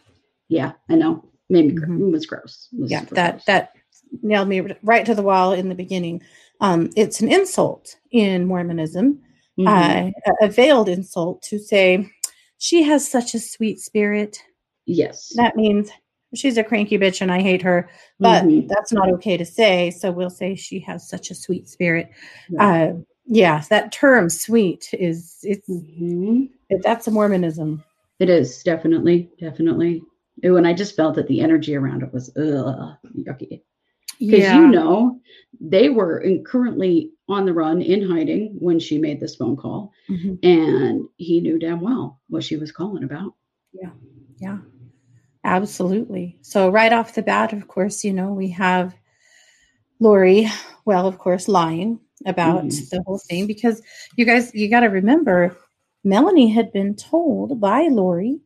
Yeah, 0.48 0.72
I 0.88 0.96
know. 0.96 1.24
Made 1.48 1.66
me. 1.68 1.72
gr- 1.74 1.86
Mhm. 1.86 2.08
It 2.08 2.12
was 2.12 2.26
gross. 2.26 2.68
It 2.72 2.80
was 2.80 2.90
yeah, 2.90 3.04
that 3.12 3.34
gross. 3.34 3.44
that 3.46 3.72
nailed 4.22 4.48
me 4.48 4.60
right 4.82 5.06
to 5.06 5.14
the 5.14 5.22
wall 5.22 5.52
in 5.52 5.68
the 5.68 5.74
beginning. 5.74 6.22
Um, 6.60 6.90
it's 6.96 7.20
an 7.20 7.30
insult 7.30 7.96
in 8.10 8.46
Mormonism, 8.46 9.22
uh, 9.64 10.10
a 10.40 10.48
veiled 10.48 10.88
insult 10.88 11.42
to 11.42 11.58
say 11.58 12.10
she 12.58 12.82
has 12.82 13.08
such 13.08 13.34
a 13.34 13.38
sweet 13.40 13.78
spirit. 13.80 14.42
yes. 14.86 15.32
that 15.36 15.54
means 15.54 15.90
she's 16.34 16.58
a 16.58 16.64
cranky 16.64 16.98
bitch 16.98 17.20
and 17.20 17.32
I 17.32 17.40
hate 17.40 17.62
her, 17.62 17.88
but 18.18 18.44
Mhm. 18.44 18.68
that's 18.68 18.92
not 18.92 19.10
okay 19.14 19.36
to 19.36 19.44
say. 19.44 19.90
So 19.90 20.10
we'll 20.10 20.30
say 20.30 20.54
she 20.54 20.78
has 20.80 21.08
such 21.08 21.30
a 21.30 21.34
sweet 21.34 21.68
spirit. 21.68 22.10
Yeah. 22.50 22.68
Uh, 22.68 22.96
yeah, 23.26 23.62
that 23.70 23.92
term 23.92 24.28
"sweet" 24.30 24.88
is 24.92 25.38
it's 25.42 25.68
Mhm. 25.68 26.50
it, 26.70 26.80
that's 26.82 27.06
a 27.06 27.10
Mormonism. 27.10 27.82
It 28.18 28.28
is 28.30 28.62
definitely, 28.62 29.30
definitely. 29.38 30.02
Ooh, 30.44 30.56
and 30.56 30.66
I 30.66 30.72
just 30.72 30.96
felt 30.96 31.14
that 31.16 31.28
the 31.28 31.40
energy 31.40 31.74
around 31.74 32.02
it 32.02 32.12
was 32.12 32.34
ugh, 32.36 32.96
yucky. 33.16 33.62
Because 34.18 34.52
you 34.52 34.66
know, 34.66 35.20
they 35.60 35.88
were 35.90 36.20
in, 36.20 36.42
currently 36.44 37.12
on 37.28 37.44
the 37.46 37.52
run 37.52 37.80
in 37.82 38.02
hiding 38.02 38.56
when 38.58 38.78
she 38.80 38.98
made 38.98 39.20
this 39.20 39.36
phone 39.36 39.56
call, 39.56 39.92
Mhm. 40.08 40.38
and 40.42 41.08
he 41.16 41.40
knew 41.40 41.58
damn 41.58 41.80
well 41.80 42.18
what 42.28 42.42
she 42.42 42.56
was 42.56 42.72
calling 42.72 43.04
about. 43.04 43.34
Yeah, 43.72 43.90
yeah, 44.40 44.58
absolutely. 45.44 46.38
So 46.42 46.68
right 46.70 46.92
off 46.92 47.14
the 47.14 47.22
bat, 47.22 47.52
of 47.52 47.68
course, 47.68 48.04
you 48.04 48.12
know 48.12 48.32
we 48.32 48.48
have 48.50 48.94
Lori. 50.00 50.46
Well, 50.84 51.06
of 51.06 51.18
course, 51.18 51.48
lying 51.48 52.00
about 52.26 52.64
Mhm. 52.64 52.90
the 52.90 53.02
whole 53.06 53.18
thing 53.18 53.46
because 53.46 53.82
you 54.16 54.24
guys, 54.24 54.52
you 54.54 54.68
got 54.68 54.80
to 54.80 54.86
remember, 54.88 55.56
Melanie 56.04 56.48
had 56.48 56.72
been 56.72 56.94
told 56.96 57.60
by 57.60 57.88
Lori 57.88 58.40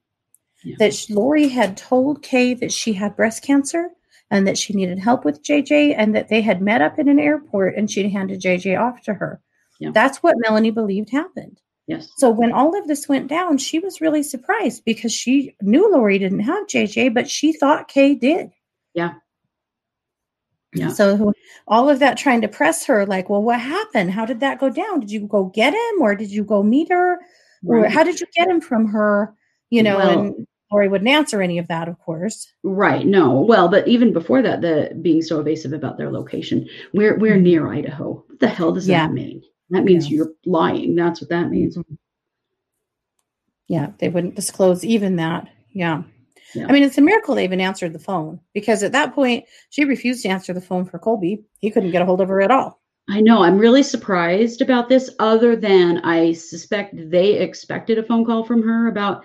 Yeah. 0.65 0.77
that 0.79 0.95
sh- 0.95 1.09
Lori 1.11 1.49
had 1.49 1.77
told 1.77 2.23
Kay 2.23 2.55
that 2.55 2.73
she 2.73 2.93
had 2.93 3.17
breast 3.17 3.43
cancer 3.43 3.91
and 4.31 4.47
that 4.47 4.59
she 4.59 4.75
needed 4.75 4.99
help 4.99 5.25
with 5.25 5.43
JJ 5.43 5.95
and 5.95 6.15
that 6.15 6.29
they 6.29 6.41
had 6.43 6.61
met 6.63 6.83
up 6.83 6.99
in 6.99 7.09
an 7.09 7.19
airport 7.19 7.77
and 7.77 7.91
she'd 7.91 8.11
handed 8.11 8.41
JJ 8.41 8.77
off 8.77 9.01
to 9.03 9.15
her. 9.15 9.41
Yeah. 9.79 9.91
That's 9.93 10.23
what 10.23 10.37
Melanie 10.39 10.71
believed 10.71 11.11
happened. 11.11 11.61
Yes. 11.87 12.09
So 12.17 12.31
when 12.31 12.53
all 12.53 12.79
of 12.79 12.87
this 12.87 13.09
went 13.09 13.29
down, 13.29 13.59
she 13.59 13.79
was 13.79 14.01
really 14.01 14.23
surprised 14.23 14.85
because 14.85 15.13
she 15.13 15.57
knew 15.61 15.91
Lori 15.91 16.19
didn't 16.19 16.41
have 16.41 16.67
JJ, 16.67 17.13
but 17.13 17.29
she 17.29 17.53
thought 17.53 17.89
Kay 17.89 18.15
did. 18.15 18.51
Yeah. 18.95 19.15
Yeah. 20.75 20.89
So 20.89 21.33
all 21.69 21.89
of 21.91 21.99
that 21.99 22.17
trying 22.17 22.41
to 22.43 22.49
press 22.49 22.87
her, 22.87 23.05
like, 23.05 23.29
well, 23.29 23.43
what 23.43 23.61
happened? 23.61 24.11
How 24.13 24.25
did 24.25 24.41
that 24.41 24.59
go 24.59 24.71
down? 24.71 25.01
Did 25.01 25.11
you 25.11 25.27
go 25.27 25.47
get 25.47 25.75
him 25.75 26.01
or 26.01 26.15
did 26.15 26.31
you 26.31 26.45
go 26.45 26.63
meet 26.63 26.91
her? 26.91 27.19
Or 27.67 27.87
how 27.89 28.03
did 28.03 28.21
you 28.21 28.27
get 28.35 28.49
him 28.49 28.61
from 28.61 28.87
her? 28.87 29.35
You 29.71 29.83
know, 29.83 29.97
Well- 29.99 30.19
and 30.21 30.47
Lori 30.73 30.89
wouldn't 30.89 31.11
answer 31.11 31.43
any 31.43 31.59
of 31.59 31.69
that, 31.69 31.87
of 31.89 31.99
course. 31.99 32.51
Right. 32.63 33.07
No. 33.07 33.41
Well, 33.43 33.69
but 33.69 33.87
even 33.87 34.13
before 34.13 34.41
that, 34.41 34.63
the 34.63 34.97
being 35.03 35.21
so 35.21 35.39
evasive 35.41 35.75
about 35.75 35.99
their 35.99 36.11
location, 36.11 36.67
we're 36.95 37.19
we're 37.19 37.37
Mhm. 37.37 37.43
near 37.43 37.69
Idaho. 37.69 38.25
What 38.27 38.41
the 38.41 38.49
hell 38.49 38.73
does 38.73 38.89
Yeah. 38.89 39.07
that 39.07 39.13
mean? 39.13 39.43
That 39.73 39.85
means 39.85 40.09
Yeah. 40.09 40.17
you're 40.19 40.33
lying. 40.47 40.95
That's 40.95 41.21
what 41.21 41.31
that 41.31 41.51
means. 41.51 41.77
Mm-hmm. 41.77 41.95
Yeah, 43.69 43.91
they 43.99 44.09
wouldn't 44.09 44.35
disclose 44.37 44.85
even 44.85 45.17
that. 45.17 45.49
Yeah. 45.73 46.03
Yeah. 46.55 46.67
I 46.69 46.73
mean, 46.73 46.83
it's 46.83 46.99
a 46.99 47.03
miracle 47.03 47.35
they 47.35 47.45
even 47.45 47.61
answered 47.61 47.95
the 47.95 47.99
phone 47.99 48.39
because 48.53 48.83
at 48.83 48.93
that 48.93 49.15
point, 49.15 49.45
she 49.71 49.85
refused 49.87 50.23
to 50.23 50.29
answer 50.29 50.53
the 50.53 50.61
phone 50.61 50.85
for 50.85 50.99
Colby. 50.99 51.43
He 51.61 51.71
couldn't 51.71 51.93
get 51.93 52.03
a 52.03 52.05
hold 52.05 52.21
of 52.21 52.29
her 52.29 52.43
at 52.43 52.51
all. 52.51 52.81
I 53.09 53.21
know. 53.23 53.43
I'm 53.43 53.59
really 53.59 53.83
surprised 53.83 54.61
about 54.61 54.89
this. 54.91 55.09
Other 55.19 55.57
than 55.57 55.99
I 56.05 56.33
suspect 56.33 56.95
they 57.11 57.39
expected 57.39 57.97
a 57.99 58.03
phone 58.03 58.25
call 58.27 58.45
from 58.45 58.63
her 58.63 58.89
about 58.89 59.25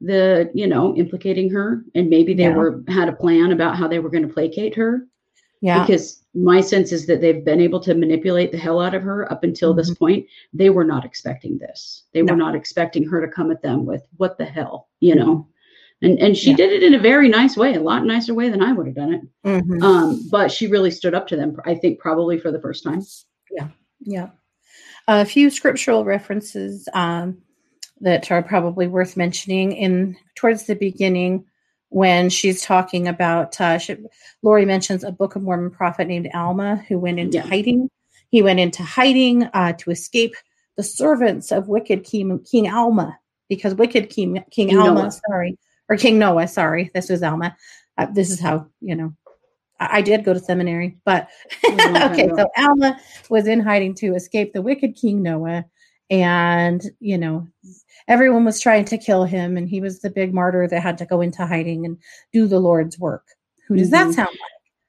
the, 0.00 0.50
you 0.54 0.66
know, 0.66 0.96
implicating 0.96 1.50
her, 1.50 1.84
and 1.94 2.08
maybe 2.08 2.34
they 2.34 2.44
Yeah. 2.44 2.56
were 2.56 2.82
had 2.88 3.08
a 3.08 3.12
plan 3.12 3.52
about 3.52 3.76
how 3.76 3.86
they 3.86 3.98
were 4.00 4.10
going 4.10 4.26
to 4.26 4.32
placate 4.32 4.74
her. 4.74 5.06
Yeah. 5.62 5.86
Because 5.86 6.22
my 6.34 6.60
sense 6.60 6.90
is 6.92 7.06
that 7.06 7.20
they've 7.20 7.44
been 7.44 7.60
able 7.60 7.78
to 7.80 7.94
manipulate 7.94 8.50
the 8.50 8.58
hell 8.58 8.80
out 8.80 8.94
of 8.94 9.02
her 9.02 9.30
up 9.32 9.44
until 9.44 9.72
this 9.72 9.94
point. 9.94 10.26
They 10.52 10.70
were 10.70 10.84
not 10.84 11.04
expecting 11.04 11.56
this. 11.58 12.02
They 12.12 12.20
No. 12.22 12.32
were 12.32 12.38
not 12.38 12.56
expecting 12.56 13.08
her 13.08 13.24
to 13.24 13.32
come 13.32 13.50
at 13.52 13.62
them 13.62 13.86
with 13.86 14.02
what 14.16 14.36
the 14.38 14.44
hell, 14.44 14.88
you 15.00 15.14
know. 15.14 15.46
And 16.02 16.18
and 16.18 16.36
she 16.36 16.50
Yeah. 16.50 16.56
did 16.56 16.72
it 16.72 16.82
in 16.82 16.94
a 16.94 16.98
very 16.98 17.28
nice 17.28 17.56
way, 17.56 17.74
a 17.74 17.80
lot 17.80 18.04
nicer 18.04 18.34
way 18.34 18.48
than 18.48 18.60
I 18.60 18.72
would 18.72 18.86
have 18.86 18.96
done 18.96 19.14
it. 19.14 19.22
Mhm. 19.44 19.82
Um, 19.82 20.28
but 20.32 20.50
she 20.50 20.66
really 20.66 20.90
stood 20.90 21.14
up 21.14 21.28
to 21.28 21.36
them. 21.36 21.56
I 21.64 21.76
think 21.76 22.00
probably 22.00 22.38
for 22.40 22.50
the 22.50 22.60
first 22.60 22.82
time. 22.82 23.02
Yeah. 23.52 23.68
Yeah. 24.00 24.30
A 25.06 25.24
few 25.24 25.48
scriptural 25.48 26.04
references 26.04 26.88
um, 26.92 27.38
that 28.00 28.32
are 28.32 28.42
probably 28.42 28.88
worth 28.88 29.16
mentioning 29.16 29.72
in 29.72 30.16
towards 30.34 30.66
the 30.66 30.74
beginning 30.74 31.44
when 31.92 32.30
she's 32.30 32.62
talking 32.62 33.06
about 33.06 33.60
uh, 33.60 33.76
she, 33.76 33.96
Lori 34.42 34.64
mentions 34.64 35.04
a 35.04 35.12
Book 35.12 35.36
of 35.36 35.42
Mormon 35.42 35.70
prophet 35.70 36.08
named 36.08 36.28
Alma 36.32 36.76
who 36.88 36.98
went 36.98 37.18
into 37.18 37.36
Yeah. 37.36 37.46
hiding. 37.46 37.90
He 38.30 38.40
went 38.40 38.60
into 38.60 38.82
hiding 38.82 39.44
uh, 39.52 39.74
to 39.74 39.90
escape 39.90 40.34
the 40.76 40.82
servants 40.82 41.52
of 41.52 41.68
wicked 41.68 42.02
King, 42.02 42.42
King 42.50 42.70
Alma 42.70 43.18
because 43.50 43.74
wicked 43.74 44.08
King, 44.08 44.42
King, 44.50 44.68
King 44.68 44.78
Alma, 44.78 45.02
Noah. 45.02 45.20
sorry, 45.28 45.58
or 45.90 45.98
King 45.98 46.18
Noah, 46.18 46.48
sorry, 46.48 46.90
this 46.94 47.10
was 47.10 47.22
Alma. 47.22 47.54
Uh, 47.98 48.06
this 48.06 48.30
is 48.30 48.40
how 48.40 48.66
you 48.80 48.94
know. 48.96 49.14
I, 49.78 49.98
I 49.98 50.00
did 50.00 50.24
go 50.24 50.32
to 50.32 50.40
seminary, 50.40 50.96
but 51.04 51.28
was 51.70 51.84
a 51.84 51.90
long 51.90 52.00
time 52.00 52.12
okay. 52.12 52.28
So 52.34 52.48
Alma 52.56 52.98
was 53.28 53.46
in 53.46 53.60
hiding 53.60 53.94
to 53.96 54.14
escape 54.14 54.54
the 54.54 54.62
wicked 54.62 54.96
King 54.96 55.22
Noah, 55.22 55.66
and 56.08 56.82
you 57.00 57.18
know 57.18 57.46
everyone 58.08 58.44
was 58.44 58.60
trying 58.60 58.84
to 58.86 58.98
kill 58.98 59.24
him, 59.24 59.56
and 59.56 59.68
he 59.68 59.80
was 59.80 60.00
the 60.00 60.10
big 60.10 60.32
martyr 60.34 60.66
that 60.68 60.80
had 60.80 60.98
to 60.98 61.06
go 61.06 61.20
into 61.20 61.46
hiding 61.46 61.84
and 61.86 61.98
do 62.32 62.46
the 62.46 62.58
Lord's 62.60 62.98
work. 62.98 63.24
Who 63.68 63.76
does 63.76 63.90
that 63.90 64.08
Mhm. 64.08 64.14
sound 64.14 64.28
like? 64.28 64.38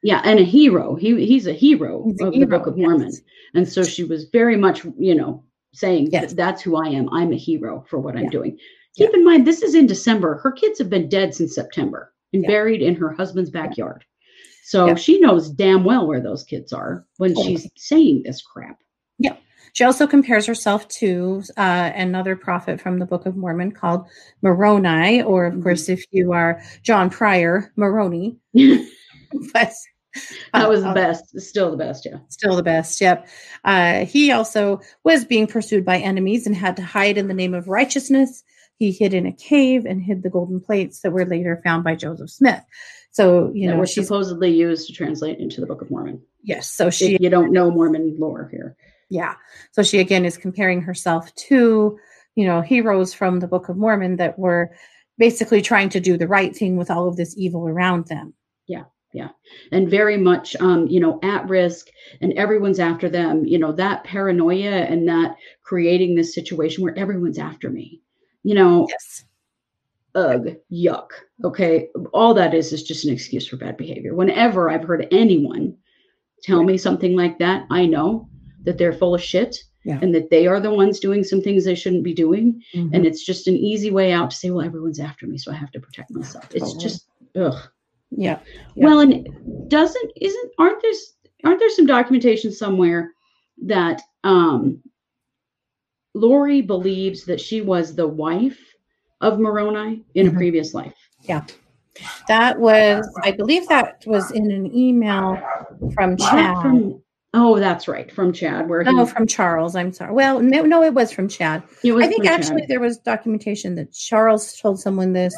Yeah, 0.02 0.22
and 0.26 0.40
a 0.40 0.44
hero. 0.44 0.96
He 0.96 1.26
he's 1.26 1.48
a 1.48 1.54
hero 1.54 2.04
He's 2.06 2.20
a 2.22 2.26
of 2.28 2.34
the 2.34 2.46
Book 2.46 2.68
of 2.68 2.78
Mormon. 2.78 3.08
yes. 3.10 3.22
And 3.54 3.68
so 3.68 3.84
she 3.84 4.04
was 4.04 4.26
very 4.26 4.58
much, 4.58 4.86
you 4.98 5.16
know, 5.16 5.44
saying 5.74 6.10
Yes. 6.12 6.32
that 6.32 6.36
that's 6.36 6.62
who 6.62 6.76
I 6.76 6.90
am. 6.90 7.08
I'm 7.12 7.32
a 7.32 7.38
hero 7.38 7.86
for 7.88 8.00
what 8.00 8.16
I'm 8.18 8.26
Yeah. 8.26 8.30
doing. 8.32 8.60
Keep 8.98 9.14
in 9.14 9.24
mind, 9.24 9.48
this 9.48 9.62
is 9.64 9.74
in 9.76 9.88
December. 9.88 10.36
Her 10.40 10.52
kids 10.52 10.78
have 10.80 10.90
been 10.90 11.08
dead 11.10 11.34
since 11.34 11.56
September 11.56 12.14
and 12.34 12.44
Yeah. 12.44 12.50
buried 12.50 12.82
in 12.82 12.96
her 12.96 13.12
husband's 13.14 13.50
backyard. 13.50 14.04
So 14.66 14.88
Yeah. 14.88 14.96
she 14.96 15.20
knows 15.20 15.50
damn 15.50 15.84
well 15.84 16.06
where 16.08 16.20
those 16.22 16.44
kids 16.44 16.74
are 16.74 17.06
when 17.18 17.34
Totally. 17.34 17.58
she's 17.58 17.72
saying 17.78 18.24
this 18.24 18.42
crap. 18.42 18.80
She 19.74 19.84
also 19.84 20.06
compares 20.08 20.46
herself 20.46 20.88
to 21.00 21.44
uh, 21.58 21.92
another 21.96 22.36
prophet 22.36 22.80
from 22.80 23.00
the 23.00 23.06
Book 23.06 23.26
of 23.26 23.36
Mormon 23.36 23.72
called 23.72 24.06
Moroni, 24.42 25.22
or 25.24 25.48
of 25.48 25.56
Mhm. 25.56 25.64
course, 25.64 25.90
if 25.90 26.04
you 26.12 26.32
are 26.32 26.62
John 26.84 27.10
Pryor, 27.10 27.72
Moroni. 27.76 28.38
but 28.54 29.72
That 30.54 30.70
was 30.70 30.84
the 30.84 30.90
uh, 30.90 30.94
best. 30.94 31.40
Still 31.40 31.72
the 31.72 31.78
best, 31.78 32.06
yeah. 32.06 32.20
Still 32.30 32.56
the 32.56 32.62
best. 32.62 33.02
Yep. 33.02 33.28
Uh, 33.66 34.06
he 34.06 34.32
also 34.32 34.80
was 35.04 35.26
being 35.26 35.48
pursued 35.48 35.84
by 35.84 35.98
enemies 35.98 36.46
and 36.46 36.56
had 36.56 36.76
to 36.78 36.84
hide 36.84 37.18
in 37.18 37.28
the 37.28 37.34
name 37.34 37.56
of 37.56 37.68
righteousness. 37.68 38.44
He 38.78 38.92
hid 38.92 39.16
in 39.16 39.26
a 39.26 39.32
cave 39.32 39.86
and 39.86 40.00
hid 40.04 40.22
the 40.22 40.30
golden 40.30 40.60
plates 40.60 41.02
that 41.02 41.12
were 41.14 41.26
later 41.26 41.60
found 41.64 41.84
by 41.84 41.96
Joseph 41.96 42.30
Smith. 42.30 42.62
So 43.12 43.52
you 43.56 43.68
that 43.68 43.74
know, 43.74 43.80
were 43.80 43.88
supposedly 43.88 44.52
used 44.52 44.86
to 44.88 44.94
translate 44.94 45.40
into 45.40 45.62
the 45.62 45.68
Book 45.68 45.82
of 45.82 45.90
Mormon. 45.90 46.22
yes. 46.44 46.70
So 46.70 46.92
she 46.92 47.16
if 47.16 47.22
you 47.22 47.30
don't 47.32 47.52
know 47.52 47.72
Mormon 47.72 48.16
lore 48.20 48.48
here. 48.52 48.76
Yeah. 49.14 49.36
So 49.72 49.84
she 49.84 50.00
again 50.00 50.26
is 50.26 50.38
comparing 50.38 50.82
herself 50.82 51.34
to 51.36 52.00
you 52.36 52.46
know 52.46 52.62
heroes 52.62 53.14
from 53.14 53.40
the 53.40 53.48
book 53.48 53.70
of 53.70 53.78
mormon 53.78 54.16
that 54.18 54.38
were 54.40 54.72
basically 55.20 55.62
trying 55.62 55.90
to 55.90 56.00
do 56.00 56.18
the 56.18 56.28
right 56.28 56.56
thing 56.56 56.78
with 56.78 56.90
all 56.90 57.08
of 57.08 57.16
this 57.16 57.38
evil 57.38 57.68
around 57.68 58.08
them. 58.08 58.34
Yeah. 58.68 58.86
Yeah. 59.14 59.30
and 59.72 59.88
very 59.88 60.18
much 60.18 60.56
um, 60.56 60.88
you 60.88 61.00
know 61.00 61.20
at 61.22 61.48
risk 61.48 61.90
and 62.22 62.34
everyone's 62.34 62.80
after 62.80 63.08
them. 63.08 63.46
You 63.46 63.60
know 63.60 63.72
that 63.74 64.04
paranoia 64.04 64.88
and 64.92 65.08
that 65.08 65.36
creating 65.62 66.16
this 66.16 66.34
situation 66.34 66.84
where 66.84 66.98
everyone's 66.98 67.38
after 67.38 67.70
me. 67.70 68.02
You 68.42 68.56
know 68.56 68.88
yes. 68.90 69.26
ugh 70.16 70.56
yuck. 70.72 71.10
Okay. 71.44 71.90
All 72.14 72.34
that 72.34 72.56
is 72.56 72.74
is 72.74 72.82
just 72.82 73.06
an 73.06 73.14
excuse 73.14 73.48
for 73.48 73.58
bad 73.58 73.78
behavior. 73.78 74.16
Whenever 74.16 74.72
i've 74.72 74.84
heard 74.84 75.08
anyone 75.12 75.78
tell 76.42 76.64
me 76.64 76.78
something 76.78 77.16
like 77.16 77.40
that 77.40 77.66
i 77.70 77.86
know 77.86 78.28
that 78.64 78.78
they're 78.78 78.94
full 78.94 79.14
of 79.16 79.22
shit 79.22 79.58
Yeah. 79.84 80.00
and 80.02 80.14
that 80.16 80.30
they 80.30 80.48
are 80.48 80.60
the 80.60 80.74
ones 80.74 81.00
doing 81.00 81.24
some 81.24 81.42
things 81.42 81.66
they 81.66 81.76
shouldn't 81.76 82.04
be 82.04 82.14
doing 82.14 82.62
Mhm. 82.74 82.92
and 82.94 83.06
it's 83.06 83.24
just 83.26 83.48
an 83.48 83.56
easy 83.56 83.92
way 83.92 84.12
out 84.12 84.32
to 84.32 84.36
say 84.38 84.50
well 84.52 84.66
everyone's 84.66 85.00
after 85.00 85.28
me 85.28 85.38
so 85.38 85.52
i 85.52 85.56
have 85.56 85.72
to 85.72 85.80
protect 85.80 86.12
myself 86.12 86.46
it's 86.56 86.66
Totally. 86.74 86.84
just 86.84 87.08
ugh 87.36 87.60
yeah 88.12 88.40
Yeah. 88.76 88.86
well, 88.88 89.00
and 89.00 89.28
doesn't 89.70 90.12
isn't 90.22 90.52
aren't 90.60 90.82
there 90.82 90.92
aren't 91.46 91.60
there 91.60 91.70
some 91.70 91.86
documentation 91.86 92.52
somewhere 92.52 93.12
that 93.64 94.02
um 94.24 94.80
Lori 96.16 96.62
believes 96.62 97.26
that 97.26 97.42
she 97.42 97.62
was 97.62 97.96
the 97.96 98.08
wife 98.08 98.60
of 99.22 99.40
Moroni 99.40 100.04
in 100.14 100.28
Mhm. 100.28 100.34
a 100.34 100.36
previous 100.36 100.74
life? 100.76 100.94
Yeah. 101.22 101.44
That 102.28 102.60
was 102.60 103.08
i 103.24 103.32
believe 103.32 103.68
that 103.68 104.04
was 104.08 104.32
in 104.32 104.50
an 104.52 104.76
email 104.76 105.38
from 105.94 106.18
chad 106.18 106.62
from- 106.62 107.03
oh, 107.34 107.60
that's 107.60 107.88
right, 107.88 108.12
from 108.12 108.32
Chad, 108.32 108.70
where 108.70 108.84
he 108.84 108.94
no 108.94 109.06
from 109.06 109.26
charles 109.28 109.76
i'm 109.76 109.92
sorry. 109.92 110.14
Well 110.14 110.40
no, 110.40 110.62
no 110.62 110.84
it 110.84 110.94
was 110.94 111.12
from 111.12 111.28
chad. 111.28 111.64
It 111.84 111.92
was 111.94 112.06
i 112.06 112.08
think 112.08 112.26
actually 112.26 112.62
Chad. 112.62 112.70
there 112.70 112.80
was 112.80 112.98
documentation 113.00 113.76
that 113.76 113.92
charles 113.94 114.58
told 114.58 114.80
someone 114.80 115.14
this. 115.14 115.36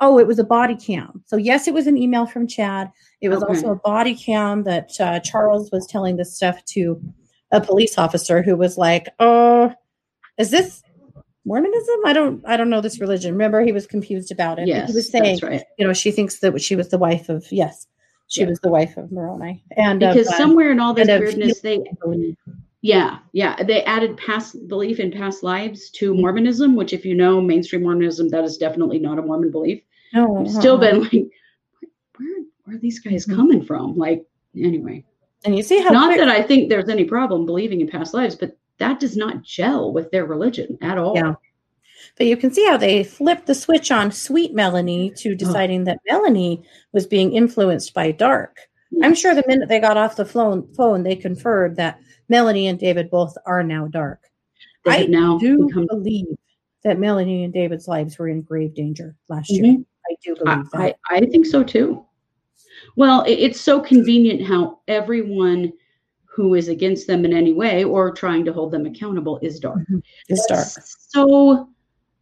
Oh 0.00 0.18
it 0.18 0.26
was 0.26 0.38
a 0.38 0.44
body 0.44 0.76
cam. 0.76 1.22
So 1.26 1.36
yes 1.36 1.66
it 1.68 1.74
was 1.74 1.86
an 1.86 1.96
email 1.96 2.26
from 2.26 2.46
chad. 2.46 2.90
It 3.20 3.28
was 3.28 3.42
Okay. 3.42 3.54
also 3.54 3.70
a 3.70 3.76
body 3.76 4.14
cam 4.14 4.64
that 4.64 4.90
uh, 5.00 5.20
charles 5.20 5.70
was 5.70 5.86
telling 5.86 6.16
this 6.16 6.34
stuff 6.36 6.64
to 6.66 7.00
a 7.52 7.60
police 7.60 7.98
officer 7.98 8.42
who 8.42 8.56
was 8.56 8.76
like 8.78 9.08
oh 9.20 9.72
is 10.38 10.50
this 10.50 10.82
mormonism? 11.44 11.96
I 12.06 12.12
don't 12.12 12.42
i 12.46 12.56
don't 12.56 12.70
know 12.70 12.80
this 12.80 13.00
religion. 13.00 13.32
Remember 13.32 13.62
he 13.62 13.72
was 13.72 13.86
confused 13.86 14.32
about 14.32 14.58
it. 14.58 14.66
Yes, 14.68 14.90
he 14.90 14.94
was 14.96 15.10
saying 15.10 15.38
right. 15.42 15.62
you 15.78 15.86
know 15.86 15.92
she 15.92 16.10
thinks 16.10 16.38
that 16.40 16.60
she 16.60 16.76
was 16.76 16.88
the 16.88 16.98
wife 16.98 17.28
of 17.28 17.46
yes 17.50 17.86
she 18.28 18.40
Yeah. 18.42 18.48
was 18.48 18.60
the 18.60 18.70
wife 18.70 18.96
of 18.96 19.12
moroni 19.12 19.62
and 19.76 20.00
Because 20.00 20.28
uh, 20.28 20.36
somewhere 20.36 20.70
in 20.72 20.80
all 20.80 20.94
this 20.94 21.08
of 21.08 21.20
weirdness, 21.20 21.60
they 21.60 21.84
yeah, 22.82 23.18
yeah, 23.32 23.62
they 23.62 23.82
added 23.84 24.16
past 24.18 24.68
belief 24.68 25.00
in 25.00 25.10
past 25.10 25.42
lives 25.42 25.88
to 25.92 26.12
Mormonism, 26.14 26.76
which, 26.76 26.92
if 26.92 27.06
you 27.06 27.14
know 27.14 27.40
mainstream 27.40 27.82
Mormonism, 27.82 28.28
that 28.28 28.44
is 28.44 28.58
definitely 28.58 28.98
not 28.98 29.18
a 29.18 29.22
Mormon 29.22 29.50
belief. 29.50 29.82
no 30.12 30.36
I've 30.38 30.50
still 30.50 30.76
been 30.78 31.00
like, 31.02 31.12
where 32.18 32.38
where 32.64 32.76
are 32.76 32.78
these 32.78 32.98
guys 33.00 33.24
Mhm. 33.26 33.36
coming 33.36 33.62
from? 33.62 33.96
Like, 33.96 34.24
anyway. 34.56 35.04
and 35.46 35.56
you 35.56 35.62
see 35.62 35.80
how 35.80 35.90
not 35.90 36.08
quick- 36.08 36.18
that 36.20 36.28
I 36.28 36.42
think 36.42 36.68
there's 36.68 36.88
any 36.90 37.04
problem 37.04 37.46
believing 37.46 37.80
in 37.80 37.88
past 37.88 38.12
lives, 38.14 38.34
but 38.34 38.56
that 38.78 39.00
does 39.00 39.16
not 39.16 39.42
gel 39.42 39.92
with 39.92 40.10
their 40.10 40.26
religion 40.26 40.76
at 40.82 40.98
all. 40.98 41.14
Yeah. 41.14 41.34
But 42.16 42.26
you 42.26 42.36
can 42.36 42.52
see 42.52 42.64
how 42.66 42.76
they 42.76 43.02
flipped 43.02 43.46
the 43.46 43.54
switch 43.54 43.90
on 43.90 44.12
sweet 44.12 44.54
Melanie 44.54 45.12
to 45.16 45.34
deciding 45.34 45.84
that 45.84 45.98
Melanie 46.08 46.64
was 46.92 47.06
being 47.06 47.32
influenced 47.32 47.92
by 47.92 48.12
dark. 48.12 48.60
I'm 49.02 49.14
sure 49.14 49.34
the 49.34 49.42
minute 49.48 49.68
they 49.68 49.80
got 49.80 49.96
off 49.96 50.14
the 50.14 50.24
phone, 50.24 50.72
phone 50.74 51.02
they 51.02 51.16
conferred 51.16 51.74
that 51.76 51.98
Melanie 52.28 52.68
and 52.68 52.78
David 52.78 53.10
both 53.10 53.36
are 53.46 53.64
now 53.64 53.88
dark. 53.88 54.20
They 54.84 55.04
I 55.04 55.06
now 55.06 55.38
do 55.38 55.66
become. 55.66 55.86
believe 55.86 56.26
that 56.84 57.00
Melanie 57.00 57.44
and 57.44 57.52
David's 57.52 57.88
lives 57.88 58.18
were 58.18 58.28
in 58.28 58.42
grave 58.42 58.74
danger 58.74 59.16
last 59.28 59.50
year. 59.50 59.64
Mhm. 59.64 59.84
I 60.08 60.16
do 60.22 60.36
I, 60.46 60.54
believe 60.54 60.70
that. 60.70 60.80
I, 61.10 61.16
I 61.16 61.20
think 61.26 61.46
so 61.46 61.64
too. 61.64 62.04
Well, 62.96 63.22
it, 63.22 63.32
it's 63.32 63.60
so 63.60 63.80
convenient 63.80 64.42
how 64.46 64.80
everyone 64.86 65.72
who 66.26 66.54
is 66.54 66.68
against 66.68 67.06
them 67.06 67.24
in 67.24 67.32
any 67.32 67.52
way 67.52 67.84
or 67.84 68.10
trying 68.10 68.44
to 68.44 68.52
hold 68.52 68.72
them 68.72 68.86
accountable 68.86 69.38
is 69.40 69.58
dark. 69.58 69.80
it's 70.28 70.46
dark. 70.46 70.66
So 71.10 71.68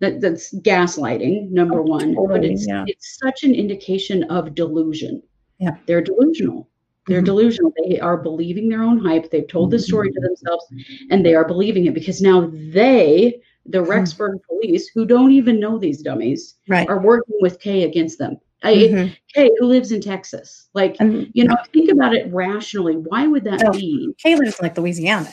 that, 0.03 0.21
that's 0.21 0.53
gaslighting, 0.61 1.51
number 1.51 1.81
one. 1.81 2.15
but 2.29 2.45
it's 2.45 2.67
yeah. 2.67 2.85
it's 2.87 3.19
such 3.25 3.45
an 3.45 3.55
indication 3.55 4.25
of 4.25 4.55
delusion. 4.55 5.23
Yeah. 5.59 5.77
They're 5.87 6.03
delusional. 6.03 6.69
They're 7.07 7.23
Mhm. 7.23 7.27
delusional. 7.33 7.73
They 7.89 7.99
are 8.01 8.17
believing 8.17 8.69
their 8.69 8.83
own 8.83 8.99
hype. 8.99 9.31
They've 9.31 9.47
told 9.47 9.71
this 9.71 9.87
story 9.87 10.09
Mm-hmm. 10.11 10.23
to 10.23 10.29
themselves 10.29 10.65
and 11.11 11.25
they 11.25 11.35
are 11.35 11.47
believing 11.47 11.87
it 11.87 11.95
because 11.95 12.21
now 12.21 12.51
they, 12.53 13.41
the 13.67 13.79
Mm-hmm. 13.79 13.91
Rexburg 13.93 14.35
police, 14.49 14.89
who 14.95 15.07
don't 15.07 15.33
even 15.33 15.59
know 15.61 15.79
these 15.79 16.03
dummies, 16.03 16.57
Right. 16.69 16.89
are 16.89 17.01
working 17.01 17.37
with 17.41 17.61
Kay 17.61 17.85
against 17.85 18.19
them. 18.19 18.39
I, 18.65 18.75
Mhm. 18.75 19.17
Kay, 19.35 19.51
who 19.59 19.67
lives 19.67 19.91
in 19.93 20.01
Texas. 20.01 20.69
Like, 20.75 20.97
And 21.01 21.29
you 21.35 21.45
know, 21.45 21.57
think 21.73 21.91
about 21.91 22.15
it 22.15 22.33
rationally. 22.33 22.97
Why 22.97 23.27
would 23.29 23.45
that 23.45 23.63
Oh. 23.67 23.73
be? 23.73 24.13
Kay 24.19 24.35
lives 24.37 24.59
in 24.59 24.65
like 24.65 24.77
Louisiana. 24.79 25.31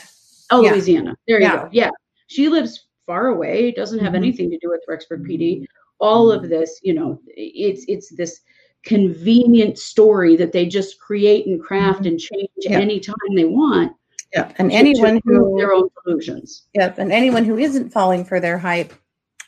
Oh, 0.51 0.63
Yeah. 0.63 0.72
Louisiana. 0.74 1.15
There 1.28 1.39
you 1.39 1.45
Yeah. 1.47 1.55
go. 1.55 1.70
Yeah. 1.72 1.89
She 2.28 2.49
lives 2.49 2.86
far 3.10 3.28
away, 3.30 3.72
doesn't 3.72 3.97
have 4.05 4.14
Mhm. 4.14 4.18
anything 4.18 4.51
to 4.51 4.57
do 4.60 4.70
with 4.70 4.82
Rexburg 4.88 5.26
PD. 5.28 5.66
All 5.99 6.32
of 6.32 6.47
this, 6.47 6.80
you 6.84 6.93
know, 6.93 7.20
it's 7.26 7.84
it's 7.88 8.10
this 8.16 8.41
convenient 8.84 9.80
story 9.80 10.36
that 10.36 10.51
they 10.51 10.66
just 10.68 10.99
create 11.01 11.47
and 11.47 11.60
craft 11.60 12.05
and 12.05 12.20
change 12.20 12.49
Mm-hmm. 12.60 12.72
Yeah. 12.74 12.80
anytime 12.80 13.32
they 13.36 13.45
want. 13.45 13.93
Yeah. 14.32 14.51
And 14.60 14.72
anyone 14.72 15.20
who 15.26 15.57
their 15.57 15.74
own 15.74 15.89
delusions. 16.05 16.68
Yep. 16.76 16.99
And 16.99 17.12
anyone 17.12 17.45
who 17.45 17.57
isn't 17.57 17.89
falling 17.91 18.24
for 18.24 18.39
their 18.39 18.60
hype 18.60 18.93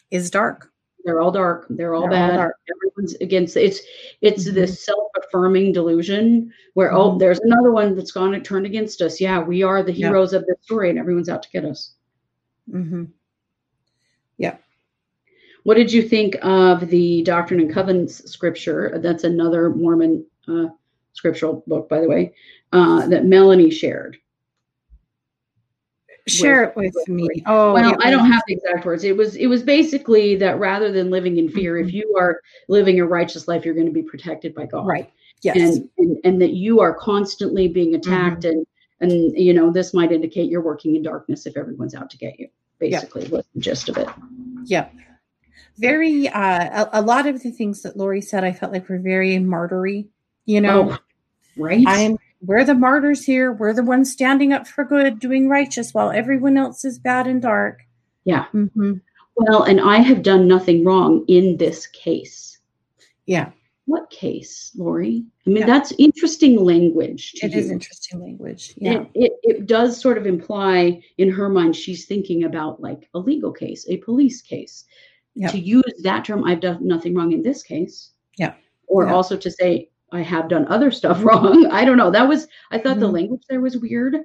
is 0.10 0.32
dark. 0.32 0.72
They're 1.06 1.22
all 1.22 1.32
dark. 1.32 1.68
They're 1.70 1.94
all 1.94 2.10
They're 2.10 2.20
all 2.20 2.30
bad. 2.30 2.36
dark. 2.38 2.56
Everyone's 2.76 3.14
against 3.22 3.56
it's 3.58 3.80
it's 4.22 4.50
Mhm. 4.50 4.54
this 4.56 4.84
self-affirming 4.84 5.72
delusion 5.72 6.52
where 6.74 6.92
oh 6.92 7.12
Mhm. 7.12 7.20
there's 7.20 7.40
another 7.42 7.72
one 7.72 7.96
that's 7.96 8.12
gone 8.12 8.34
and 8.34 8.44
turned 8.44 8.66
against 8.66 9.02
us. 9.04 9.22
Yeah, 9.22 9.38
we 9.44 9.62
are 9.62 9.84
the 9.84 9.92
heroes 9.92 10.34
of 10.34 10.46
this 10.48 10.58
story 10.64 10.90
and 10.90 10.98
everyone's 10.98 11.30
out 11.30 11.44
to 11.44 11.52
get 11.52 11.64
us. 11.64 11.94
Hmm 14.42 14.56
What 15.64 15.76
did 15.76 15.92
you 15.92 16.02
think 16.02 16.36
of 16.42 16.90
the 16.90 17.24
Doctrine 17.24 17.60
and 17.60 17.72
Covenants 17.72 18.30
scripture? 18.32 19.00
That's 19.02 19.24
another 19.24 19.70
Mormon 19.70 20.26
uh, 20.48 20.68
scriptural 21.14 21.64
book, 21.68 21.88
by 21.88 22.02
the 22.02 22.08
way, 22.08 22.34
uh, 22.72 23.08
that 23.08 23.26
Melanie 23.26 23.70
shared. 23.70 24.18
Share 26.28 26.64
it 26.64 26.76
with 26.76 26.94
with 26.94 27.10
me. 27.10 27.44
Oh, 27.48 27.74
well, 27.74 27.94
it 27.94 28.00
I 28.04 28.12
don't 28.12 28.32
have 28.32 28.44
the 28.48 28.54
exact 28.54 28.86
words. 28.86 29.04
It 29.04 29.18
was 29.18 29.36
it 29.36 29.48
was 29.48 29.64
basically 29.64 30.36
that 30.38 30.60
rather 30.60 30.92
than 30.92 31.10
living 31.10 31.38
in 31.38 31.50
fear, 31.50 31.78
if 31.78 31.94
you 31.94 32.16
are 32.18 32.40
living 32.70 33.00
a 33.00 33.06
righteous 33.06 33.48
life, 33.48 33.66
you're 33.66 33.74
going 33.74 33.88
to 33.88 33.92
be 33.92 34.04
protected 34.04 34.54
by 34.54 34.68
God. 34.68 34.86
Right. 34.86 35.12
Yes. 35.42 35.58
And, 35.58 35.90
and 35.98 36.18
and 36.24 36.42
that 36.42 36.52
you 36.52 36.80
are 36.80 36.94
constantly 36.94 37.68
being 37.68 37.96
attacked 37.96 38.46
and 38.46 38.66
and 39.00 39.36
you 39.36 39.54
know 39.54 39.72
this 39.72 39.94
might 39.94 40.12
indicate 40.12 40.50
you're 40.50 40.62
working 40.62 40.96
in 40.96 41.02
darkness 41.02 41.48
if 41.48 41.58
everyone's 41.58 41.96
out 41.96 42.10
to 42.12 42.18
get 42.18 42.40
you. 42.40 42.48
Basically, 42.82 43.28
was 43.30 43.46
the 43.54 43.62
gist 43.62 43.88
of 43.90 43.98
it. 43.98 44.08
Yep. 44.66 44.94
Very, 45.78 46.28
uh, 46.28 46.86
a, 46.92 47.00
a 47.00 47.02
lot 47.02 47.28
of 47.28 47.42
the 47.42 47.52
things 47.52 47.82
that 47.84 47.96
Lori 47.96 48.22
said, 48.22 48.44
I 48.44 48.52
felt 48.52 48.72
like 48.74 48.90
were 48.90 49.00
very 49.00 49.40
martyry. 49.40 50.10
You 50.46 50.62
know, 50.62 50.92
Oh, 50.92 50.98
right. 51.58 51.84
I'm, 51.88 52.18
we're 52.42 52.66
the 52.66 52.74
martyrs 52.76 53.24
here. 53.24 53.52
We're 53.54 53.74
the 53.74 53.84
ones 53.84 54.12
standing 54.12 54.52
up 54.52 54.68
for 54.68 54.84
good, 54.84 55.20
doing 55.20 55.48
righteous 55.48 55.94
while 55.94 56.12
everyone 56.12 56.58
else 56.58 56.84
is 56.84 57.00
bad 57.00 57.28
and 57.28 57.42
dark. 57.42 57.82
Yeah. 58.26 58.46
hmm 58.48 58.94
Well, 59.36 59.64
and 59.64 59.80
I 59.80 59.98
have 59.98 60.24
done 60.24 60.48
nothing 60.48 60.84
wrong 60.84 61.24
in 61.28 61.58
this 61.58 61.88
case. 61.88 62.60
Yeah. 63.26 63.52
What 63.92 64.10
case, 64.10 64.72
Lori? 64.78 65.26
I 65.46 65.50
mean, 65.50 65.58
Yeah. 65.58 65.66
that's 65.66 65.92
interesting 65.98 66.56
language. 66.64 67.34
It 67.44 67.54
is 67.54 67.70
interesting 67.70 68.22
language. 68.22 68.74
Yeah. 68.78 69.02
It, 69.02 69.10
it, 69.14 69.34
it 69.44 69.66
does 69.66 70.00
sort 70.00 70.18
of 70.18 70.26
imply 70.26 71.02
in 71.18 71.30
her 71.30 71.50
mind 71.50 71.76
she's 71.76 72.06
thinking 72.06 72.46
about 72.46 72.82
like 72.82 73.10
a 73.14 73.20
legal 73.20 73.52
case, 73.52 73.86
a 73.90 73.98
police 73.98 74.42
case. 74.42 74.86
To 75.50 75.58
use 75.60 75.94
that 76.04 76.24
term, 76.26 76.44
I've 76.46 76.62
done 76.62 76.80
nothing 76.88 77.16
wrong 77.16 77.32
in 77.34 77.42
this 77.42 77.64
case. 77.64 78.12
Yeah. 78.38 78.54
Or 78.88 79.06
Yeah. 79.08 79.14
also 79.14 79.36
to 79.38 79.52
say, 79.52 79.90
I 80.14 80.22
have 80.22 80.48
done 80.48 80.66
other 80.70 80.92
stuff 80.92 81.22
wrong. 81.26 81.66
I 81.68 81.84
don't 81.86 81.98
know. 81.98 82.12
That 82.12 82.28
was, 82.30 82.48
I 82.72 82.78
thought 82.78 83.00
the 83.02 83.08
Mhm. 83.10 83.14
language 83.20 83.44
there 83.50 83.62
was 83.62 83.78
weird. 83.78 84.16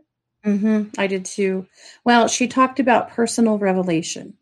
hmm 0.45 0.83
I 0.97 1.07
did 1.09 1.25
too. 1.25 1.67
Well, 2.05 2.29
she 2.29 2.47
talked 2.47 2.79
about 2.79 3.11
personal 3.11 3.59
revelation. 3.59 4.35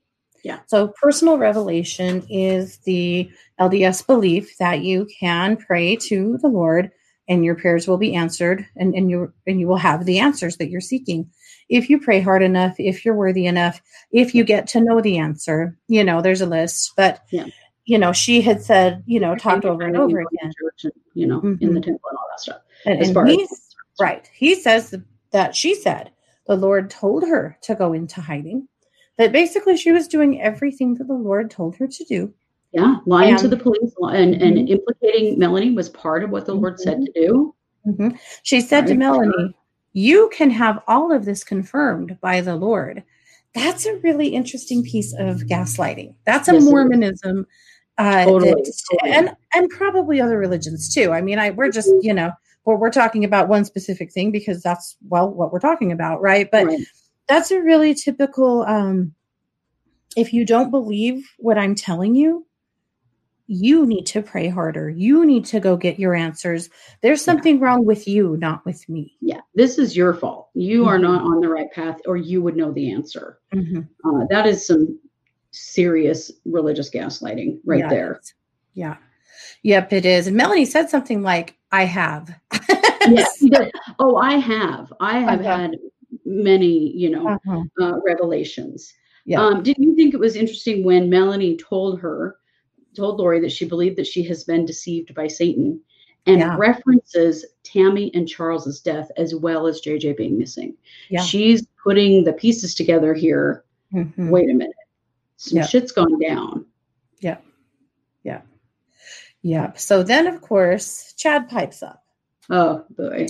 Yeah. 0.45 0.61
So, 0.67 0.89
personal 1.03 1.39
revelation 1.39 2.25
is 2.29 2.77
the 2.85 3.31
LDS 3.59 4.07
belief 4.07 4.57
that 4.59 4.83
you 4.83 5.09
can 5.19 5.57
pray 5.57 5.97
to 5.97 6.39
the 6.43 6.49
Lord 6.49 6.91
and 7.29 7.45
your 7.45 7.55
prayers 7.55 7.89
will 7.89 7.97
be 7.97 8.15
answered 8.15 8.67
and, 8.77 8.95
and 8.95 9.11
you 9.11 9.33
and 9.47 9.59
you 9.59 9.67
will 9.67 9.79
have 9.79 10.05
the 10.05 10.19
answers 10.19 10.59
that 10.59 10.69
you're 10.69 10.83
seeking. 10.83 11.31
If 11.71 11.89
you 11.89 11.99
pray 11.99 12.21
hard 12.21 12.43
enough, 12.43 12.75
if 12.79 13.05
you're 13.05 13.15
worthy 13.15 13.47
enough, 13.47 13.81
if 14.13 14.35
you 14.35 14.45
get 14.45 14.67
to 14.69 14.81
know 14.83 15.01
the 15.01 15.17
answer, 15.17 15.79
you 15.89 16.05
know, 16.05 16.21
there's 16.21 16.43
a 16.43 16.47
list. 16.47 16.93
But 16.97 17.21
Yeah. 17.31 17.47
you 17.87 17.99
know, 17.99 18.13
she 18.13 18.43
had 18.43 18.63
said, 18.63 19.03
you 19.07 19.21
know, 19.21 19.35
talked 19.37 19.65
over 19.65 19.85
and 19.85 19.97
over 19.97 20.21
you 20.21 20.25
go 20.25 20.31
to 20.31 20.37
again. 20.37 20.53
and, 20.85 20.93
you 21.15 21.27
know, 21.27 21.41
in 21.41 21.73
the 21.75 21.81
Mhm. 21.81 21.85
temple 21.85 22.09
and 22.11 22.19
all 22.19 22.27
that 22.31 22.41
stuff. 22.41 22.61
And, 22.85 23.01
As 23.01 23.13
far 23.13 23.27
as 23.27 23.49
right. 23.99 24.29
He 24.35 24.55
says 24.55 24.95
that 25.33 25.57
she 25.57 25.75
said 25.75 26.11
the 26.47 26.57
Lord 26.57 26.91
told 26.91 27.27
her 27.27 27.57
to 27.63 27.75
go 27.75 27.95
into 27.95 28.21
hiding. 28.21 28.69
That 29.17 29.33
basically 29.33 29.77
she 29.77 29.93
was 29.93 30.09
doing 30.09 30.41
everything 30.43 30.95
that 30.95 31.07
the 31.07 31.15
Lord 31.15 31.51
told 31.51 31.77
her 31.77 31.87
to 31.87 32.05
do. 32.05 32.33
Yeah, 32.73 32.97
lying 33.07 33.37
to 33.37 33.47
the 33.47 33.57
police 33.57 33.93
and, 34.01 34.35
and 34.35 34.57
Mhm. 34.57 34.69
implicating 34.71 35.39
Melanie 35.39 35.71
was 35.71 35.89
part 35.91 36.25
of 36.25 36.31
what 36.31 36.47
the 36.47 36.55
Lord 36.55 36.81
said 36.81 37.01
to 37.07 37.13
do. 37.13 37.55
Mhm. 37.87 38.19
She 38.43 38.61
said 38.61 38.87
to 38.89 38.95
Melanie. 38.95 39.55
You 39.93 40.29
can 40.33 40.51
have 40.51 40.83
all 40.89 41.13
of 41.13 41.25
this 41.25 41.45
confirmed 41.45 42.19
by 42.21 42.41
the 42.41 42.57
Lord. 42.57 43.05
That's 43.55 43.87
a 43.87 43.95
really 43.99 44.27
interesting 44.27 44.83
piece 44.83 45.15
of 45.17 45.43
gaslighting. 45.43 46.15
That's 46.27 46.49
a 46.49 46.55
Yes. 46.55 46.65
Mormonism. 46.65 47.47
Uh, 47.97 48.25
Totally, 48.25 48.51
that- 48.51 48.73
totally. 48.91 49.13
and 49.13 49.37
and 49.55 49.71
probably 49.71 50.21
other 50.21 50.37
religions 50.37 50.93
too. 50.93 51.13
I 51.13 51.21
mean, 51.21 51.39
I 51.39 51.51
we're 51.51 51.71
just 51.71 51.89
Mm-hmm. 51.91 52.07
you 52.07 52.15
know 52.15 52.33
we're 52.65 52.75
we're 52.75 52.91
talking 52.91 53.23
about 53.25 53.49
one 53.49 53.65
specific 53.65 54.11
thing 54.13 54.33
because 54.33 54.61
that's 54.65 54.97
well 55.09 55.31
what 55.31 55.53
we're 55.53 55.61
talking 55.61 55.93
about, 55.93 56.21
right? 56.21 56.51
But 56.51 56.65
Right. 56.67 56.81
That's 57.29 57.51
a 57.51 57.61
really 57.63 57.95
typical 57.95 58.63
um 58.65 59.15
if 60.17 60.33
you 60.33 60.45
don't 60.45 60.71
believe 60.71 61.25
what 61.39 61.59
i'm 61.59 61.75
telling 61.75 62.15
you 62.15 62.47
you 63.47 63.85
need 63.87 64.07
to 64.07 64.23
pray 64.23 64.49
harder 64.49 64.89
you 64.89 65.27
need 65.27 65.45
to 65.45 65.61
go 65.61 65.77
get 65.77 65.99
your 65.99 66.15
answers 66.15 66.71
there's 67.03 67.21
Yeah. 67.21 67.33
something 67.33 67.61
wrong 67.61 67.85
with 67.85 68.09
you 68.09 68.37
not 68.39 68.65
with 68.65 68.89
me 68.89 69.17
Yeah, 69.21 69.41
this 69.55 69.79
is 69.79 69.97
your 69.97 70.15
fault. 70.15 70.49
You 70.55 70.87
are 70.87 70.99
Mhm. 70.99 71.03
not 71.03 71.23
on 71.23 71.41
the 71.41 71.49
right 71.49 71.71
path, 71.73 71.99
or 72.07 72.17
you 72.17 72.41
would 72.43 72.57
know 72.57 72.73
the 72.73 72.91
answer. 72.91 73.39
Mhm. 73.55 73.87
Uh, 74.05 74.25
that 74.31 74.47
is 74.47 74.67
some 74.67 74.99
serious 75.51 76.31
religious 76.47 76.91
gaslighting 76.91 77.61
right 77.67 77.81
Yeah, 77.81 77.89
there. 77.91 78.21
yeah 78.75 78.97
yep 79.63 79.93
it 79.93 80.05
is 80.07 80.27
and 80.27 80.37
melanie 80.37 80.65
said 80.65 80.89
something 80.91 81.23
like 81.23 81.57
i 81.71 81.85
have 81.85 82.35
Yeah. 83.07 83.25
oh, 83.99 84.17
I 84.17 84.35
have. 84.39 84.91
I 85.01 85.19
have 85.21 85.41
Uh-huh. 85.41 85.57
had 85.59 85.77
many, 86.25 86.91
you 86.97 87.11
know, 87.11 87.29
Uh-huh. 87.29 87.63
uh, 87.81 88.01
revelations. 88.05 88.93
Yeah. 89.27 89.41
Um, 89.45 89.63
did 89.63 89.77
you 89.79 89.95
think 89.95 90.15
it 90.15 90.21
was 90.21 90.37
interesting 90.37 90.85
when 90.85 91.09
Melanie 91.11 91.57
told 91.57 92.01
her, 92.01 92.37
told 92.95 93.19
Lori 93.19 93.41
that 93.41 93.53
she 93.53 93.65
believed 93.67 93.97
that 93.97 94.07
she 94.07 94.23
has 94.25 94.45
been 94.45 94.65
deceived 94.67 95.15
by 95.15 95.27
Satan, 95.27 95.81
and 96.27 96.39
Yeah. 96.41 96.57
references 96.59 97.45
Tammy 97.65 98.11
and 98.15 98.29
Charles's 98.29 98.81
death 98.81 99.11
as 99.17 99.35
well 99.35 99.67
as 99.67 99.81
JJ 99.81 100.13
being 100.15 100.39
missing? 100.39 100.77
Yeah. 101.11 101.21
She's 101.23 101.67
putting 101.83 102.25
the 102.25 102.33
pieces 102.33 102.75
together 102.75 103.13
here. 103.15 103.65
Mhm. 103.93 104.31
Wait 104.31 104.49
a 104.51 104.55
minute, 104.55 104.75
some 105.37 105.59
Yeah. 105.59 105.67
shit's 105.67 105.93
gone 105.93 106.19
down. 106.19 106.67
Yep. 107.21 107.45
Yeah. 108.25 108.43
Yep 109.43 109.79
so 109.79 110.03
then 110.03 110.27
of 110.27 110.41
course 110.41 111.13
chad 111.19 111.49
pipes 111.51 111.83
up 111.83 112.03
Oh 112.51 112.85
boy, 112.97 113.27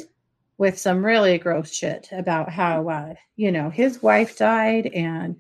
with 0.59 0.79
some 0.79 1.05
really 1.05 1.39
gross 1.39 1.73
shit 1.73 2.09
about 2.13 2.51
how 2.51 2.89
uh, 2.89 3.15
you 3.37 3.51
know 3.51 3.71
his 3.71 4.03
wife 4.03 4.39
died 4.39 4.87
and 4.89 5.37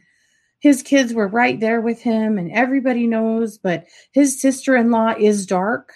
his 0.58 0.82
kids 0.82 1.12
were 1.12 1.28
right 1.28 1.60
there 1.60 1.80
with 1.80 2.00
him 2.00 2.38
and 2.38 2.50
everybody 2.52 3.06
knows 3.06 3.58
but 3.58 3.84
his 4.12 4.40
sister-in-law 4.40 5.14
is 5.18 5.46
dark. 5.46 5.92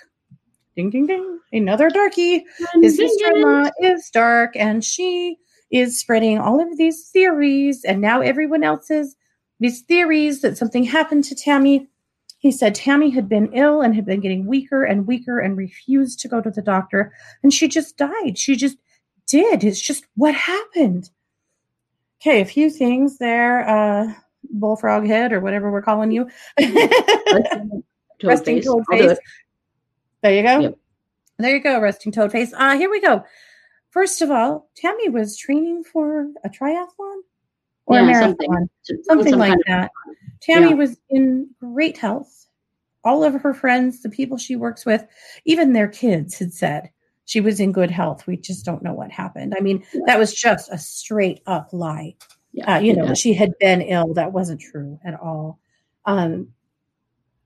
Ding 0.77 0.91
ding 0.91 1.07
ding. 1.07 1.41
Another 1.53 1.89
darky 1.89 2.45
his 2.75 2.97
sister-in-law 2.97 3.71
is 3.81 4.11
dark 4.11 4.55
and 4.55 4.85
she 4.85 5.39
is 5.71 5.99
spreading 5.99 6.39
all 6.39 6.61
of 6.61 6.77
these 6.79 7.09
theories 7.09 7.85
and 7.85 8.01
now 8.01 8.21
everyone 8.21 8.63
else's 8.63 9.17
these 9.61 9.83
theories 9.83 10.41
that 10.43 10.57
something 10.57 10.85
happened 10.85 11.25
to 11.25 11.35
tammy. 11.35 11.89
He 12.39 12.53
said 12.53 12.77
tammy 12.77 13.11
had 13.11 13.29
been 13.29 13.53
ill 13.53 13.81
and 13.81 13.97
had 13.97 14.07
been 14.07 14.21
getting 14.21 14.47
weaker 14.47 14.85
and 14.85 15.09
weaker 15.09 15.41
and 15.41 15.57
refused 15.57 16.21
to 16.21 16.29
go 16.29 16.41
to 16.41 16.51
the 16.51 16.63
doctor 16.63 17.13
and 17.43 17.53
she 17.53 17.67
just 17.67 17.97
died. 17.97 18.39
She 18.39 18.55
just 18.55 18.77
did. 19.29 19.63
It's 19.65 19.81
just 19.81 20.05
what 20.17 20.35
happened. 20.35 21.11
Okay 22.21 22.41
a 22.41 22.45
few 22.45 22.69
things 22.71 23.19
there 23.19 23.69
uh 23.69 24.13
bullfrog 24.51 25.07
head 25.07 25.33
or 25.33 25.41
whatever 25.41 25.71
we're 25.71 25.83
calling 25.83 26.11
you. 26.11 26.29
Resting 28.23 28.61
toad 28.63 28.85
face. 28.91 29.19
there 30.23 30.35
you 30.35 30.43
go. 30.43 30.59
Yep. 30.59 30.79
there 31.39 31.55
you 31.57 31.63
go 31.63 31.81
resting 31.81 32.11
toad 32.11 32.33
face. 32.33 32.53
Uh 32.57 32.77
here 32.77 32.91
we 32.91 33.01
go. 33.01 33.25
First 33.91 34.23
of 34.23 34.31
all 34.31 34.69
tammy 34.77 35.09
was 35.09 35.37
training 35.37 35.85
for 35.85 36.27
a 36.45 36.49
triathlon? 36.49 37.21
Or 37.87 38.01
a 38.01 38.05
marathon? 38.05 38.37
something. 38.37 38.69
something, 39.05 39.31
Some 39.31 39.39
like 39.39 39.59
that. 39.67 39.91
tammy 40.43 40.71
Yeah. 40.71 40.75
was 40.75 40.99
in 41.11 41.49
great 41.61 41.97
health. 41.97 42.47
All 43.05 43.23
of 43.23 43.35
her 43.35 43.55
friends 43.55 44.03
the 44.03 44.09
people 44.11 44.37
she 44.37 44.57
works 44.57 44.85
with 44.85 45.07
even 45.45 45.73
their 45.73 45.89
kids 45.89 46.39
had 46.39 46.53
said 46.53 46.91
she 47.29 47.43
was 47.43 47.61
in 47.61 47.73
good 47.73 47.91
health. 47.91 48.27
We 48.27 48.39
just 48.39 48.65
don't 48.65 48.83
know 48.83 48.95
what 48.95 49.11
happened. 49.11 49.55
I 49.57 49.61
mean 49.61 49.85
Yeah. 49.93 50.01
that 50.07 50.19
was 50.19 50.33
just 50.35 50.73
a 50.73 50.79
straight 50.79 51.43
up 51.47 51.69
lie. 51.73 52.17
Yeah, 52.53 52.77
uh, 52.77 52.81
you 52.81 52.97
know 52.97 53.05
yeah. 53.09 53.15
she 53.15 53.35
had 53.35 53.53
been 53.61 53.83
ill. 53.83 54.15
That 54.15 54.33
wasn't 54.33 54.63
true 54.63 54.99
at 55.05 55.15
all. 55.21 55.59
Um, 56.07 56.49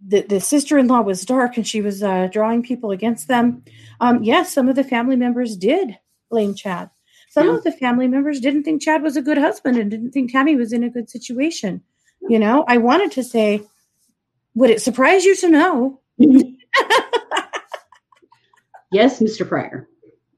the, 0.07 0.22
the 0.22 0.41
sister-in-law 0.41 1.01
was 1.03 1.24
dark 1.24 1.57
and 1.57 1.66
she 1.66 1.80
was 1.83 2.03
uh, 2.03 2.28
drawing 2.28 2.62
people 2.62 2.93
against 2.93 3.26
them. 3.26 3.64
Um, 4.01 4.22
yes 4.22 4.53
some 4.53 4.68
of 4.68 4.76
the 4.76 4.85
family 4.85 5.16
members 5.16 5.57
did 5.57 5.99
blame 6.30 6.55
chad. 6.55 6.89
Some 7.30 7.49
Yeah. 7.49 7.57
of 7.57 7.64
the 7.64 7.72
family 7.72 8.07
members 8.07 8.39
didn't 8.41 8.62
think 8.62 8.83
chad 8.83 9.03
was 9.03 9.16
a 9.16 9.22
good 9.22 9.39
husband 9.39 9.76
and 9.78 9.91
didn't 9.91 10.12
think 10.12 10.30
tammy 10.30 10.55
was 10.55 10.72
in 10.72 10.85
a 10.85 10.91
good 10.91 11.11
situation. 11.11 11.83
You 12.28 12.39
know 12.39 12.64
i 12.68 12.76
wanted 12.78 13.11
to 13.12 13.24
say 13.24 13.62
would 14.55 14.70
it 14.70 14.80
surprise 14.80 15.24
you 15.24 15.35
to 15.39 15.49
know 15.49 16.01
yes, 18.93 19.20
Mr. 19.20 19.49
Pryor. 19.49 19.88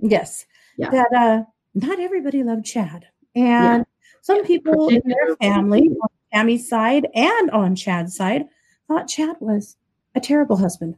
yes 0.00 0.46
Yeah. 0.76 0.90
that 0.90 1.12
uh, 1.16 1.42
not 1.74 2.00
everybody 2.00 2.42
loved 2.42 2.64
chad 2.64 3.06
and 3.34 3.84
some 4.22 4.38
Yeah. 4.38 4.46
people 4.46 4.88
in 4.88 5.02
their 5.04 5.36
family 5.36 5.88
on 6.02 6.08
tammy's 6.32 6.68
side 6.68 7.06
and 7.14 7.50
on 7.50 7.74
chad's 7.76 8.16
side 8.16 8.46
thought 8.88 9.06
chad 9.08 9.36
was 9.40 9.76
a 10.14 10.20
terrible 10.20 10.56
husband 10.56 10.96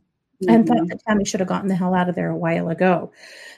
and 0.49 0.65
Mhm. 0.65 0.69
thought 0.69 0.89
that 0.89 1.01
Tammy 1.07 1.25
should 1.25 1.41
have 1.41 1.49
gotten 1.49 1.69
the 1.69 1.75
hell 1.75 1.95
out 1.95 2.09
of 2.11 2.15
there 2.15 2.29
a 2.31 2.37
while 2.37 2.69
ago. 2.69 3.11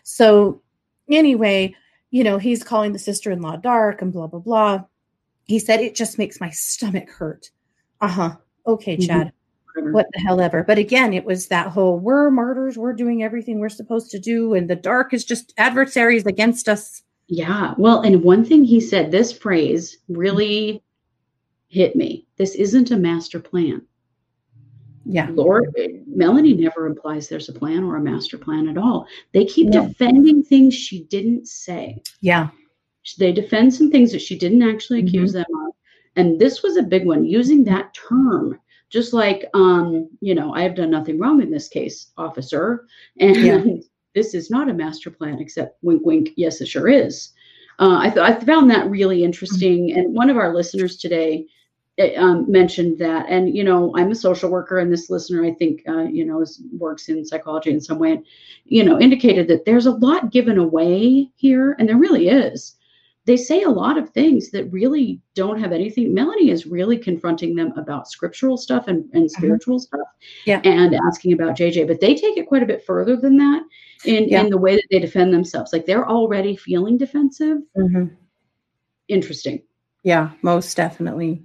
So, 0.05 0.63
anyway, 1.11 1.75
you 2.11 2.23
know, 2.23 2.39
he's 2.39 2.63
calling 2.63 2.93
the 2.93 3.01
sister 3.01 3.33
in 3.33 3.43
law 3.43 3.57
dark 3.57 4.01
and 4.01 4.13
blah, 4.13 4.29
blah, 4.29 4.39
blah. 4.39 4.85
He 5.45 5.59
said, 5.59 5.81
It 5.81 5.97
just 5.97 6.19
makes 6.19 6.41
my 6.41 6.51
stomach 6.51 7.11
hurt. 7.11 7.51
Uh 8.01 8.07
huh. 8.09 8.37
Okay, 8.67 8.97
Mhm. 8.97 9.07
Chad, 9.07 9.17
Whatever. 9.19 9.33
Mm-hmm. 9.77 9.93
what 9.93 10.07
the 10.13 10.21
hell 10.21 10.41
ever. 10.41 10.63
But 10.63 10.79
again, 10.79 11.13
it 11.13 11.25
was 11.25 11.49
that 11.49 11.69
whole 11.69 11.99
we're 11.99 12.31
martyrs, 12.31 12.77
we're 12.77 12.93
doing 12.95 13.23
everything 13.23 13.59
we're 13.59 13.69
supposed 13.69 14.11
to 14.11 14.19
do, 14.19 14.55
and 14.55 14.69
the 14.69 14.77
dark 14.77 15.13
is 15.13 15.25
just 15.25 15.53
adversaries 15.57 16.27
against 16.27 16.69
us. 16.69 17.03
Yeah. 17.29 17.75
Well, 17.77 18.01
and 18.01 18.23
one 18.23 18.45
thing 18.45 18.65
he 18.65 18.81
said, 18.81 19.11
this 19.11 19.33
phrase 19.33 19.99
really 20.09 20.83
hit 21.69 21.95
me. 21.95 22.27
This 22.39 22.55
isn't 22.55 22.91
a 22.91 22.97
master 22.97 23.39
plan. 23.39 23.83
Yeah. 25.05 25.29
Lord, 25.31 25.75
Melanie 26.07 26.55
never 26.55 26.87
implies 26.87 27.29
there's 27.29 27.49
a 27.49 27.53
plan 27.53 27.85
or 27.85 27.97
a 27.97 28.01
master 28.01 28.37
plan 28.37 28.69
at 28.69 28.79
all. 28.79 29.07
They 29.33 29.45
keep 29.45 29.69
No. 29.69 29.87
defending 29.87 30.43
things 30.43 30.75
she 30.75 31.05
didn't 31.05 31.49
say. 31.49 32.03
Yeah. 32.21 32.49
They 33.19 33.33
defend 33.33 33.75
some 33.75 33.91
things 33.91 34.13
that 34.13 34.21
she 34.21 34.39
didn't 34.39 34.63
actually 34.63 35.01
mm-hmm. 35.01 35.09
accuse 35.09 35.33
them 35.33 35.45
of. 35.67 35.75
And 36.17 36.39
this 36.39 36.63
was 36.63 36.77
a 36.77 36.83
big 36.83 37.07
one, 37.07 37.25
using 37.25 37.65
that 37.65 37.95
term. 37.95 38.59
Just 38.91 39.13
like, 39.13 39.45
um, 39.55 40.09
you 40.21 40.35
know, 40.35 40.55
I 40.55 40.63
have 40.63 40.75
done 40.75 40.91
nothing 40.91 41.19
wrong 41.19 41.43
in 41.43 41.51
this 41.51 41.69
case, 41.69 42.11
officer. 42.17 42.87
And 43.21 43.37
Yeah. 43.37 43.65
this 44.15 44.35
is 44.35 44.51
not 44.51 44.71
a 44.71 44.75
master 44.75 45.11
plan, 45.11 45.39
except 45.39 45.79
wink, 45.83 46.05
wink. 46.05 46.31
Yes, 46.37 46.61
it 46.61 46.67
sure 46.67 46.89
is. 46.89 47.33
Uh, 47.79 47.99
I, 48.01 48.11
th- 48.11 48.19
I 48.19 48.35
found 48.41 48.71
that 48.71 48.91
really 48.91 49.23
interesting. 49.23 49.93
And 49.97 50.15
one 50.15 50.31
of 50.31 50.37
our 50.37 50.53
listeners 50.55 50.97
today 50.97 51.47
uh, 52.01 52.15
um, 52.17 52.51
mentioned 52.51 52.99
that. 52.99 53.27
And, 53.29 53.55
you 53.55 53.63
know, 53.63 53.93
I'm 53.97 54.11
a 54.11 54.17
social 54.17 54.51
worker, 54.51 54.79
and 54.79 54.93
this 54.93 55.11
listener, 55.11 55.45
I 55.45 55.53
think, 55.53 55.83
uh, 55.89 56.05
you 56.05 56.25
know, 56.25 56.41
is, 56.41 56.63
works 56.77 57.09
in 57.09 57.25
psychology 57.25 57.71
in 57.71 57.81
some 57.81 57.99
way, 57.99 58.23
you 58.65 58.83
know, 58.83 58.99
indicated 58.99 59.47
that 59.49 59.65
there's 59.65 59.87
a 59.87 59.93
lot 59.93 60.33
given 60.33 60.59
away 60.59 61.31
here. 61.37 61.77
And 61.79 61.89
there 61.89 61.99
really 61.99 62.29
is 62.29 62.77
they 63.29 63.37
say 63.37 63.63
a 63.63 63.69
lot 63.71 63.99
of 63.99 64.09
things 64.09 64.51
that 64.51 64.65
really 64.73 65.21
don't 65.35 65.61
have 65.61 65.71
anything. 65.71 66.15
Melanie 66.15 66.49
is 66.51 66.67
really 66.67 66.97
confronting 66.97 67.55
them 67.55 67.73
about 67.77 68.09
scriptural 68.09 68.57
stuff 68.57 68.89
and, 68.89 69.05
and 69.13 69.31
spiritual 69.31 69.79
stuff 69.79 70.09
Yeah. 70.47 70.63
and 70.65 70.95
asking 71.07 71.35
about 71.35 71.55
JJ, 71.55 71.87
but 71.87 72.01
they 72.01 72.15
take 72.15 72.39
it 72.39 72.49
quite 72.49 72.63
a 72.63 72.67
bit 72.67 72.87
further 72.87 73.17
than 73.17 73.37
that 73.37 73.63
in, 74.07 74.29
Yeah. 74.31 74.41
in 74.41 74.49
the 74.49 74.57
way 74.57 74.77
that 74.77 74.87
they 74.91 74.99
defend 74.99 75.35
themselves. 75.35 75.75
Like 75.75 75.85
they're 75.85 76.09
already 76.09 76.57
feeling 76.57 76.97
defensive. 76.97 77.59
Mhm. 77.77 78.17
Interesting. 79.09 79.63
Yeah, 80.05 80.31
most 80.41 80.75
definitely. 80.75 81.43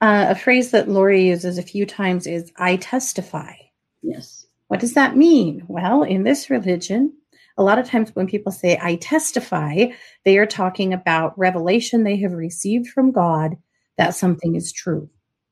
Uh, 0.00 0.26
a 0.28 0.34
phrase 0.36 0.70
that 0.70 0.88
Lori 0.88 1.26
uses 1.26 1.58
a 1.58 1.62
few 1.62 1.84
times 1.84 2.28
is 2.28 2.52
"I 2.58 2.76
testify." 2.76 3.54
Yes. 4.02 4.46
What 4.68 4.78
does 4.80 4.94
that 4.94 5.16
mean? 5.16 5.64
Well, 5.66 6.04
in 6.04 6.22
this 6.22 6.48
religion, 6.48 7.12
a 7.56 7.62
lot 7.62 7.78
of 7.78 7.86
times 7.88 8.10
when 8.14 8.26
people 8.26 8.52
say 8.52 8.78
"I 8.82 8.96
testify," 8.96 9.86
they 10.24 10.38
are 10.38 10.46
talking 10.46 10.92
about 10.92 11.38
revelation 11.38 12.02
they 12.04 12.16
have 12.16 12.32
received 12.32 12.88
from 12.88 13.12
God 13.12 13.56
that 13.96 14.14
something 14.14 14.56
is 14.56 14.72
true. 14.72 15.08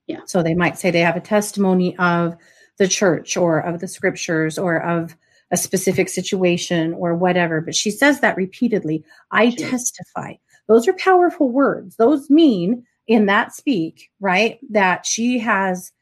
Yeah. 0.07 0.21
So 0.27 0.43
they 0.43 0.55
might 0.55 0.79
say 0.79 0.91
they 0.91 1.01
have 1.01 1.17
a 1.17 1.21
testimony 1.21 1.97
of 1.99 2.37
the 2.79 2.89
church 2.89 3.37
or 3.37 3.61
of 3.61 3.81
the 3.81 3.89
scriptures 3.89 4.59
or 4.59 4.83
of 4.83 5.17
a 5.53 5.57
specific 5.57 6.09
situation 6.09 6.95
or 6.95 7.15
whatever. 7.15 7.61
But 7.61 7.75
she 7.77 7.91
says 7.91 8.21
that 8.21 8.37
repeatedly. 8.37 9.05
I 9.31 9.51
Sure. 9.51 9.69
testify. 9.69 10.35
Those 10.67 10.89
are 10.89 10.95
powerful 10.95 11.51
words. 11.51 11.97
Those 11.97 12.31
mean 12.31 12.85
in 13.07 13.27
that 13.27 13.55
speak, 13.55 14.11
right? 14.21 14.59
That 14.71 15.05
she 15.07 15.39
has 15.39 15.93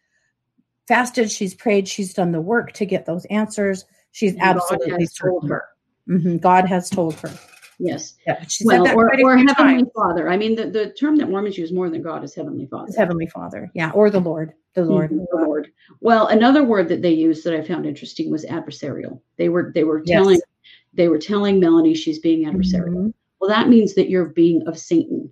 fasted, 0.87 1.31
she's 1.31 1.55
prayed, 1.55 1.89
she's 1.89 2.15
done 2.15 2.33
the 2.33 2.41
work 2.41 2.73
to 2.73 2.87
get 2.87 3.07
those 3.07 3.25
answers. 3.27 3.85
She's 4.13 4.37
absolutely 4.39 5.09
told 5.09 5.49
her. 5.49 5.65
Mhm, 6.09 6.41
God 6.41 6.67
has 6.67 6.91
told 6.91 7.15
her. 7.21 7.31
Yes. 7.79 8.15
Yeah, 8.27 8.43
she 8.47 8.65
well, 8.67 8.85
said 8.85 8.91
that 8.93 8.97
or, 8.97 9.07
or 9.23 9.37
Heavenly 9.39 9.55
times. 9.55 9.89
Father. 9.95 10.29
I 10.29 10.37
mean, 10.37 10.55
the, 10.55 10.67
the 10.67 10.93
term 10.93 11.17
that 11.17 11.31
Mormons 11.31 11.57
use 11.57 11.73
more 11.73 11.89
than 11.89 12.03
God 12.03 12.23
is 12.23 12.35
Heavenly 12.35 12.67
Father. 12.67 12.89
It's 12.89 12.97
Heavenly 12.97 13.27
Father, 13.29 13.71
yeah, 13.75 13.91
or 13.93 14.11
the 14.11 14.21
Lord, 14.21 14.53
the 14.75 14.85
Lord. 14.85 15.11
Mhm, 15.11 15.25
the 15.31 15.39
Lord. 15.47 15.73
Well, 16.01 16.27
another 16.27 16.63
word 16.63 16.89
that 16.89 17.01
they 17.01 17.13
used 17.13 17.43
that 17.45 17.55
I 17.55 17.63
found 17.63 17.87
interesting 17.87 18.31
was 18.31 18.45
adversarial. 18.45 19.21
They 19.39 19.49
were 19.49 19.73
they 19.75 19.85
were 19.85 20.03
Yes. 20.05 20.17
telling 20.17 20.41
they 20.93 21.09
were 21.09 21.19
telling 21.19 21.59
Melanie 21.59 21.95
she's 21.95 22.19
being 22.19 22.45
adversarial. 22.45 22.95
Mhm. 22.95 23.15
Well, 23.41 23.49
that 23.49 23.69
means 23.71 23.95
that 23.95 24.11
you're 24.11 24.27
being 24.27 24.67
of 24.69 24.79
Satan. 24.79 25.31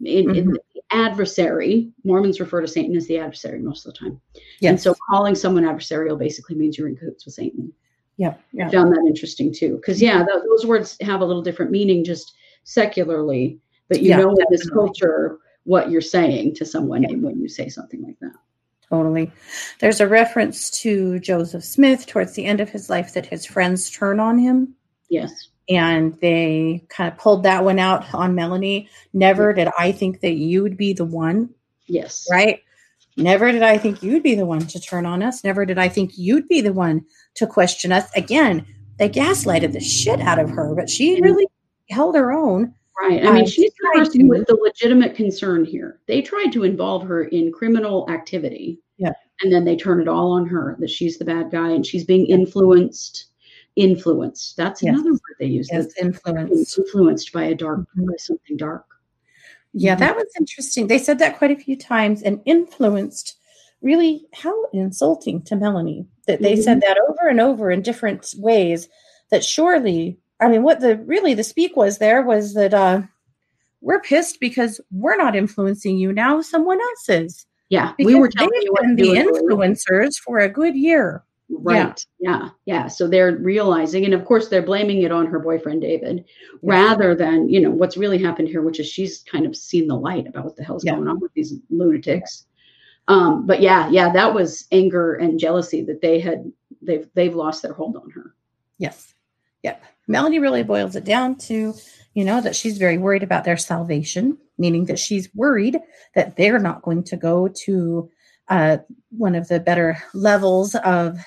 In, 0.00 0.34
in 0.34 0.46
Mhm. 0.48 0.54
the 0.74 0.82
adversary, 0.90 1.92
Mormons 2.02 2.40
refer 2.40 2.60
to 2.60 2.66
Satan 2.66 2.96
as 2.96 3.06
the 3.06 3.18
adversary 3.18 3.60
most 3.60 3.86
of 3.86 3.92
the 3.94 3.98
time. 4.00 4.20
Yes. 4.60 4.70
And 4.70 4.80
so 4.80 4.94
calling 5.08 5.36
someone 5.36 5.62
adversarial 5.62 6.18
basically 6.18 6.56
means 6.56 6.76
you're 6.76 6.88
in 6.88 6.96
cahoots 6.96 7.24
with 7.24 7.34
Satan. 7.34 7.72
Yeah, 8.16 8.30
I 8.30 8.36
yeah, 8.52 8.70
found 8.70 8.92
that 8.92 9.04
interesting 9.06 9.52
too. 9.52 9.76
Because 9.76 10.00
yeah, 10.00 10.24
th- 10.24 10.44
those 10.48 10.66
words 10.66 10.96
have 11.00 11.20
a 11.20 11.24
little 11.24 11.42
different 11.42 11.70
meaning 11.70 12.04
just 12.04 12.34
secularly, 12.64 13.58
but 13.88 14.00
you 14.02 14.10
Yeah, 14.10 14.18
know 14.18 14.30
in 14.30 14.46
this 14.50 14.68
culture 14.70 15.38
what 15.64 15.90
you're 15.90 16.00
saying 16.00 16.54
to 16.56 16.64
someone 16.66 17.02
when 17.22 17.40
you 17.40 17.48
say 17.48 17.68
something 17.68 18.02
like 18.02 18.18
that. 18.20 18.32
totally. 18.88 19.32
There's 19.80 20.00
a 20.00 20.06
reference 20.06 20.70
to 20.82 21.18
Joseph 21.20 21.64
Smith 21.64 22.06
towards 22.06 22.34
the 22.34 22.44
end 22.44 22.60
of 22.60 22.68
his 22.70 22.90
life 22.90 23.14
that 23.14 23.26
his 23.26 23.46
friends 23.46 23.90
turn 23.90 24.20
on 24.20 24.38
him. 24.38 24.74
Yes. 25.08 25.48
and 25.70 26.18
they 26.20 26.84
kind 26.90 27.10
of 27.10 27.18
pulled 27.18 27.42
that 27.44 27.64
one 27.64 27.78
out 27.78 28.12
on 28.14 28.34
Melanie. 28.34 28.88
Never 29.14 29.52
did 29.54 29.68
I 29.78 29.92
think 29.92 30.20
that 30.20 30.34
you 30.34 30.62
would 30.62 30.76
be 30.76 30.92
the 30.92 31.04
one, 31.06 31.48
Yes. 31.86 32.26
right? 32.30 32.60
Never 33.16 33.52
did 33.52 33.62
I 33.62 33.78
think 33.78 34.02
you'd 34.02 34.22
be 34.22 34.34
the 34.34 34.46
one 34.46 34.60
to 34.66 34.80
turn 34.80 35.06
on 35.06 35.22
us. 35.22 35.44
Never 35.44 35.64
did 35.64 35.78
I 35.78 35.88
think 35.88 36.12
you'd 36.16 36.48
be 36.48 36.60
the 36.60 36.72
one 36.72 37.04
to 37.34 37.46
question 37.46 37.92
us. 37.92 38.10
Again, 38.16 38.66
they 38.98 39.08
gaslighted 39.08 39.72
the 39.72 39.80
shit 39.80 40.20
out 40.20 40.38
of 40.38 40.50
her, 40.50 40.74
but 40.74 40.90
she 40.90 41.20
really 41.20 41.46
held 41.90 42.16
her 42.16 42.32
own. 42.32 42.74
Right. 43.00 43.24
I 43.24 43.32
mean, 43.32 43.44
Uh, 43.44 43.46
she's 43.46 43.72
the 43.72 43.90
person 43.94 44.28
with 44.28 44.46
the 44.46 44.54
legitimate 44.56 45.14
concern 45.16 45.64
here. 45.64 46.00
They 46.06 46.22
tried 46.22 46.52
to 46.52 46.64
involve 46.64 47.02
her 47.06 47.24
in 47.24 47.52
criminal 47.52 48.08
activity. 48.08 48.80
Yeah. 48.98 49.12
And 49.42 49.52
then 49.52 49.64
they 49.64 49.76
turn 49.76 50.00
it 50.00 50.08
all 50.08 50.32
on 50.32 50.46
her 50.46 50.76
that 50.80 50.90
she's 50.90 51.18
the 51.18 51.24
bad 51.24 51.50
guy 51.50 51.70
and 51.70 51.84
she's 51.84 52.04
being 52.04 52.26
influenced. 52.26 53.26
Influenced. 53.76 54.56
That's 54.56 54.82
Yes. 54.82 54.94
another 54.94 55.10
word 55.12 55.20
they 55.40 55.46
use. 55.46 55.68
As 55.72 55.86
that's 55.88 56.00
influence. 56.00 56.78
influenced 56.78 57.32
by 57.32 57.44
a 57.44 57.54
dark, 57.54 57.80
Mhm. 57.96 58.06
by 58.06 58.14
something 58.18 58.56
dark. 58.56 58.84
Yeah, 59.74 59.96
Mhm. 59.96 59.98
that 59.98 60.16
was 60.16 60.26
interesting. 60.38 60.86
They 60.86 60.98
said 60.98 61.18
that 61.18 61.36
quite 61.36 61.50
a 61.50 61.56
few 61.56 61.76
times 61.76 62.22
and 62.22 62.40
influenced 62.46 63.34
really 63.82 64.26
how 64.32 64.54
insulting 64.72 65.42
to 65.42 65.56
Melanie 65.56 66.06
that 66.26 66.40
they 66.40 66.56
said 66.56 66.80
that 66.80 66.96
over 67.08 67.28
and 67.28 67.38
over 67.40 67.70
in 67.70 67.82
different 67.82 68.32
ways 68.38 68.88
that 69.30 69.44
surely 69.44 70.16
I 70.40 70.48
mean 70.48 70.62
what 70.62 70.80
the 70.80 70.96
really 70.98 71.34
the 71.34 71.44
speak 71.44 71.76
was 71.76 71.98
there 71.98 72.22
was 72.22 72.54
that 72.54 72.72
uh 72.72 73.02
we're 73.82 74.00
pissed 74.00 74.40
because 74.40 74.80
we're 74.90 75.16
not 75.18 75.36
influencing 75.36 75.98
you 75.98 76.12
now 76.14 76.40
someone 76.40 76.80
else 76.80 77.08
is 77.10 77.46
Yeah. 77.68 77.92
because 77.98 78.14
we 78.14 78.18
were 78.18 78.30
telling 78.30 78.62
you 78.62 78.72
what 78.72 78.96
the 78.96 79.10
influencers 79.22 80.14
for 80.16 80.38
a 80.38 80.48
good 80.48 80.74
year 80.76 81.22
Right. 81.62 82.06
Yeah. 82.20 82.48
yeah. 82.64 82.88
So 82.88 83.06
they're 83.06 83.36
realizing, 83.36 84.04
and 84.04 84.14
of 84.14 84.24
course, 84.24 84.48
they're 84.48 84.62
blaming 84.62 85.02
it 85.02 85.12
on 85.12 85.26
her 85.26 85.38
boyfriend, 85.38 85.82
David, 85.82 86.24
Yes. 86.26 86.60
rather 86.62 87.14
than, 87.14 87.48
you 87.48 87.60
know, 87.60 87.70
what's 87.70 87.96
really 87.96 88.18
happened 88.22 88.48
here, 88.48 88.62
which 88.62 88.80
is 88.80 88.86
she's 88.88 89.22
kind 89.30 89.46
of 89.46 89.54
seen 89.56 89.86
the 89.86 89.96
light 89.96 90.26
about 90.26 90.44
what 90.44 90.56
the 90.56 90.64
hell's 90.64 90.84
Yeah. 90.84 90.94
going 90.96 91.08
on 91.08 91.20
with 91.20 91.32
these 91.34 91.54
lunatics. 91.70 92.46
Um, 93.08 93.46
but 93.46 93.60
yeah, 93.60 93.88
yeah, 93.90 94.10
that 94.12 94.32
was 94.32 94.66
anger 94.72 95.14
and 95.14 95.38
jealousy 95.38 95.82
that 95.82 96.00
they 96.00 96.20
had, 96.20 96.50
they've, 96.82 97.08
they've 97.14 97.34
lost 97.34 97.62
their 97.62 97.74
hold 97.74 97.96
on 97.96 98.10
her. 98.10 98.34
Yes. 98.78 99.14
Yep. 99.62 99.82
Melanie 100.08 100.38
really 100.38 100.62
boils 100.62 100.96
it 100.96 101.04
down 101.04 101.36
to, 101.36 101.74
you 102.14 102.24
know, 102.24 102.40
that 102.40 102.56
she's 102.56 102.78
very 102.78 102.98
worried 102.98 103.22
about 103.22 103.44
their 103.44 103.56
salvation, 103.56 104.38
meaning 104.58 104.86
that 104.86 104.98
she's 104.98 105.34
worried 105.34 105.78
that 106.14 106.36
they're 106.36 106.58
not 106.58 106.82
going 106.82 107.02
to 107.04 107.16
go 107.16 107.48
to 107.48 108.10
uh, 108.48 108.78
one 109.16 109.34
of 109.34 109.48
the 109.48 109.60
better 109.60 109.96
levels 110.12 110.74
of 110.76 111.18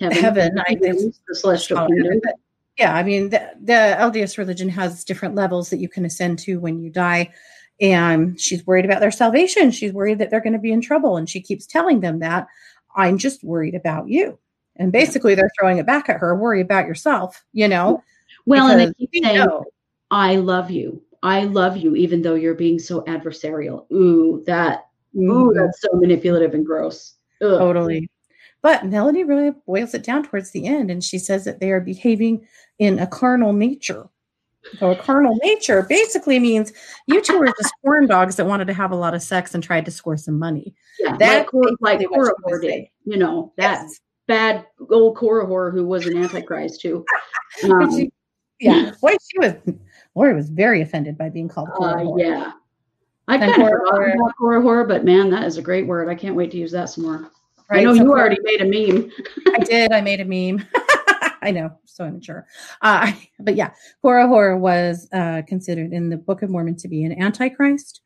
Heaven, 0.00 0.58
I 0.60 0.74
think. 0.74 1.14
the 1.28 1.34
celestial 1.34 1.78
Oh, 1.78 1.86
kingdom. 1.86 2.20
yeah, 2.78 2.94
I 2.94 3.02
mean, 3.02 3.30
the, 3.30 3.50
the 3.60 3.72
LDS 3.98 4.38
religion 4.38 4.68
has 4.70 5.04
different 5.04 5.34
levels 5.34 5.70
that 5.70 5.78
you 5.78 5.88
can 5.88 6.04
ascend 6.04 6.38
to 6.40 6.58
when 6.58 6.80
you 6.80 6.90
die. 6.90 7.30
And 7.80 8.38
she's 8.40 8.66
worried 8.66 8.84
about 8.84 9.00
their 9.00 9.10
salvation. 9.10 9.70
She's 9.70 9.92
worried 9.92 10.18
that 10.18 10.30
they're 10.30 10.40
going 10.42 10.52
to 10.54 10.58
be 10.58 10.72
in 10.72 10.80
trouble. 10.82 11.16
And 11.16 11.28
she 11.28 11.40
keeps 11.40 11.66
telling 11.66 12.00
them 12.00 12.18
that 12.20 12.46
I'm 12.94 13.16
just 13.18 13.42
worried 13.44 13.74
about 13.74 14.08
you. 14.08 14.38
And 14.76 14.92
basically, 14.92 15.34
they're 15.34 15.50
throwing 15.58 15.78
it 15.78 15.86
back 15.86 16.08
at 16.08 16.18
her 16.18 16.34
worry 16.36 16.60
about 16.60 16.86
yourself, 16.86 17.42
you 17.52 17.68
know? 17.68 18.02
Well, 18.46 18.68
and 18.68 18.80
they 18.80 18.92
keep 18.94 19.10
saying, 19.24 19.38
know- 19.38 19.64
I 20.10 20.36
love 20.36 20.70
you. 20.70 21.02
I 21.22 21.44
love 21.44 21.76
you, 21.76 21.94
even 21.96 22.22
though 22.22 22.34
you're 22.34 22.54
being 22.54 22.78
so 22.78 23.02
adversarial. 23.02 23.90
Ooh, 23.92 24.42
that, 24.46 24.86
ooh, 25.16 25.52
Mhm. 25.52 25.54
that's 25.54 25.82
so 25.82 25.88
manipulative 25.92 26.54
and 26.54 26.64
gross. 26.64 27.14
Ugh. 27.42 27.58
Totally. 27.58 28.08
But 28.62 28.86
Melody 28.86 29.24
really 29.24 29.52
boils 29.66 29.94
it 29.94 30.02
down 30.02 30.22
towards 30.24 30.50
the 30.50 30.66
end, 30.66 30.90
and 30.90 31.02
she 31.02 31.18
says 31.18 31.44
that 31.44 31.60
they 31.60 31.70
are 31.70 31.80
behaving 31.80 32.46
in 32.78 32.98
a 32.98 33.06
carnal 33.06 33.52
nature. 33.52 34.08
So, 34.78 34.90
a 34.90 34.96
carnal 34.96 35.36
nature 35.42 35.86
basically 35.88 36.38
means 36.38 36.72
you 37.06 37.22
two 37.22 37.38
were 37.38 37.46
just 37.46 37.72
corn 37.84 38.06
dogs 38.06 38.36
that 38.36 38.44
wanted 38.44 38.66
to 38.66 38.74
have 38.74 38.92
a 38.92 38.96
lot 38.96 39.14
of 39.14 39.22
sex 39.22 39.54
and 39.54 39.62
tried 39.64 39.86
to 39.86 39.90
score 39.90 40.18
some 40.18 40.38
money. 40.38 40.74
Yeah, 40.98 41.16
That 41.16 41.46
like, 41.54 41.74
like 41.80 42.00
Korihor 42.00 42.60
did. 42.60 42.84
You 43.04 43.16
know, 43.16 43.52
that 43.56 43.80
Yes. 43.82 44.00
bad 44.28 44.66
old 44.90 45.16
Korihor 45.16 45.72
who 45.72 45.86
was 45.86 46.06
an 46.06 46.16
antichrist 46.16 46.80
too. 46.82 47.04
Um, 47.64 47.90
she- 47.90 48.12
yeah, 48.60 48.92
boy, 49.00 49.16
she 49.30 49.38
was. 49.38 49.54
Lori 50.14 50.34
was 50.34 50.50
very 50.50 50.82
offended 50.82 51.16
by 51.18 51.30
being 51.30 51.48
called 51.48 51.68
uh, 51.70 51.78
Korihor. 51.78 52.20
yeah. 52.20 52.52
I 53.26 53.38
kind 53.38 53.50
of 53.50 53.56
forgot 53.56 54.14
about 54.14 54.32
Korihor, 54.40 54.86
but 54.86 55.04
man, 55.04 55.30
that 55.30 55.44
is 55.44 55.56
a 55.56 55.62
great 55.62 55.86
word. 55.86 56.08
I 56.08 56.14
can't 56.14 56.36
wait 56.36 56.50
to 56.50 56.58
use 56.58 56.72
that 56.72 56.90
some 56.90 57.04
more. 57.04 57.30
I 57.70 57.82
know 57.82 57.94
so 57.94 58.02
you 58.02 58.10
already 58.10 58.38
made 58.42 58.60
a 58.60 58.64
meme. 58.64 59.10
I 59.54 59.58
did. 59.64 59.92
I 59.92 60.00
made 60.00 60.20
a 60.20 60.24
meme. 60.24 60.66
I 61.42 61.50
know, 61.50 61.70
so 61.86 62.04
immature. 62.04 62.46
Uh, 62.82 63.12
but 63.40 63.56
yeah, 63.56 63.72
Korihor 64.04 64.58
was 64.58 65.08
uh, 65.12 65.42
considered 65.46 65.92
in 65.92 66.10
the 66.10 66.16
Book 66.16 66.42
of 66.42 66.50
Mormon 66.50 66.76
to 66.76 66.88
be 66.88 67.04
an 67.04 67.20
antichrist 67.20 68.00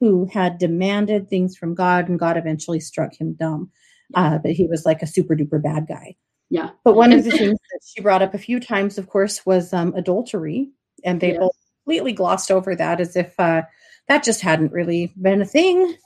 who 0.00 0.28
had 0.32 0.58
demanded 0.58 1.28
things 1.28 1.56
from 1.56 1.74
God, 1.74 2.08
and 2.08 2.18
God 2.18 2.36
eventually 2.36 2.80
struck 2.80 3.18
him 3.18 3.32
dumb. 3.32 3.70
Uh, 4.14 4.38
but 4.38 4.52
he 4.52 4.66
was 4.66 4.84
like 4.84 5.02
a 5.02 5.06
super 5.06 5.34
duper 5.34 5.60
bad 5.60 5.86
guy. 5.88 6.14
Yeah. 6.50 6.70
But 6.84 6.94
one 6.94 7.12
of 7.12 7.24
the 7.24 7.30
things 7.30 7.58
that 7.58 7.80
she 7.84 8.02
brought 8.02 8.22
up 8.22 8.34
a 8.34 8.38
few 8.38 8.60
times, 8.60 8.98
of 8.98 9.08
course, 9.08 9.44
was 9.44 9.72
um, 9.72 9.94
adultery, 9.96 10.70
and 11.02 11.20
they 11.20 11.30
Yes. 11.30 11.38
both 11.40 11.56
completely 11.84 12.12
glossed 12.12 12.50
over 12.50 12.76
that 12.76 13.00
as 13.00 13.16
if 13.16 13.34
uh, 13.40 13.62
that 14.08 14.22
just 14.22 14.42
hadn't 14.42 14.72
really 14.72 15.12
been 15.20 15.40
a 15.40 15.46
thing. 15.46 15.96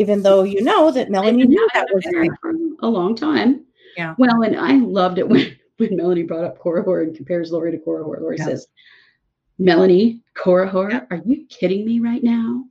Even 0.00 0.22
though 0.22 0.42
you 0.42 0.62
know 0.62 0.90
that 0.90 1.10
Melanie 1.10 1.44
knew 1.44 1.68
that 1.74 1.86
was 1.92 2.04
a 2.06 2.10
thing. 2.10 2.32
for 2.40 2.52
a 2.80 2.88
long 2.88 3.14
time. 3.14 3.64
Yeah. 3.96 4.14
Well, 4.18 4.42
and 4.42 4.56
I 4.56 4.72
loved 4.78 5.18
it 5.18 5.28
when, 5.28 5.56
when 5.76 5.96
Melanie 5.96 6.22
brought 6.22 6.44
up 6.44 6.58
Korihor 6.58 7.02
and 7.02 7.14
compares 7.14 7.52
Lori 7.52 7.70
to 7.72 7.78
Korihor. 7.78 8.20
Lori 8.20 8.36
Yeah. 8.38 8.44
says, 8.46 8.66
Melanie, 9.58 10.22
Korihor, 10.36 11.06
are 11.10 11.20
you 11.26 11.44
kidding 11.48 11.84
me 11.84 12.00
right 12.00 12.22
now? 12.22 12.64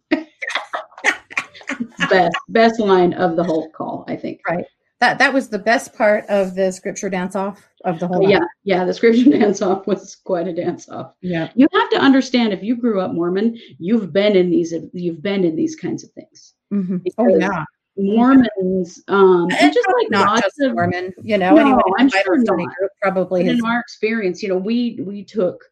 best 2.09 2.35
best 2.49 2.79
line 2.79 3.13
of 3.13 3.35
the 3.35 3.43
whole 3.43 3.69
call, 3.69 4.05
I 4.07 4.15
think. 4.15 4.41
Right. 4.49 4.65
that 4.99 5.19
that 5.19 5.33
was 5.33 5.49
the 5.49 5.59
best 5.59 5.93
part 5.93 6.25
of 6.27 6.55
the 6.55 6.71
scripture 6.71 7.09
dance 7.09 7.35
off 7.35 7.61
of 7.85 7.99
the 7.99 8.07
whole. 8.07 8.27
yeah, 8.29 8.39
yeah. 8.63 8.83
The 8.85 8.93
scripture 8.93 9.29
dance 9.39 9.61
off 9.61 9.85
was 9.87 10.15
quite 10.15 10.47
a 10.47 10.53
dance 10.53 10.89
off. 10.89 11.13
yeah, 11.21 11.51
You 11.55 11.67
have 11.73 11.89
to 11.91 11.97
understand 11.99 12.53
if 12.53 12.63
you 12.63 12.75
grew 12.75 12.99
up 12.99 13.11
Mormon, 13.13 13.57
you've 13.77 14.11
been 14.11 14.35
in 14.35 14.49
these 14.49 14.73
you've 14.93 15.21
been 15.21 15.43
in 15.43 15.55
these 15.55 15.75
kinds 15.75 16.03
of 16.03 16.11
things. 16.13 16.55
Mhm. 16.71 17.01
Oh 17.17 17.27
yeah, 17.37 17.65
Mormons, 17.97 19.03
um, 19.07 19.43
and 19.43 19.53
and 19.53 19.73
just 19.73 19.87
like 19.97 20.09
not 20.11 20.27
lots 20.27 20.41
just 20.41 20.59
of 20.61 20.73
Mormon. 20.73 21.13
You 21.21 21.37
know, 21.37 21.55
No, 21.55 21.61
anyone 21.61 21.81
in 21.87 21.93
I'm 21.97 22.09
sure 22.09 22.39
study 22.41 22.65
not. 22.65 22.75
group 22.75 22.91
probably 23.01 23.47
in 23.47 23.63
our 23.65 23.79
experience, 23.79 24.41
you 24.43 24.49
know, 24.49 24.57
we 24.57 24.99
we 25.05 25.23
took 25.23 25.63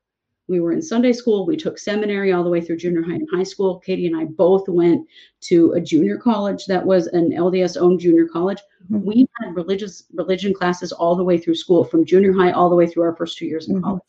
we 0.49 0.59
were 0.61 0.71
in 0.71 0.81
Sunday 0.81 1.11
school, 1.11 1.45
we 1.45 1.57
took 1.57 1.77
seminary 1.77 2.31
all 2.31 2.41
the 2.43 2.49
way 2.49 2.61
through 2.61 2.77
junior 2.77 3.01
high 3.03 3.15
and 3.15 3.27
high 3.33 3.43
school. 3.43 3.79
Katie 3.79 4.07
and 4.07 4.15
I 4.15 4.23
both 4.25 4.67
went 4.69 5.05
to 5.41 5.73
a 5.73 5.81
junior 5.81 6.17
college 6.17 6.65
that 6.67 6.85
was 6.85 7.07
an 7.07 7.31
LDS 7.33 7.75
owned 7.75 7.99
junior 7.99 8.25
college. 8.27 8.59
Mhm. 8.89 9.03
We 9.03 9.27
had 9.41 9.53
religious 9.55 10.03
religion 10.13 10.53
classes 10.53 10.93
all 10.93 11.17
the 11.17 11.23
way 11.23 11.37
through 11.37 11.55
school, 11.55 11.83
from 11.83 12.05
junior 12.05 12.31
high 12.31 12.51
all 12.51 12.69
the 12.69 12.77
way 12.77 12.87
through 12.87 13.03
our 13.03 13.15
first 13.17 13.37
two 13.37 13.45
years 13.45 13.67
in 13.67 13.75
Mhm. 13.75 13.83
college. 13.83 14.01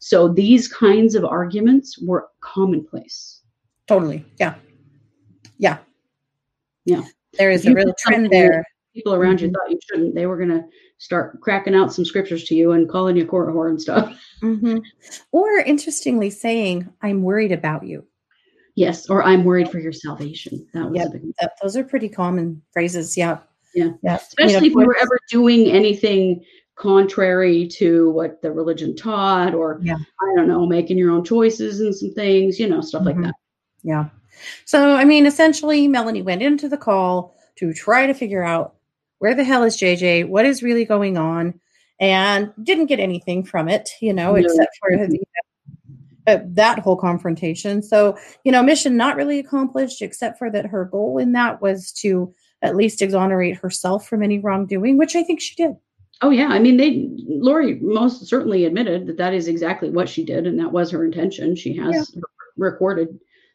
So 0.00 0.26
these 0.26 0.66
kinds 0.66 1.14
of 1.14 1.24
arguments 1.24 1.98
were 2.02 2.28
commonplace. 2.40 3.42
Totally. 3.86 4.24
Yeah. 4.40 4.56
Yeah. 5.58 5.78
Yeah. 6.86 7.02
There 7.38 7.50
is 7.50 7.66
a 7.66 7.74
real 7.74 7.92
trend 7.98 8.30
there. 8.30 8.64
People 8.94 9.12
around 9.14 9.42
you 9.42 9.48
Mhm. 9.48 9.52
thought 9.52 9.70
you 9.70 9.78
shouldn't. 9.86 10.14
They 10.14 10.24
were 10.24 10.38
going 10.38 10.48
to 10.48 10.64
start 10.96 11.38
cracking 11.42 11.74
out 11.74 11.92
some 11.92 12.06
scriptures 12.06 12.44
to 12.44 12.54
you 12.54 12.72
and 12.72 12.88
calling 12.88 13.16
you 13.16 13.24
a 13.24 13.26
court 13.26 13.50
whore 13.50 13.68
and 13.68 13.78
stuff. 13.80 14.18
hmm 14.40 14.78
Or 15.32 15.58
interestingly 15.58 16.30
saying, 16.30 16.88
I'm 17.02 17.22
worried 17.22 17.52
about 17.52 17.86
you. 17.86 18.06
Yes, 18.74 19.10
or 19.10 19.22
I'm 19.22 19.44
worried 19.44 19.70
for 19.70 19.78
your 19.78 19.92
salvation. 19.92 20.66
That 20.72 20.90
was 20.90 20.96
Yep. 20.96 21.06
a 21.08 21.10
big. 21.18 21.32
Those 21.62 21.76
are 21.76 21.84
pretty 21.84 22.08
common 22.08 22.62
phrases. 22.72 23.16
Yeah. 23.16 23.38
Yeah. 23.74 23.90
Yeah. 24.02 24.16
especially 24.16 24.68
if 24.68 24.74
know, 24.74 24.80
you 24.80 24.86
were 24.86 24.96
ever 24.96 25.18
doing 25.30 25.66
anything 25.70 26.42
contrary 26.76 27.66
to 27.66 28.10
what 28.12 28.40
the 28.42 28.50
religion 28.52 28.94
taught 28.94 29.54
or 29.54 29.80
Yeah. 29.82 29.96
i 29.96 30.34
don't 30.36 30.46
know 30.46 30.66
making 30.66 30.98
your 30.98 31.10
own 31.10 31.24
choices 31.24 31.80
and 31.80 31.94
some 31.94 32.10
things 32.12 32.60
you 32.60 32.68
know 32.68 32.82
stuff 32.82 33.04
like 33.06 33.16
Mhm. 33.16 33.24
that 33.24 33.34
Yeah. 33.82 34.08
So, 34.64 34.94
I 34.94 35.04
mean, 35.04 35.26
essentially, 35.26 35.88
Melanie 35.88 36.22
went 36.22 36.42
into 36.42 36.68
the 36.68 36.76
call 36.76 37.36
to 37.56 37.72
try 37.72 38.06
to 38.06 38.14
figure 38.14 38.42
out 38.42 38.74
where 39.18 39.34
the 39.34 39.44
hell 39.44 39.62
is 39.64 39.76
JJ, 39.76 40.28
what 40.28 40.44
is 40.44 40.62
really 40.62 40.84
going 40.84 41.16
on, 41.16 41.58
and 42.00 42.52
didn't 42.62 42.86
get 42.86 43.00
anything 43.00 43.44
from 43.44 43.68
it, 43.68 43.88
you 44.00 44.12
know, 44.12 44.32
No. 44.32 44.36
except 44.36 44.76
for 44.80 45.08
uh, 46.26 46.38
that 46.44 46.80
whole 46.80 46.96
confrontation. 46.96 47.82
So, 47.82 48.18
you 48.44 48.52
know, 48.52 48.62
mission 48.62 48.96
not 48.96 49.16
really 49.16 49.38
accomplished, 49.38 50.02
except 50.02 50.38
for 50.38 50.50
that 50.50 50.66
her 50.66 50.84
goal 50.84 51.18
in 51.18 51.32
that 51.32 51.62
was 51.62 51.92
to 52.02 52.34
at 52.62 52.74
least 52.76 53.00
exonerate 53.00 53.56
herself 53.56 54.06
from 54.08 54.22
any 54.22 54.38
wrongdoing, 54.38 54.98
which 54.98 55.14
I 55.14 55.22
think 55.22 55.40
she 55.40 55.54
did. 55.54 55.72
oh 56.22 56.30
yeah 56.30 56.48
i 56.48 56.58
mean 56.58 56.78
they 56.78 57.06
lori 57.28 57.74
most 57.82 58.26
certainly 58.26 58.64
admitted 58.64 59.06
that 59.06 59.18
that 59.18 59.34
is 59.34 59.48
exactly 59.48 59.90
what 59.90 60.08
she 60.08 60.24
did 60.24 60.46
and 60.46 60.58
that 60.58 60.72
was 60.72 60.90
her 60.90 61.04
intention 61.04 61.54
she 61.54 61.76
has 61.76 62.16
recorded 62.56 63.08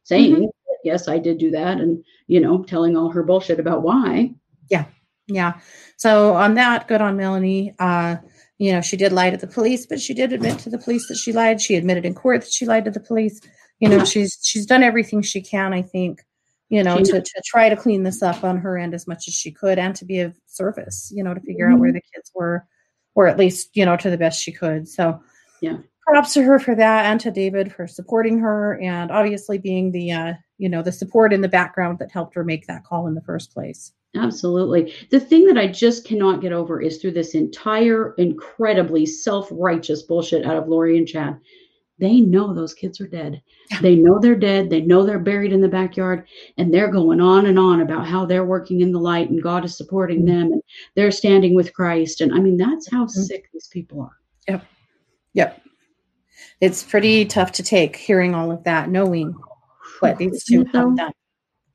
saying 0.04 0.36
Mm-hmm. 0.36 0.46
Yes 0.84 1.08
i 1.08 1.18
did 1.18 1.38
do 1.38 1.52
that 1.52 1.80
and 1.80 2.04
you 2.28 2.40
know 2.40 2.64
telling 2.64 2.96
all 2.96 3.10
her 3.10 3.24
bullshit 3.24 3.60
about 3.60 3.84
why 3.84 4.34
Yeah. 4.72 4.86
Yeah. 5.28 5.60
So 5.98 6.34
on 6.34 6.56
that, 6.56 6.88
good 6.88 7.02
on 7.02 7.18
Melanie. 7.18 7.76
Uh, 7.78 8.16
you 8.58 8.72
know, 8.72 8.82
she 8.82 8.98
did 8.98 9.12
lie 9.12 9.30
to 9.30 9.38
the 9.38 9.48
police, 9.48 9.86
but 9.86 10.00
she 10.00 10.14
did 10.14 10.34
admit 10.34 10.60
to 10.60 10.70
the 10.70 10.78
police 10.78 11.08
that 11.08 11.18
she 11.18 11.34
lied. 11.34 11.62
She 11.62 11.76
admitted 11.76 12.06
in 12.06 12.14
court 12.14 12.42
that 12.42 12.52
she 12.52 12.66
lied 12.66 12.86
to 12.86 12.92
the 12.92 13.00
police. 13.00 13.40
You 13.80 13.90
know, 13.90 14.06
she's 14.06 14.38
she's 14.44 14.66
done 14.66 14.84
everything 14.84 15.22
she 15.22 15.42
can, 15.42 15.74
I 15.74 15.82
think, 15.82 16.22
you 16.70 16.84
know, 16.84 16.98
to, 16.98 17.22
to 17.22 17.42
try 17.46 17.70
to 17.70 17.76
clean 17.76 18.04
this 18.04 18.22
up 18.22 18.44
on 18.44 18.60
her 18.60 18.78
end 18.78 18.94
as 18.94 19.08
much 19.08 19.28
as 19.28 19.34
she 19.34 19.52
could 19.52 19.80
and 19.80 19.96
to 19.96 20.06
be 20.06 20.20
of 20.20 20.36
service, 20.46 21.12
you 21.14 21.24
know, 21.24 21.34
to 21.34 21.40
figure 21.42 21.70
out 21.70 21.80
where 21.80 21.92
the 21.92 22.02
kids 22.14 22.32
were, 22.36 22.68
or 23.16 23.28
at 23.28 23.40
least, 23.40 23.70
you 23.74 23.86
know, 23.86 23.98
to 23.98 24.12
the 24.12 24.18
best 24.18 24.42
she 24.42 24.52
could. 24.52 24.88
So 24.88 25.20
Yeah. 25.62 25.78
Props 26.08 26.34
to 26.34 26.44
her 26.44 26.60
for 26.60 26.76
that 26.76 27.06
and 27.06 27.20
to 27.22 27.32
David 27.32 27.74
for 27.74 27.88
supporting 27.88 28.40
her 28.40 28.80
and 28.82 29.12
obviously 29.12 29.58
being 29.58 29.92
the 29.92 30.12
uh, 30.12 30.34
you 30.58 30.70
know, 30.70 30.84
the 30.84 30.92
support 30.92 31.34
in 31.34 31.42
the 31.42 31.48
background 31.48 31.98
that 32.00 32.12
helped 32.12 32.36
her 32.36 32.44
make 32.44 32.68
that 32.68 32.84
call 32.84 33.08
in 33.08 33.16
the 33.16 33.22
first 33.22 33.52
place. 33.52 33.94
Absolutely. 34.16 34.94
The 35.10 35.20
thing 35.20 35.46
that 35.48 35.58
I 35.58 35.68
just 35.68 36.06
cannot 36.06 36.42
get 36.42 36.52
over 36.52 36.82
is 36.82 36.98
through 36.98 37.14
this 37.14 37.34
entire 37.34 38.14
incredibly 38.18 39.06
self 39.06 39.48
righteous 39.52 40.04
bullshit 40.04 40.46
out 40.46 40.58
of 40.58 40.68
Lori 40.68 40.98
and 40.98 41.08
Chad. 41.08 41.40
They 41.98 42.20
know 42.20 42.54
those 42.54 42.74
kids 42.74 43.00
are 43.00 43.08
dead. 43.08 43.42
Yeah. 43.72 43.82
They 43.82 43.96
know 43.96 44.20
they're 44.20 44.36
dead. 44.36 44.70
They 44.70 44.82
know 44.82 45.04
they're 45.04 45.20
buried 45.20 45.54
in 45.54 45.62
the 45.62 45.68
backyard. 45.70 46.28
And 46.58 46.74
they're 46.74 46.92
going 46.92 47.22
on 47.22 47.46
and 47.46 47.58
on 47.58 47.82
about 47.82 48.06
how 48.06 48.26
they're 48.26 48.46
working 48.46 48.82
in 48.82 48.92
the 48.92 49.00
light 49.00 49.30
and 49.30 49.42
God 49.42 49.64
is 49.66 49.78
supporting 49.78 50.26
them 50.26 50.52
and 50.52 50.62
they're 50.96 51.12
standing 51.12 51.56
with 51.56 51.74
Christ. 51.74 52.22
And 52.22 52.34
I 52.34 52.40
mean, 52.40 52.58
that's 52.58 52.90
how 52.92 53.06
Mhm. 53.06 53.12
sick 53.12 53.50
these 53.54 53.68
people 53.68 54.02
are. 54.02 54.18
Yep. 54.48 54.66
Yep. 55.34 55.62
It's 56.62 56.84
pretty 56.84 57.26
tough 57.26 57.52
to 57.54 57.64
take 57.64 57.96
hearing 57.96 58.36
all 58.36 58.52
of 58.52 58.64
that, 58.66 58.90
knowing 58.90 59.36
what 60.00 60.20
needs 60.20 60.44
to 60.46 60.54
Isn't 60.56 60.68
it, 60.68 60.74
though? 60.74 60.90
have 60.90 60.98
done. 60.98 61.12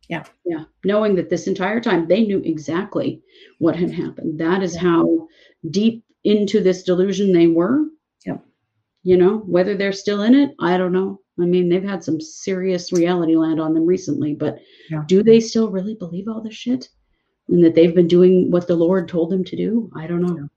Yeah, 0.09 0.24
Yeah. 0.45 0.64
knowing 0.84 1.16
that 1.16 1.28
this 1.30 1.49
entire 1.49 1.80
time 1.80 2.07
they 2.07 2.24
knew 2.24 2.39
exactly 2.45 3.20
what 3.59 3.74
had 3.74 3.91
happened. 3.91 4.39
That 4.39 4.62
is 4.62 4.76
how 4.76 5.26
deep 5.70 6.05
into 6.22 6.61
this 6.61 6.84
delusion 6.84 7.32
they 7.32 7.49
were. 7.49 7.84
Yep. 8.24 8.45
You 9.03 9.16
know, 9.16 9.39
whether 9.39 9.76
they're 9.76 9.93
still 9.93 10.22
in 10.22 10.34
it, 10.34 10.55
I 10.61 10.76
don't 10.78 10.93
know. 10.93 11.20
I 11.41 11.45
mean, 11.45 11.68
they've 11.68 11.82
had 11.82 12.05
some 12.05 12.20
serious 12.20 12.93
reality 12.93 13.37
land 13.37 13.61
on 13.61 13.74
them 13.74 13.84
recently, 13.84 14.34
but 14.34 14.59
Yeah. 14.89 15.03
do 15.09 15.22
they 15.24 15.41
still 15.41 15.70
really 15.70 15.95
believe 15.95 16.28
all 16.28 16.41
this 16.41 16.55
shit? 16.55 16.89
And 17.49 17.62
that 17.64 17.74
they've 17.74 17.95
been 17.95 18.09
doing 18.09 18.51
what 18.53 18.66
the 18.68 18.76
Lord 18.76 19.09
told 19.09 19.30
them 19.30 19.43
to 19.45 19.57
do? 19.57 19.91
I 19.95 20.07
don't 20.07 20.22
know. 20.22 20.49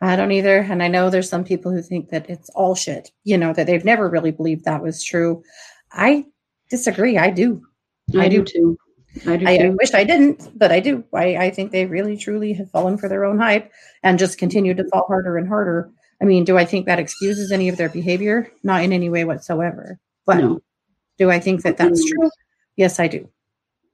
I 0.00 0.16
don't 0.16 0.32
either. 0.32 0.58
And 0.60 0.82
I 0.82 0.88
know 0.88 1.10
there's 1.10 1.28
some 1.28 1.44
people 1.44 1.72
who 1.72 1.82
think 1.82 2.10
that 2.10 2.28
it's 2.30 2.48
all 2.50 2.74
shit, 2.74 3.10
you 3.24 3.36
know, 3.36 3.52
that 3.52 3.66
they've 3.66 3.84
never 3.84 4.08
really 4.08 4.30
believed 4.30 4.64
that 4.64 4.82
was 4.82 5.02
true. 5.02 5.42
I 5.92 6.26
disagree. 6.70 7.18
I 7.18 7.30
do. 7.30 7.62
I, 8.16 8.24
I 8.26 8.28
do 8.28 8.44
do. 8.44 8.44
too. 8.44 8.78
I 9.26 9.36
do 9.36 9.46
I, 9.46 9.52
I 9.54 9.58
too. 9.58 9.76
wish 9.80 9.94
I 9.94 10.04
didn't, 10.04 10.56
but 10.58 10.70
I 10.70 10.80
do. 10.80 11.02
I, 11.14 11.36
I 11.36 11.50
think 11.50 11.72
they 11.72 11.86
really 11.86 12.16
truly 12.16 12.52
have 12.54 12.70
fallen 12.70 12.96
for 12.98 13.08
their 13.08 13.24
own 13.24 13.38
hype 13.38 13.70
and 14.02 14.18
just 14.18 14.38
continue 14.38 14.74
to 14.74 14.84
fall 14.88 15.06
harder 15.08 15.36
and 15.36 15.48
harder. 15.48 15.90
I 16.22 16.24
mean, 16.24 16.44
do 16.44 16.56
I 16.58 16.64
think 16.64 16.86
that 16.86 16.98
excuses 16.98 17.50
any 17.52 17.68
of 17.68 17.76
their 17.76 17.88
behavior? 17.88 18.50
Not 18.62 18.82
in 18.84 18.92
any 18.92 19.08
way 19.10 19.24
whatsoever. 19.24 19.98
But 20.26 20.38
no. 20.38 20.60
do 21.18 21.30
I 21.30 21.40
think 21.40 21.62
that 21.62 21.76
that's 21.78 22.02
Mm. 22.04 22.08
true? 22.08 22.30
Yes, 22.76 23.00
I 23.00 23.08
do. 23.08 23.28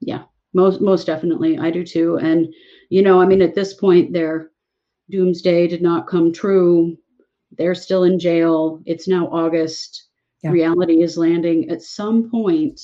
yeah 0.01 0.25
most 0.57 0.81
most 0.81 1.05
definitely 1.07 1.59
i 1.59 1.69
do 1.71 1.83
too 1.85 2.17
and 2.19 2.47
you 2.89 3.03
know 3.03 3.21
i 3.21 3.27
mean 3.27 3.43
at 3.43 3.55
this 3.57 3.75
point 3.75 4.13
their 4.13 4.51
doomsday 5.11 5.67
did 5.67 5.83
not 5.83 6.07
come 6.07 6.33
true. 6.33 6.97
They're 7.57 7.75
still 7.75 8.05
in 8.05 8.19
jail. 8.19 8.81
It's 8.87 9.07
now 9.09 9.29
august. 9.29 10.09
Yeah. 10.43 10.51
reality 10.51 11.03
is 11.03 11.17
landing. 11.17 11.71
At 11.71 11.83
some 11.83 12.31
point 12.31 12.81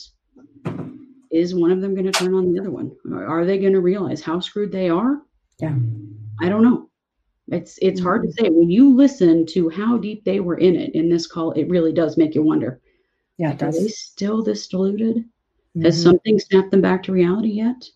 is 1.31 1.55
one 1.55 1.71
of 1.71 1.81
them 1.81 1.95
going 1.95 2.11
to 2.11 2.13
turn 2.13 2.35
on 2.35 2.53
the 2.53 2.59
other 2.61 2.71
one? 2.71 2.91
Are 3.13 3.45
they 3.45 3.59
going 3.59 3.75
to 3.75 3.81
realize 3.81 4.23
how 4.23 4.41
screwed 4.41 4.73
they 4.73 4.89
are? 4.89 5.23
Yeah. 5.59 5.77
i 6.41 6.49
don't 6.49 6.63
know. 6.63 6.89
It's 7.49 7.79
it's 7.83 8.01
hard 8.01 8.23
to 8.23 8.33
say. 8.33 8.49
When 8.49 8.71
you 8.71 8.95
listen 8.95 9.45
to 9.47 9.69
how 9.69 9.99
deep 9.99 10.25
they 10.25 10.41
were 10.41 10.57
in 10.59 10.75
it 10.77 10.95
in 10.95 11.09
this 11.09 11.27
call 11.27 11.51
it 11.53 11.69
really 11.69 11.93
does 11.93 12.17
make 12.17 12.35
you 12.35 12.43
wonder. 12.43 12.81
Yeah, 13.39 13.53
it 13.53 13.63
are 13.63 13.73
they 13.73 13.89
still 13.89 14.43
this 14.43 14.67
deluded? 14.69 15.25
Has 15.83 15.99
Mhm. 15.99 16.03
something 16.03 16.39
snapped 16.39 16.71
them 16.71 16.81
back 16.81 17.03
to 17.05 17.13
reality 17.13 17.51
yet? 17.51 17.89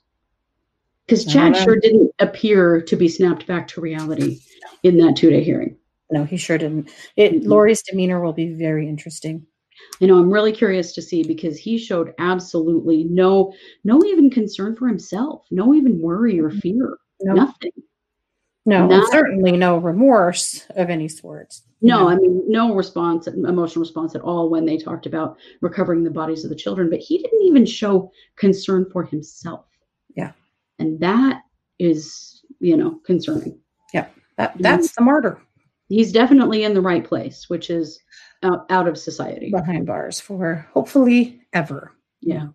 Because 1.07 1.27
I 1.29 1.33
Chad 1.33 1.57
sure 1.57 1.77
didn't 1.77 2.11
appear 2.19 2.81
to 2.81 2.97
be 2.97 3.09
snapped 3.09 3.47
back 3.47 3.69
to 3.69 3.81
reality 3.81 4.41
in 4.83 4.97
that 4.99 5.17
two 5.17 5.31
day 5.31 5.43
hearing. 5.45 5.77
No, 6.11 6.25
he 6.25 6.37
sure 6.37 6.59
didn't. 6.59 6.91
It 7.17 7.43
Mhm. 7.43 7.47
Lori's 7.47 7.83
demeanor 7.83 8.21
will 8.23 8.33
be 8.33 8.53
very 8.55 8.89
interesting. 8.89 9.47
You 10.01 10.07
know, 10.07 10.19
I'm 10.19 10.31
really 10.31 10.53
curious 10.53 10.93
to 10.95 11.03
see 11.03 11.23
because 11.25 11.59
he 11.59 11.77
showed 11.79 12.15
absolutely 12.19 13.05
no, 13.05 13.53
no 13.85 14.03
even 14.05 14.31
concern 14.31 14.77
for 14.77 14.87
himself, 14.89 15.47
no 15.51 15.75
even 15.75 16.01
worry 16.01 16.41
or 16.41 16.51
fear, 16.51 16.97
No, 17.23 17.35
nothing. 17.35 17.73
no, 18.67 18.87
Not- 18.87 19.11
certainly 19.11 19.53
no 19.53 19.79
remorse 19.79 20.67
of 20.77 20.91
any 20.91 21.09
sort. 21.09 21.55
No, 21.83 22.01
know. 22.01 22.09
I 22.09 22.17
mean, 22.17 22.43
no 22.47 22.75
response, 22.75 23.27
emotional 23.27 23.83
response 23.83 24.15
at 24.15 24.23
all 24.23 24.49
when 24.49 24.65
they 24.65 24.79
talked 24.79 25.07
about 25.07 25.37
recovering 25.61 26.03
the 26.05 26.11
bodies 26.11 26.45
of 26.45 26.51
the 26.51 26.57
children, 26.57 26.89
but 26.89 27.01
he 27.01 27.19
didn't 27.19 27.43
even 27.43 27.67
show 27.67 28.11
concern 28.37 28.87
for 28.91 29.03
himself. 29.05 29.67
Yeah. 30.79 30.87
And 30.87 31.01
that 31.01 31.43
is, 31.79 32.43
you 32.61 32.77
know, 32.77 33.01
concerning. 33.07 33.59
that 34.37 34.55
that's 34.59 34.95
the 34.95 35.03
martyr 35.03 35.41
he's 35.89 36.13
definitely 36.13 36.65
in 36.65 36.75
the 36.75 36.81
right 36.81 37.05
place, 37.05 37.49
which 37.49 37.71
is 37.71 38.01
out, 38.43 38.67
out 38.71 38.89
of 38.89 38.99
society. 38.99 39.51
behind 39.51 39.87
bars 39.87 40.21
for 40.21 40.69
hopefully 40.73 41.41
ever. 41.53 41.93
Yeah. 42.21 42.49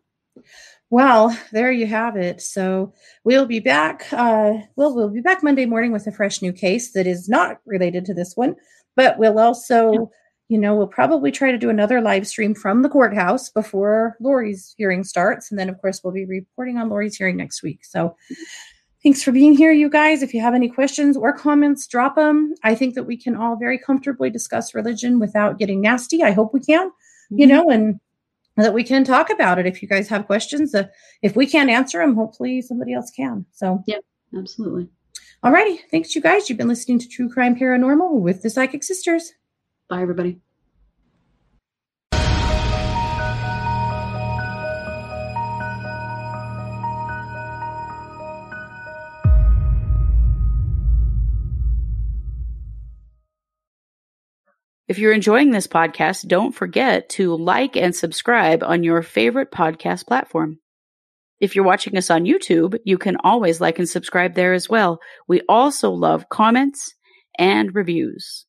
Well, 0.90 1.38
there 1.52 1.72
you 1.72 1.86
have 1.86 2.16
it. 2.16 2.42
So 2.42 2.94
we'll 3.24 3.46
be 3.46 3.60
back. 3.60 4.12
Uh, 4.12 4.54
we'll 4.76 4.96
we'll 4.96 5.10
be 5.10 5.22
back 5.22 5.44
Monday 5.44 5.66
morning 5.66 5.92
with 5.92 6.08
a 6.08 6.12
fresh 6.12 6.42
new 6.42 6.52
case 6.52 6.94
that 6.94 7.06
is 7.06 7.30
not 7.30 7.58
related 7.66 8.06
to 8.06 8.14
this 8.14 8.36
one, 8.36 8.56
but 8.96 9.20
we'll 9.20 9.38
also, 9.38 10.10
you 10.50 10.58
know, 10.58 10.76
we'll 10.76 10.88
probably 10.88 11.32
try 11.32 11.52
to 11.52 11.58
do 11.58 11.70
another 11.70 12.02
live 12.02 12.28
stream 12.28 12.54
from 12.54 12.82
the 12.82 12.90
courthouse 12.90 13.50
before 13.50 14.18
Lori's 14.20 14.76
hearing 14.78 15.04
starts, 15.04 15.50
and 15.50 15.60
then 15.60 15.70
of 15.70 15.80
course 15.80 16.04
we'll 16.04 16.14
be 16.14 16.26
reporting 16.26 16.78
on 16.78 16.90
Lori's 16.90 17.16
hearing 17.16 17.38
next 17.38 17.64
week. 17.64 17.86
So 17.86 18.16
Thanks 19.02 19.24
for 19.24 19.32
being 19.32 19.56
here, 19.56 19.72
you 19.72 19.90
guys. 19.90 20.22
If 20.22 20.34
you 20.34 20.42
have 20.42 20.54
any 20.54 20.68
questions 20.68 21.16
or 21.16 21.32
comments, 21.32 21.88
drop 21.88 22.16
them. 22.16 22.54
I 22.64 22.76
think 22.76 22.96
that 22.96 23.06
we 23.06 23.16
can 23.16 23.38
all 23.38 23.56
very 23.56 23.78
comfortably 23.78 24.30
discuss 24.30 24.76
religion 24.76 25.20
without 25.20 25.58
getting 25.58 25.80
nasty. 25.80 26.22
I 26.22 26.32
hope 26.32 26.54
we 26.54 26.60
can, 26.60 26.90
mm-hmm. 26.90 27.40
you 27.40 27.48
know, 27.48 27.70
and 27.70 28.02
that 28.58 28.74
we 28.74 28.84
can 28.84 29.06
talk 29.06 29.30
about 29.30 29.58
it. 29.58 29.66
If 29.66 29.82
you 29.82 29.88
guys 29.88 30.10
have 30.10 30.26
questions, 30.26 30.76
uh, 30.76 30.88
if 31.22 31.38
we 31.38 31.46
can't 31.46 31.70
answer 31.70 32.00
them, 32.00 32.14
hopefully 32.14 32.62
somebody 32.62 32.94
else 32.94 33.10
can. 33.10 33.46
So, 33.54 33.82
yeah, 33.88 34.00
absolutely. 34.38 34.90
All 35.44 35.54
righty. 35.54 35.80
Thanks, 35.90 36.14
you 36.14 36.22
guys. 36.22 36.50
You've 36.50 36.58
been 36.58 36.68
listening 36.68 37.00
to 37.00 37.08
True 37.08 37.30
Crime 37.30 37.58
Paranormal 37.58 38.20
with 38.20 38.42
the 38.42 38.50
Psychic 38.50 38.84
Sisters. 38.84 39.32
Bye, 39.90 40.04
everybody. 40.04 40.40
If 54.88 54.98
you're 54.98 55.14
enjoying 55.14 55.52
this 55.52 55.68
podcast, 55.68 56.28
don't 56.28 56.52
forget 56.52 57.10
to 57.10 57.36
like 57.36 57.76
and 57.76 57.96
subscribe 57.96 58.64
on 58.64 58.84
your 58.84 59.02
favorite 59.02 59.52
podcast 59.52 60.06
platform. 60.06 60.60
If 61.40 61.56
you're 61.56 61.66
watching 61.66 61.98
us 61.98 62.12
on 62.12 62.26
YouTube, 62.26 62.78
you 62.86 63.00
can 63.00 63.18
always 63.24 63.60
like 63.60 63.80
and 63.80 63.90
subscribe 63.90 64.36
there 64.36 64.54
as 64.54 64.70
well. 64.70 65.00
We 65.28 65.42
also 65.50 65.92
love 65.92 66.30
comments 66.30 66.94
and 67.38 67.74
reviews. 67.74 68.46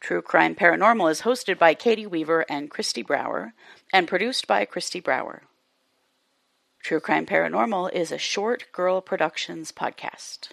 True 0.00 0.22
Crime 0.22 0.54
Paranormal 0.54 1.10
is 1.10 1.22
hosted 1.22 1.58
by 1.58 1.74
Katie 1.74 2.06
Weaver 2.06 2.44
and 2.48 2.70
Kristi 2.70 3.04
Brower 3.04 3.52
and 3.92 4.06
produced 4.06 4.46
by 4.46 4.64
Kristi 4.64 5.02
Brower. 5.02 5.42
True 6.82 7.00
Crime 7.00 7.26
Paranormal 7.26 7.92
is 7.92 8.12
a 8.12 8.18
Short 8.18 8.66
Girl 8.72 9.00
Productions 9.00 9.72
podcast. 9.72 10.50